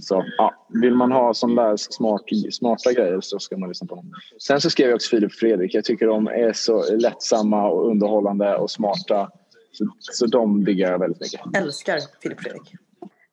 Så 0.00 0.24
ja, 0.38 0.66
vill 0.68 0.94
man 0.94 1.12
ha 1.12 1.34
som 1.34 1.54
läs 1.54 1.92
smart, 1.92 2.22
smarta 2.50 2.92
grejer 2.92 3.20
så 3.20 3.38
ska 3.38 3.56
man 3.56 3.68
lyssna 3.68 3.86
på 3.86 3.94
honom. 3.94 4.12
Sen 4.38 4.60
så 4.60 4.70
skrev 4.70 4.88
jag 4.88 4.94
också 4.94 5.16
Filip 5.16 5.32
Fredrik. 5.32 5.74
Jag 5.74 5.84
tycker 5.84 6.06
de 6.06 6.26
är 6.26 6.52
så 6.52 6.96
lättsamma 6.96 7.70
och 7.70 7.90
underhållande 7.90 8.56
och 8.56 8.70
smarta. 8.70 9.30
Så, 9.72 9.86
så 9.98 10.26
de 10.26 10.64
diggar 10.64 10.90
jag 10.90 10.98
väldigt 10.98 11.20
mycket. 11.20 11.40
Älskar 11.56 12.00
Filip 12.22 12.40
Fredrik. 12.40 12.74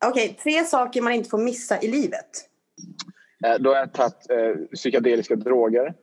Okej, 0.05 0.37
tre 0.43 0.63
saker 0.63 1.01
man 1.01 1.13
inte 1.13 1.29
får 1.29 1.37
missa 1.37 1.81
i 1.81 1.87
livet. 1.87 2.29
Eh, 3.45 3.55
Då 3.59 3.69
har 3.69 3.77
jag 3.77 3.93
tagit 3.93 4.29
eh, 4.29 4.75
psykedeliska 4.75 5.35
droger. 5.35 5.93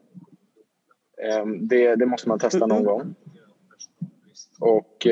Eh, 1.22 1.46
det, 1.60 1.96
det 1.96 2.06
måste 2.06 2.28
man 2.28 2.38
testa 2.38 2.66
någon 2.66 2.84
gång. 2.84 3.14
Och... 4.60 5.06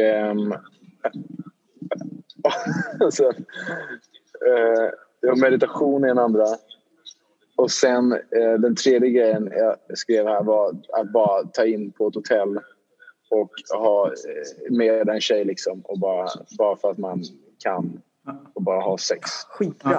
ehm, 3.02 3.10
så, 3.10 3.28
eh, 3.30 4.90
ja, 5.20 5.34
meditation 5.36 6.04
är 6.04 6.08
en 6.08 6.18
andra. 6.18 6.46
Och 7.56 7.70
sen 7.70 8.12
eh, 8.12 8.52
den 8.58 8.76
tredje 8.76 9.10
grejen 9.10 9.52
jag 9.56 9.98
skrev 9.98 10.26
här 10.26 10.42
var 10.42 10.76
att 10.92 11.12
bara 11.12 11.42
ta 11.42 11.64
in 11.64 11.92
på 11.92 12.08
ett 12.08 12.14
hotell 12.14 12.58
och 13.30 13.50
ha 13.78 14.06
eh, 14.06 14.72
med 14.72 15.08
en 15.08 15.20
tjej 15.20 15.44
liksom 15.44 15.80
och 15.80 15.98
bara, 15.98 16.28
bara 16.58 16.76
för 16.76 16.90
att 16.90 16.98
man 16.98 17.22
kan 17.58 18.00
och 18.54 18.62
bara 18.62 18.80
ha 18.80 18.98
sex. 18.98 19.30
Skitbra. 19.30 19.90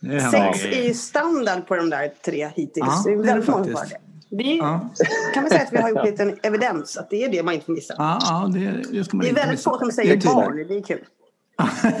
Ja. 0.00 0.30
Sex 0.30 0.64
är 0.64 0.86
ju 0.86 0.94
standard 0.94 1.66
på 1.66 1.76
de 1.76 1.90
där 1.90 2.12
tre 2.24 2.50
hittills. 2.54 2.86
Ja, 2.86 3.02
det 3.04 3.12
är 3.12 3.16
det 3.16 3.22
är 3.22 3.24
det 3.24 3.32
väldigt 3.32 3.48
många 3.48 3.64
det. 3.64 4.07
Vi 4.30 4.58
Ja. 4.58 4.90
kan 5.34 5.42
väl 5.42 5.52
säga 5.52 5.62
att 5.62 5.72
vi 5.72 5.76
har 5.78 5.88
gjort 5.90 6.04
lite 6.04 6.34
evidens 6.42 6.96
att 6.96 7.10
det 7.10 7.24
är 7.24 7.28
det 7.32 7.42
man 7.42 7.54
inte 7.54 7.66
får 7.66 7.72
missa. 7.72 7.94
Ja, 7.98 8.18
ja 8.22 8.50
det, 8.60 8.82
det 8.98 9.04
ska 9.04 9.16
man 9.16 9.24
Det 9.26 9.30
är 9.30 9.34
väldigt 9.34 9.60
få 9.64 9.78
som 9.78 9.92
säger 9.92 10.16
barn. 10.34 10.56
Det 10.68 10.74
är 10.76 10.82
kul. 10.82 11.00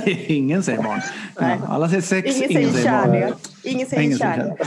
ingen 0.26 0.62
säger 0.62 0.82
barn. 0.82 1.00
Nej. 1.40 1.58
Ja, 1.62 1.68
alla 1.74 1.88
säger 1.88 2.02
sex, 2.02 2.36
Ingen 2.36 2.50
ingen 2.50 2.70
säger 2.72 2.82
säger 2.82 2.90
barn. 3.06 3.12
kärlek. 3.12 3.34
Ingen 3.64 3.86
säger 3.86 4.02
Ingen 4.02 4.18
kärlek. 4.18 4.60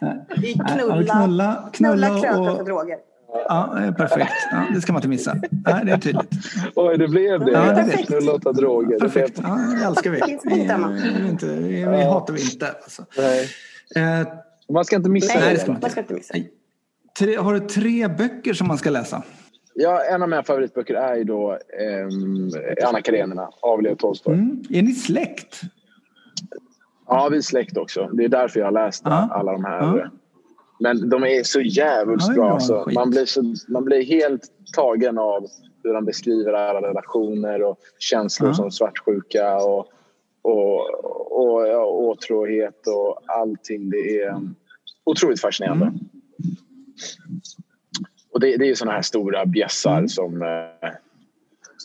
Nej. 0.00 0.26
Det 0.36 0.50
är 0.50 0.76
knulla, 0.76 1.04
knulla, 1.14 1.70
knulla 1.72 2.08
kröka 2.20 2.38
och- 2.38 2.58
och 2.58 2.64
droger. 2.64 2.96
Ja, 3.48 3.74
perfekt. 3.96 4.32
Ja, 4.50 4.64
det 4.74 4.80
ska 4.80 4.92
man 4.92 4.98
inte 5.00 5.08
missa. 5.08 5.34
Nej, 5.50 5.82
det 5.84 5.92
är 5.92 5.98
tydligt. 5.98 6.30
Oj, 6.74 6.98
det 6.98 7.08
blev 7.08 7.40
det. 7.44 7.50
Ja, 7.52 7.72
det 7.72 7.82
blev- 7.84 8.06
Knulla 8.06 8.32
och 8.32 8.42
ta 8.42 8.52
droger. 8.52 8.98
Perfekt. 8.98 9.40
Ja, 9.42 9.58
det 9.80 9.84
älskar 9.86 10.10
vi. 10.10 10.20
Vi, 10.26 10.38
vi, 11.22 11.28
inte, 11.28 11.46
vi, 11.46 11.84
vi 11.84 12.02
hatar 12.04 12.34
vi 12.34 12.42
inte. 12.42 12.66
Alltså. 12.82 13.04
Nej. 13.18 13.48
Eh, 14.20 14.28
Man 14.72 14.84
ska 14.84 14.96
inte 14.96 15.10
missa 15.10 15.38
Nej, 15.40 15.54
det. 15.56 15.66
man 15.66 15.78
Man 15.82 15.90
ska 15.90 16.00
inte 16.00 16.14
missa. 16.14 16.34
Nej. 16.34 16.50
Tre, 17.18 17.36
har 17.36 17.54
du 17.54 17.60
tre 17.60 18.08
böcker 18.08 18.52
som 18.52 18.68
man 18.68 18.78
ska 18.78 18.90
läsa? 18.90 19.22
Ja, 19.74 20.02
en 20.04 20.22
av 20.22 20.28
mina 20.28 20.42
favoritböcker 20.42 20.94
är 20.94 21.16
ju 21.16 21.24
då 21.24 21.52
eh, 21.52 22.88
Anna 22.88 23.02
Karenina 23.02 23.50
av 23.60 23.82
Leo 23.82 23.96
Tolstoj. 23.96 24.34
Mm. 24.34 24.62
Är 24.70 24.82
ni 24.82 24.92
släkt? 24.92 25.60
Ja, 27.06 27.28
vi 27.30 27.36
är 27.36 27.40
släkt 27.40 27.76
också. 27.76 28.10
Det 28.12 28.24
är 28.24 28.28
därför 28.28 28.60
jag 28.60 28.66
har 28.66 28.72
läst 28.72 29.02
Ja. 29.04 29.28
alla 29.32 29.52
de 29.52 29.64
här. 29.64 29.98
Ja. 29.98 30.10
Men 30.80 31.08
de 31.08 31.22
är 31.24 31.42
så 31.42 31.60
jävligt 31.60 32.26
bra. 32.26 32.34
bra 32.34 32.60
Så 32.60 32.84
skit. 32.84 32.94
man, 32.94 33.10
blir 33.10 33.24
så, 33.24 33.54
man 33.68 33.84
blir 33.84 34.04
helt 34.04 34.42
tagen 34.74 35.18
av 35.18 35.46
hur 35.82 35.94
de 35.94 36.04
beskriver 36.04 36.52
alla 36.52 36.88
relationer 36.88 37.62
och 37.62 37.78
känslor 37.98 38.52
som 38.52 38.70
svartsjuka 38.70 39.56
och, 39.56 39.86
och, 40.42 40.80
och 41.40 41.68
ja, 41.68 41.84
åtråhet 41.84 42.86
och 42.86 43.22
allting. 43.26 43.90
Det 43.90 44.20
är 44.22 44.40
otroligt 45.04 45.40
fascinerande. 45.40 45.86
Mm. 45.86 45.98
Och 48.38 48.42
det, 48.42 48.56
det 48.56 48.64
är 48.64 48.68
ju 48.68 48.74
såna 48.74 48.92
här 48.92 49.02
stora 49.02 49.46
bjässar 49.46 49.98
Mm. 49.98 50.08
som, 50.08 50.42
eh, 50.42 50.90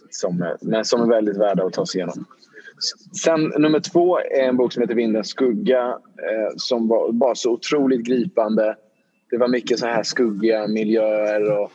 som, 0.10 0.41
eh, 0.41 0.51
men 0.62 0.86
som 0.86 1.01
är 1.01 1.08
väldigt 1.08 1.38
värda 1.38 1.66
att 1.66 1.74
ta 1.74 1.86
sig 1.86 1.99
igenom. 1.99 2.26
Sen 3.24 3.41
nummer 3.58 3.80
två 3.80 4.20
är 4.20 4.43
en 4.43 4.58
bok 4.58 4.74
som 4.74 4.82
heter 4.82 4.95
Vindens 4.95 5.28
skugga 5.28 5.88
eh, 6.18 6.54
som 6.56 6.88
var 6.88 7.12
bara 7.12 7.36
så 7.36 7.51
otroligt 7.51 8.06
gripande. 8.06 8.76
Det 9.30 9.38
var 9.38 9.47
mycket 9.47 9.80
så 9.80 9.86
här 9.86 10.04
skuggiga 10.04 10.68
miljöer 10.68 11.60
och, 11.60 11.72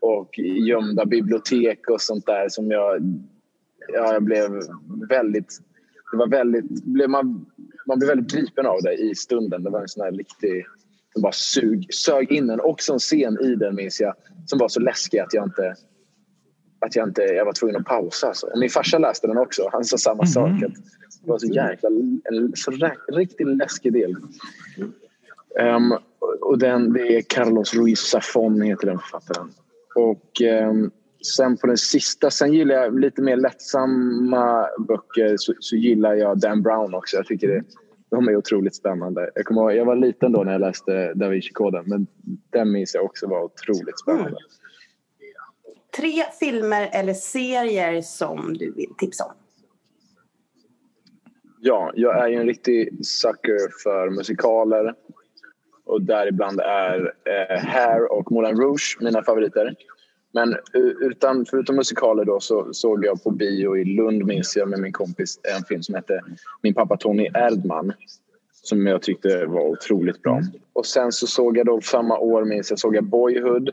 och 0.00 0.38
gömda 0.38 1.04
bibliotek 1.04 1.90
och 1.90 2.00
sånt 2.00 2.26
där 2.26 2.48
som 2.48 2.70
jag, 2.70 3.00
ja, 3.92 4.12
jag 4.12 4.22
blev 4.22 4.50
väldigt... 5.08 5.60
Det 6.12 6.16
var 6.16 6.28
väldigt 6.28 6.84
blev 6.84 7.10
man, 7.10 7.46
man 7.86 7.98
blev 7.98 8.08
väldigt 8.08 8.32
gripen 8.32 8.66
av 8.66 8.82
det 8.82 8.94
i 8.94 9.14
stunden. 9.14 9.62
Det 9.62 9.70
var 9.70 9.80
en 9.80 9.88
sån 9.88 10.04
här 10.04 10.12
riktig... 10.12 10.64
som 11.18 11.22
bara 11.22 11.32
sug, 11.32 11.94
sög 11.94 12.32
in 12.32 12.50
en. 12.50 12.60
Också 12.60 12.92
en 12.92 12.98
scen 12.98 13.38
i 13.40 13.54
den 13.54 13.74
minns 13.74 14.00
jag 14.00 14.14
som 14.46 14.58
var 14.58 14.68
så 14.68 14.80
läskig 14.80 15.18
att 15.18 15.34
jag 15.34 15.44
inte 15.44 15.74
att 16.80 16.96
jag 16.96 17.08
inte 17.08 17.22
jag 17.22 17.44
var 17.44 17.52
tvungen 17.52 17.76
att 17.76 17.84
pausa. 17.84 18.26
Alltså. 18.26 18.50
Min 18.56 18.70
farsa 18.70 18.98
läste 18.98 19.26
den 19.26 19.38
också. 19.38 19.68
Han 19.72 19.84
sa 19.84 19.98
samma 19.98 20.26
sak. 20.26 20.62
Att 20.62 20.74
det 21.22 21.30
var 21.30 21.38
så 21.38 21.46
jäkla 21.46 21.88
en 22.24 22.52
så 22.54 22.70
riktigt 23.08 23.48
läskig 23.48 23.92
del. 23.92 24.16
Ehm, 25.60 25.92
och 26.40 26.58
den, 26.58 26.92
det 26.92 27.16
är 27.16 27.22
Carlos 27.22 27.74
Ruiz 27.74 28.14
Zafón 28.14 28.64
heter 28.64 28.86
den 28.86 28.98
författaren. 28.98 29.50
Och 29.94 30.42
ehm, 30.42 30.90
sen 31.36 31.56
på 31.56 31.66
den 31.66 31.76
sista, 31.76 32.30
sen 32.30 32.52
gillar 32.52 32.74
jag 32.74 33.00
lite 33.00 33.22
mer 33.22 33.36
lättsamma 33.36 34.66
böcker 34.78 35.36
så, 35.36 35.54
så 35.60 35.76
gillar 35.76 36.14
jag 36.14 36.38
Dan 36.38 36.62
Brown 36.62 36.94
också. 36.94 37.16
Jag 37.16 37.26
tycker 37.26 37.48
det, 37.48 37.62
de 38.10 38.28
är 38.28 38.36
otroligt 38.36 38.74
spännande. 38.74 39.30
Jag, 39.34 39.44
kommer 39.44 39.60
ihåg, 39.60 39.72
jag 39.72 39.84
var 39.84 39.96
liten 39.96 40.32
då 40.32 40.44
när 40.44 40.52
jag 40.52 40.60
läste 40.60 41.14
Da 41.14 41.28
Vinci-koden 41.28 41.84
men 41.86 42.06
den 42.50 42.72
minns 42.72 42.94
jag 42.94 43.04
också 43.04 43.26
var 43.26 43.42
otroligt 43.42 43.98
spännande. 44.00 44.36
Tre 45.96 46.24
filmer 46.40 46.88
eller 46.92 47.14
serier 47.14 48.02
som 48.02 48.54
du 48.58 48.72
vill 48.72 48.94
tipsa 48.98 49.24
om. 49.24 49.32
Ja, 51.60 51.92
jag 51.94 52.24
är 52.24 52.28
ju 52.28 52.36
en 52.36 52.46
riktig 52.46 53.06
sucker 53.06 53.82
för 53.82 54.10
musikaler. 54.10 54.94
Och 55.84 56.02
däribland 56.02 56.60
är 56.60 57.14
eh, 57.24 57.64
Hair 57.64 58.12
och 58.12 58.32
Moulin 58.32 58.56
Rouge 58.56 58.98
mina 59.00 59.22
favoriter. 59.22 59.74
Men 60.32 60.56
utan, 61.00 61.46
förutom 61.50 61.76
musikaler 61.76 62.24
då 62.24 62.40
så 62.40 62.72
såg 62.72 63.04
jag 63.04 63.22
på 63.24 63.30
bio 63.30 63.76
i 63.76 63.84
Lund 63.84 64.24
minns 64.24 64.56
jag 64.56 64.68
med 64.68 64.80
min 64.80 64.92
kompis 64.92 65.40
en 65.56 65.64
film 65.64 65.82
som 65.82 65.94
hette 65.94 66.20
Min 66.62 66.74
pappa 66.74 66.96
Tony 66.96 67.30
Erdman. 67.34 67.92
Som 68.62 68.86
jag 68.86 69.02
tyckte 69.02 69.46
var 69.46 69.60
otroligt 69.68 70.22
bra. 70.22 70.40
Och 70.72 70.86
sen 70.86 71.12
så 71.12 71.26
såg 71.26 71.56
jag 71.56 71.66
då 71.66 71.80
samma 71.80 72.18
år 72.18 72.44
minns 72.44 72.70
jag 72.70 72.78
såg 72.78 72.96
jag 72.96 73.04
Boyhood. 73.04 73.70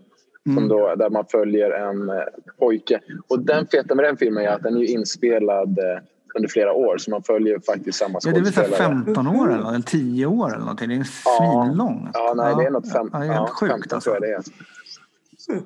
Som 0.56 0.68
då, 0.68 0.96
där 0.96 1.10
man 1.10 1.26
följer 1.32 1.72
en 1.72 2.10
eh, 2.10 2.16
pojke. 2.60 3.00
Och 3.28 3.40
den 3.40 3.68
feta 3.68 3.96
med 3.96 4.06
den 4.06 4.18
filmen 4.18 4.44
är 4.46 4.50
att 4.50 4.64
den 4.64 4.78
är 4.78 4.84
inspelad 4.84 5.80
eh, 5.80 5.86
under 6.36 6.50
flera 6.50 6.74
år. 6.74 6.98
Så 6.98 7.12
man 7.12 7.24
följer 7.24 7.60
faktiskt 7.60 7.98
samma 7.98 8.20
Ja, 8.24 8.32
det 8.32 8.38
är 8.38 8.44
väl 8.44 8.54
så 8.54 8.60
här 8.62 8.68
skådespelare. 8.68 9.04
15 9.06 9.28
år 9.28 9.54
eller, 9.54 9.70
eller 9.70 9.82
10 9.86 10.26
år 10.26 10.48
eller 10.50 10.60
någonting. 10.60 10.90
Det 10.90 10.96
är 10.96 11.08
Ja. 11.26 11.64
svinlång. 11.66 12.10
Ja, 12.14 12.34
nej, 12.38 12.56
det 12.56 12.64
är 12.66 12.70
något 12.70 12.92
fem, 12.92 13.10
Ja, 13.14 13.26
ja, 13.26 13.34
helt 13.34 13.50
sjukt 13.50 13.72
15 13.72 13.96
alltså. 13.96 14.12
tror 14.12 14.26
jag 14.26 14.32
det 14.32 14.36
är. 14.36 15.64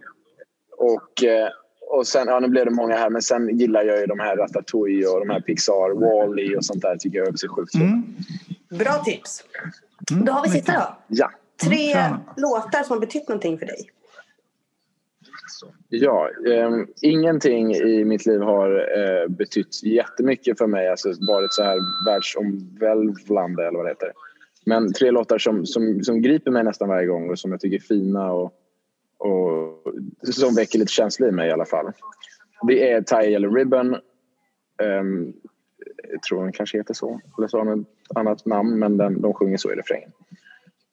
Och, 0.80 1.24
eh, 1.24 1.50
och 1.90 2.08
sen, 2.08 2.28
ja 2.28 2.40
nu 2.40 2.48
blev 2.48 2.66
det 2.66 2.72
många 2.72 2.96
här, 2.96 3.10
men 3.10 3.22
sen 3.22 3.58
gillar 3.58 3.84
jag 3.84 4.00
ju 4.00 4.06
de 4.06 4.20
här 4.20 4.36
Ratatouille 4.38 5.08
och 5.08 5.20
de 5.20 5.30
här 5.30 5.42
Pixar, 5.42 5.94
Wall-E 5.94 6.56
och 6.58 6.66
sånt 6.66 6.82
där 6.82 6.98
tycker 6.98 7.18
jag 7.20 7.28
också 7.28 7.46
är 7.46 7.50
sjukt. 7.50 7.76
Mm. 7.76 8.04
Bra 8.70 9.04
tips. 9.06 9.44
Mm, 10.12 10.26
Då 10.26 10.32
har 10.32 10.44
vi 10.44 10.50
sista 10.50 10.72
då. 10.74 10.98
Ja. 11.08 11.32
Tre 11.64 11.92
Mm, 11.94 12.18
låtar 12.38 12.84
som 12.84 12.94
har 12.94 13.00
betytt 13.00 13.28
någonting 13.28 13.60
för 13.60 13.66
dig. 13.66 13.90
Ja, 15.90 16.30
ehm, 16.52 16.88
ingenting 17.02 17.76
i 17.76 18.06
mitt 18.06 18.26
liv 18.26 18.42
har 18.42 18.72
eh, 18.98 19.28
betytt 19.30 19.84
jättemycket 19.84 20.58
för 20.58 20.68
mig. 20.68 20.90
Alltså 20.90 21.10
varit 21.28 21.54
så 21.54 21.64
här 21.64 21.80
världsomvälvlande 22.06 23.68
eller 23.68 23.78
vad 23.78 23.86
det 23.86 23.90
heter. 23.90 24.12
Men 24.66 24.94
tre 24.94 25.12
låtar 25.12 25.38
som, 25.38 25.66
som, 25.66 26.04
som 26.04 26.22
griper 26.22 26.52
mig 26.52 26.64
nästan 26.64 26.90
varje 26.90 27.08
gång 27.08 27.30
och 27.30 27.40
som 27.40 27.52
jag 27.52 27.60
tycker 27.62 27.78
är 27.78 27.82
fina 27.82 28.32
och, 28.32 28.54
och 29.20 29.94
som 30.34 30.56
väcker 30.56 30.80
lite 30.80 30.92
känslor 30.92 31.30
i 31.30 31.32
mig 31.32 31.50
i 31.50 31.52
alla 31.52 31.66
fall. 31.66 31.92
Det 32.68 32.92
är 32.92 33.02
Tie 33.02 33.30
Yellow 33.30 33.56
Ribbon. 33.56 33.96
Um, 34.84 35.34
jag 36.12 36.22
tror 36.22 36.44
den 36.44 36.52
kanske 36.52 36.78
heter 36.78 36.94
så. 36.94 37.22
Eller 37.38 37.48
så 37.48 37.58
har 37.58 37.66
den 37.66 37.82
ett 37.82 38.18
annat 38.18 38.46
namn 38.46 38.80
men 38.80 38.98
den, 38.98 39.22
de 39.22 39.34
sjunger 39.34 39.58
så 39.58 39.72
i 39.72 39.76
refrängen. 39.76 40.12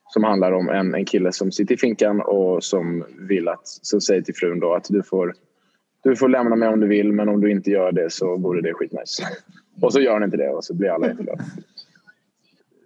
Som 0.09 0.25
handlar 0.25 0.53
om 0.53 0.69
en, 0.69 0.95
en 0.95 1.05
kille 1.05 1.33
som 1.33 1.53
sitter 1.53 1.75
i 1.75 1.79
finkan 1.79 2.21
och 2.21 2.65
som 2.65 3.05
vill 3.29 3.49
att, 3.49 3.69
som 3.69 4.01
säger 4.01 4.23
till 4.23 4.35
frun 4.35 4.61
då 4.61 4.75
att 4.75 4.87
du 4.89 5.03
får, 5.03 5.35
du 6.03 6.17
får 6.17 6.29
lämna 6.29 6.57
mig 6.57 6.69
om 6.69 6.81
du 6.81 6.87
vill 6.87 7.13
men 7.13 7.29
om 7.29 7.41
du 7.41 7.51
inte 7.51 7.71
gör 7.71 7.93
det 7.93 8.13
så 8.13 8.37
vore 8.37 8.61
det 8.61 8.75
skitnice. 8.75 9.23
Och 9.83 9.93
så 9.93 10.01
gör 10.01 10.13
han 10.13 10.23
inte 10.23 10.37
det 10.37 10.49
och 10.49 10.65
så 10.65 10.75
blir 10.75 10.89
alla 10.89 11.09
jätteglada. 11.09 11.45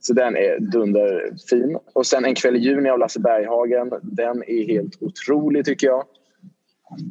Så 0.01 0.13
den 0.13 0.37
är 0.37 0.59
dunderfin. 0.59 1.79
Och 1.93 2.07
sen 2.07 2.25
En 2.25 2.35
kväll 2.35 2.57
i 2.57 2.59
juni 2.59 2.91
av 2.91 2.99
Lasse 2.99 3.21
Berghagen. 3.21 3.93
Den 4.03 4.43
är 4.47 4.67
helt 4.67 5.03
otrolig 5.03 5.65
tycker 5.65 5.87
jag. 5.87 6.05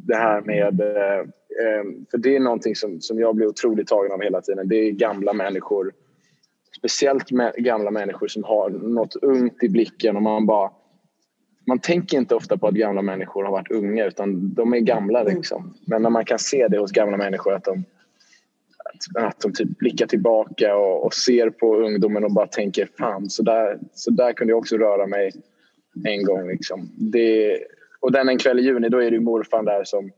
Det 0.06 0.16
här 0.16 0.40
med... 0.40 0.80
eh, 0.80 1.18
eh, 1.18 1.84
För 2.10 2.18
det 2.18 2.36
är 2.36 2.40
någonting 2.40 2.76
som, 2.76 3.00
som 3.00 3.18
jag 3.18 3.36
blir 3.36 3.46
otroligt 3.46 3.88
tagen 3.88 4.12
av 4.12 4.22
hela 4.22 4.40
tiden. 4.40 4.68
Det 4.68 4.76
är 4.76 4.90
gamla 4.90 5.32
människor. 5.32 5.92
Speciellt 6.78 7.28
gamla 7.56 7.90
människor 7.90 8.28
som 8.28 8.44
har 8.44 8.70
något 8.70 9.16
ungt 9.16 9.62
i 9.62 9.68
blicken 9.68 10.16
och 10.16 10.22
man 10.22 10.46
bara... 10.46 10.70
Man 11.66 11.78
tänker 11.78 12.18
inte 12.18 12.34
ofta 12.34 12.58
på 12.58 12.66
att 12.66 12.74
gamla 12.74 13.02
människor 13.02 13.44
har 13.44 13.52
varit 13.52 13.70
unga 13.70 14.06
utan 14.06 14.54
de 14.54 14.74
är 14.74 14.78
gamla 14.80 15.22
liksom. 15.22 15.74
Men 15.86 16.02
när 16.02 16.10
man 16.10 16.24
kan 16.24 16.38
se 16.38 16.68
det 16.68 16.78
hos 16.78 16.92
gamla 16.92 17.16
människor 17.16 17.54
att 17.54 17.64
de 17.64 17.84
att, 18.94 19.24
att 19.24 19.40
de 19.40 19.52
typ 19.52 19.78
blickar 19.78 20.06
tillbaka 20.06 20.76
och, 20.76 21.04
och 21.04 21.14
ser 21.14 21.50
på 21.50 21.76
ungdomen 21.76 22.24
och 22.24 22.32
bara 22.32 22.46
tänker 22.46 22.88
fan 22.98 23.30
så 23.30 23.42
där, 23.42 23.78
så 23.94 24.10
där 24.10 24.32
kunde 24.32 24.50
jag 24.50 24.58
också 24.58 24.76
röra 24.76 25.06
mig 25.06 25.32
en 26.04 26.24
gång. 26.24 26.48
Liksom. 26.48 26.90
Det, 26.96 27.58
och 28.00 28.12
den 28.12 28.28
en 28.28 28.38
kväll 28.38 28.58
i 28.58 28.62
juni 28.62 28.88
då 28.88 29.02
är 29.02 29.10
det 29.10 29.20
morfar 29.20 29.62
där 29.62 29.84
som, 29.84 30.10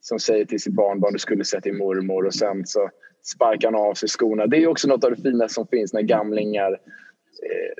som 0.00 0.18
säger 0.18 0.44
till 0.44 0.60
sitt 0.60 0.74
barnbarn 0.74 1.12
du 1.12 1.18
skulle 1.18 1.44
sett 1.44 1.64
din 1.64 1.78
mormor 1.78 2.26
och 2.26 2.34
sen 2.34 2.66
så 2.66 2.90
sparkar 3.22 3.72
han 3.72 3.80
av 3.80 3.94
sig 3.94 4.08
skorna. 4.08 4.46
Det 4.46 4.56
är 4.56 4.66
också 4.66 4.88
något 4.88 5.04
av 5.04 5.10
det 5.10 5.22
finaste 5.22 5.54
som 5.54 5.66
finns 5.66 5.92
när 5.92 6.02
gamlingar 6.02 6.78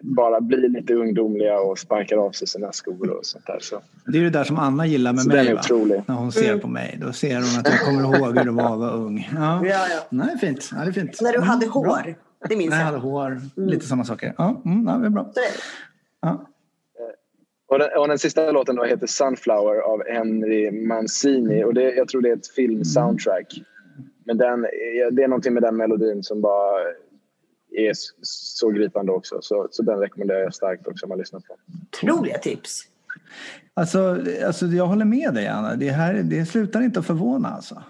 bara 0.03 0.41
blir 0.41 0.69
lite 0.69 0.95
ungdomliga 0.95 1.61
och 1.61 1.79
sparkar 1.79 2.17
av 2.17 2.31
sig 2.33 2.49
sina 2.49 2.73
skor 2.73 3.11
och 3.11 3.27
sånt 3.27 3.47
där. 3.47 3.59
Så, 3.61 3.81
Det 4.07 4.19
är 4.19 4.23
det 4.23 4.31
där 4.31 4.45
som 4.45 4.59
Anna 4.59 4.87
gillar 4.87 5.13
med 5.13 5.23
så 5.23 5.29
mig 5.29 5.49
är 5.49 5.55
va? 5.55 5.61
otrolig. 5.61 6.03
När 6.07 6.15
hon 6.15 6.33
ser 6.33 6.59
på 6.59 6.69
mig. 6.69 6.99
Då 7.01 7.13
ser 7.13 7.35
hon 7.35 7.61
att 7.61 7.69
jag 7.69 7.81
kommer 7.81 8.03
ihåg 8.19 8.39
hur 8.39 8.45
det 8.45 8.51
var 8.51 8.73
att 8.73 8.79
vara 8.79 8.91
ung. 8.91 9.31
Ja. 9.35 9.67
Ja, 9.67 9.87
ja. 9.91 10.01
Nej, 10.11 10.39
fint. 10.41 10.71
Ja, 10.73 10.79
det 10.85 10.89
är 10.89 10.93
fint. 10.93 11.19
När 11.21 11.33
du 11.33 11.37
Mm, 11.37 11.49
hade 11.49 11.67
bra. 11.67 11.73
hår. 11.75 12.15
Det 12.49 12.57
minns 12.57 12.71
När 12.71 12.77
jag 12.77 12.87
jag. 12.87 12.93
hade 12.93 12.99
hår. 12.99 13.41
Lite 13.57 13.87
sådana 13.87 14.05
saker. 14.05 14.35
Ja, 14.39 14.63
mm, 14.65 14.87
ja, 14.89 14.95
det 14.99 15.07
är 15.07 15.11
bra. 15.11 15.31
Så 15.35 15.41
är 15.41 15.45
det. 15.45 15.59
Ja. 16.21 16.47
Och 17.69 17.79
den, 17.79 17.89
och 17.99 18.09
den 18.09 18.19
sista 18.19 18.51
låten 18.53 18.77
då 18.77 18.85
heter 18.85 19.07
Sunflower 19.07 19.81
av 19.81 20.03
Henry 20.09 20.71
Mancini. 20.87 21.65
Och 21.65 21.75
det, 21.75 21.83
jag 21.95 22.09
tror 22.09 22.21
det 22.23 22.29
är 22.31 22.37
ett 22.37 22.49
filmsoundtrack. 22.49 23.61
Men 24.25 24.39
den, 24.39 24.63
det 25.13 25.23
är 25.23 25.29
någonting 25.29 25.55
med 25.55 25.63
den 25.63 25.77
melodin 25.77 26.23
som 26.23 26.41
bara 26.41 26.81
är 27.73 27.93
så 28.23 28.71
gripande 28.71 29.13
också. 29.13 29.39
Så, 29.43 29.69
så 29.71 29.83
den 29.83 29.99
rekommenderar 29.99 30.39
jag 30.41 30.55
starkt 30.55 30.87
också 30.87 31.07
om 31.07 31.09
man 31.09 31.19
lyssnar 31.19 31.41
på. 31.41 31.57
Otroliga 31.83 32.39
tips. 32.39 32.83
Alltså, 33.75 34.19
alltså, 34.47 34.67
jag 34.67 34.87
håller 34.87 35.05
med 35.05 35.35
dig 35.35 35.47
Anna. 35.47 35.77
Det, 35.77 35.91
här, 35.91 36.15
det 36.15 36.47
slutar 36.47 36.81
inte 36.81 37.01
att 37.01 37.07
förvåna 37.07 37.49
alltså. 37.49 37.83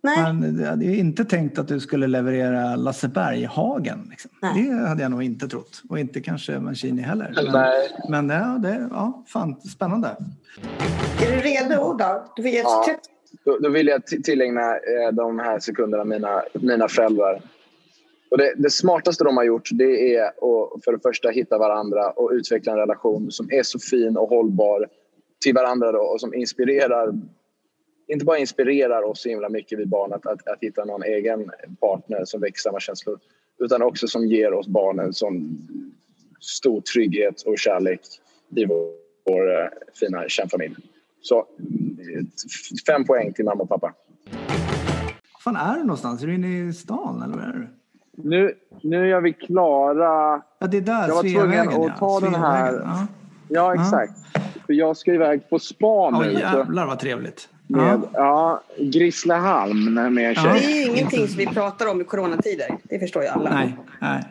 Nej. 0.00 0.32
Men 0.32 0.56
det 0.56 0.68
hade 0.68 0.84
ju 0.84 0.96
inte 0.96 1.24
tänkt 1.24 1.58
att 1.58 1.68
du 1.68 1.80
skulle 1.80 2.06
leverera 2.06 2.76
Lasse 2.76 3.08
Berghagen. 3.08 4.06
Liksom. 4.10 4.30
Nej. 4.42 4.62
Det 4.62 4.88
hade 4.88 5.02
jag 5.02 5.10
nog 5.10 5.22
inte 5.22 5.48
trott. 5.48 5.82
Och 5.88 5.98
inte 5.98 6.20
kanske 6.20 6.58
Mancini 6.58 7.02
heller. 7.02 7.32
Men, 7.34 7.52
Nej. 7.52 7.88
men 8.08 8.28
ja, 8.28 8.58
det, 8.62 8.88
ja, 8.90 9.24
fan, 9.26 9.60
spännande. 9.60 10.16
Är 11.22 11.36
du 11.36 11.40
redo 11.40 11.96
då? 11.96 12.32
Du 12.36 12.42
får 12.42 12.50
ge 12.50 12.58
Ja. 12.58 12.86
Då, 13.44 13.58
då 13.58 13.68
vill 13.68 13.86
jag 13.86 14.06
tillägna 14.06 14.74
eh, 14.74 15.12
de 15.12 15.38
här 15.38 15.58
sekunderna 15.58 16.04
mina, 16.04 16.42
mina 16.52 16.88
föräldrar. 16.88 17.42
Och 18.30 18.38
det, 18.38 18.54
det 18.56 18.70
smartaste 18.70 19.24
de 19.24 19.36
har 19.36 19.44
gjort 19.44 19.68
det 19.72 20.16
är 20.16 20.26
att 20.26 20.84
för 20.84 20.92
det 20.92 20.98
första 21.02 21.28
hitta 21.28 21.58
varandra 21.58 22.10
och 22.10 22.30
utveckla 22.32 22.72
en 22.72 22.78
relation 22.78 23.30
som 23.30 23.52
är 23.52 23.62
så 23.62 23.78
fin 23.78 24.16
och 24.16 24.28
hållbar 24.28 24.88
till 25.40 25.54
varandra 25.54 25.92
då, 25.92 25.98
och 25.98 26.20
som 26.20 26.34
inspirerar 26.34 27.12
inte 28.08 28.24
bara 28.24 28.38
inspirerar 28.38 29.02
oss 29.02 29.22
så 29.22 29.28
himla 29.28 29.48
mycket, 29.48 29.78
vi 29.78 29.86
barn, 29.86 30.12
att, 30.12 30.26
att, 30.26 30.48
att 30.48 30.58
hitta 30.60 30.84
någon 30.84 31.02
egen 31.02 31.50
partner 31.80 32.24
som 32.24 32.40
väcker 32.40 32.58
samma 32.58 32.80
känslor 32.80 33.18
utan 33.58 33.82
också 33.82 34.08
som 34.08 34.26
ger 34.26 34.52
oss 34.52 34.68
barnen 34.68 35.12
sån 35.12 35.58
stor 36.40 36.80
trygghet 36.80 37.42
och 37.42 37.58
kärlek 37.58 38.00
i 38.56 38.64
vår, 38.64 38.92
vår 39.24 39.70
fina 40.00 40.28
kärnfamilj. 40.28 40.76
Så 41.20 41.46
fem 42.86 43.04
poäng 43.04 43.32
till 43.32 43.44
mamma 43.44 43.62
och 43.62 43.68
pappa. 43.68 43.94
Var 45.32 45.40
fan 45.52 45.56
är 45.56 45.76
du 45.76 45.80
någonstans? 45.80 46.22
Är 46.22 46.26
du 46.26 46.34
inne 46.34 46.68
i 46.68 46.72
stan 46.72 47.22
eller 47.22 47.34
var 47.36 47.42
är 47.42 47.52
du? 47.52 47.75
Nu, 48.16 48.54
nu 48.82 49.12
är 49.12 49.20
vi 49.20 49.32
klara. 49.32 50.42
Ja, 50.58 50.66
det 50.66 50.76
är 50.76 50.80
där, 50.80 51.08
Jag 51.08 51.14
var 51.14 51.22
tvungen 51.22 51.90
att 51.90 51.98
ta 51.98 52.20
den 52.20 52.34
här- 52.34 52.80
Ja. 52.84 53.06
Ja, 53.48 53.74
exakt. 53.74 54.12
För 54.66 54.72
jag 54.72 54.96
ska 54.96 55.12
iväg 55.14 55.50
på 55.50 55.58
spa 55.58 55.86
Åh 55.86 56.18
nu. 56.20 56.34
så 56.34 56.40
jävlar 56.40 56.86
vad 56.86 56.98
trevligt. 56.98 57.48
Med 57.66 58.00
Ja. 58.14 58.60
ja, 58.78 58.84
Grisslehalm 58.84 59.94
med 60.14 60.32
Ja. 60.36 60.42
tjej. 60.42 60.60
Det 60.60 60.72
är 60.72 60.76
ju 60.86 60.92
ingenting 60.92 61.28
som 61.28 61.36
vi 61.38 61.46
pratar 61.46 61.86
om 61.90 62.00
i 62.00 62.04
coronatider. 62.04 62.78
Det 62.82 62.98
förstår 62.98 63.22
ju 63.22 63.28
alla. 63.28 63.50
Nej, 63.50 63.76
nej. 64.00 64.22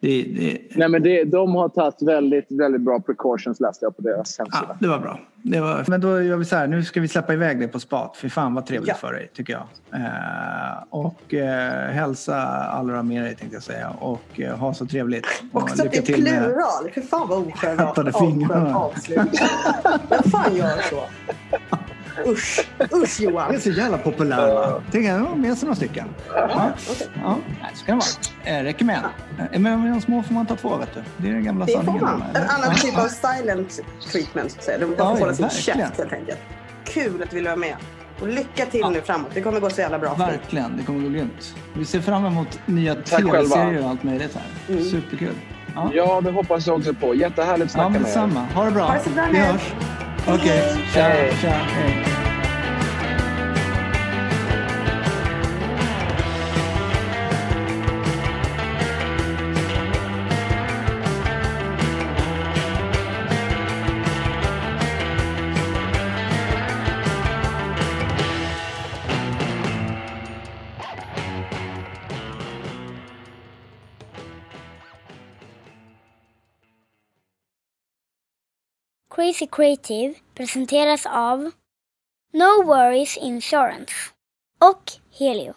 Det, 0.00 0.22
det, 0.22 0.58
Nej, 0.76 0.88
men 0.88 1.02
det, 1.02 1.24
de 1.24 1.54
har 1.54 1.68
tagit 1.68 2.02
väldigt, 2.02 2.46
väldigt 2.48 2.80
bra 2.80 3.00
precautions 3.00 3.60
läste 3.60 3.84
jag 3.84 3.96
på 3.96 4.02
deras 4.02 4.36
ja, 4.38 4.44
hemsida. 4.44 4.76
det 4.80 4.88
var 4.88 4.98
bra. 4.98 5.20
Det 5.44 5.60
var, 5.60 5.84
men 5.88 6.00
då 6.00 6.22
gör 6.22 6.36
vi 6.36 6.44
så 6.44 6.56
här, 6.56 6.66
nu 6.66 6.84
ska 6.84 7.00
vi 7.00 7.08
släppa 7.08 7.32
iväg 7.32 7.58
dig 7.58 7.68
på 7.68 7.80
spat. 7.80 8.16
Fy 8.16 8.28
fan 8.28 8.54
vad 8.54 8.66
trevligt 8.66 8.88
Ja. 8.88 8.94
för 8.94 9.12
dig, 9.12 9.30
tycker 9.34 9.52
jag. 9.52 9.62
Eh, 10.00 10.82
och 10.90 11.34
eh, 11.34 11.90
hälsa 11.90 12.36
alla 12.46 13.02
med 13.02 13.22
dig, 13.22 13.34
tänkte 13.36 13.56
jag 13.56 13.62
säga. 13.62 13.90
Och 13.90 14.40
eh, 14.40 14.56
ha 14.58 14.74
så 14.74 14.86
trevligt. 14.86 15.26
Och 15.52 15.62
Också 15.62 15.86
att 15.86 15.92
det 15.92 15.98
är 16.08 16.14
plural. 16.14 16.90
För 16.94 17.00
fan 17.00 17.28
vad 17.28 18.16
fingrarna. 18.18 18.76
avslut. 18.76 19.20
Vem 20.08 20.22
fan 20.22 20.56
gör 20.56 20.90
så? 20.90 21.00
Usch. 22.26 22.66
Usch 22.92 23.20
Johan. 23.20 23.50
Det 23.50 23.56
är 23.56 23.60
så 23.60 23.70
jävla 23.70 23.98
populär 23.98 24.54
va? 24.54 24.82
Tänk 24.92 25.08
att 25.08 25.20
ha 25.20 25.34
med 25.34 25.58
sig 25.58 25.66
några 25.66 25.76
stycken. 25.76 26.08
Ja, 26.34 26.70
så 27.74 27.84
kan 27.86 27.98
det 27.98 28.04
vara. 28.44 28.58
Eh, 28.58 28.62
räcker 28.64 28.84
med 28.84 28.96
en. 29.38 29.44
Eh, 29.52 29.60
Men 29.60 29.82
med 29.82 29.92
de 29.92 30.00
små 30.00 30.22
får 30.22 30.34
man 30.34 30.46
ta 30.46 30.56
två 30.56 30.76
vet 30.76 30.94
du. 30.94 31.00
Det 31.16 31.28
är 31.28 31.32
den 31.32 31.44
gamla 31.44 31.64
Det 31.66 31.72
får 31.72 31.78
sanningen. 31.82 32.04
man. 32.04 32.22
En 32.34 32.48
annan 32.50 32.74
typ 32.76 32.98
av 32.98 33.08
silent 33.08 33.80
treatment. 34.12 34.50
Så 34.52 34.58
att 34.58 34.64
säga. 34.64 34.78
De 34.78 34.94
Ja, 34.98 35.12
får 35.14 35.20
hålla 35.20 35.34
sin 35.34 35.50
käft 35.50 35.78
helt 35.98 36.12
enkelt. 36.12 36.38
Kul 36.84 37.22
att 37.22 37.30
du 37.30 37.36
ville 37.36 37.48
vara 37.48 37.56
med. 37.58 37.76
Och 38.20 38.28
lycka 38.28 38.66
till 38.66 38.86
nu 38.92 39.00
framåt. 39.00 39.30
Det 39.34 39.40
kommer 39.40 39.60
gå 39.60 39.70
så 39.70 39.80
jävla 39.80 39.98
bra. 39.98 40.14
Verkligen, 40.14 40.76
det 40.76 40.82
kommer 40.84 41.00
gå 41.02 41.08
grymt. 41.08 41.54
Vi 41.74 41.84
ser 41.84 42.00
fram 42.00 42.24
emot 42.24 42.58
nya 42.66 42.94
tv-serier 42.94 43.82
och 43.84 43.90
allt 43.90 44.02
möjligt 44.02 44.34
här. 44.34 44.74
Mm. 44.74 44.84
Superkul. 44.90 45.34
Ja, 45.74 45.90
Ja, 45.94 46.20
det 46.20 46.30
hoppas 46.30 46.66
jag 46.66 46.76
också 46.76 46.94
på. 46.94 47.14
Jättehärligt 47.14 47.62
att 47.62 47.68
ja 47.68 47.68
snacka 47.68 47.88
men 47.88 47.92
med 47.92 48.00
er. 48.00 48.04
detsamma. 48.04 48.46
Ha 48.54 48.64
det 48.64 48.70
bra. 48.70 48.84
Ha 48.84 48.94
det 48.94 49.00
så 49.00 49.10
bra 49.10 49.24
Vi 49.32 49.38
hörs. 49.38 49.72
Okej, 50.28 50.36
hej. 50.48 50.78
tja, 50.94 51.00
Hej. 51.02 51.32
tja, 51.42 51.48
hej. 51.50 52.21
Crazy 79.22 79.46
Creative 79.46 80.14
presenteras 80.34 81.06
av 81.06 81.50
No 82.32 82.64
Worries 82.64 83.16
Insurance 83.16 83.94
och 84.60 84.92
Helio. 85.18 85.54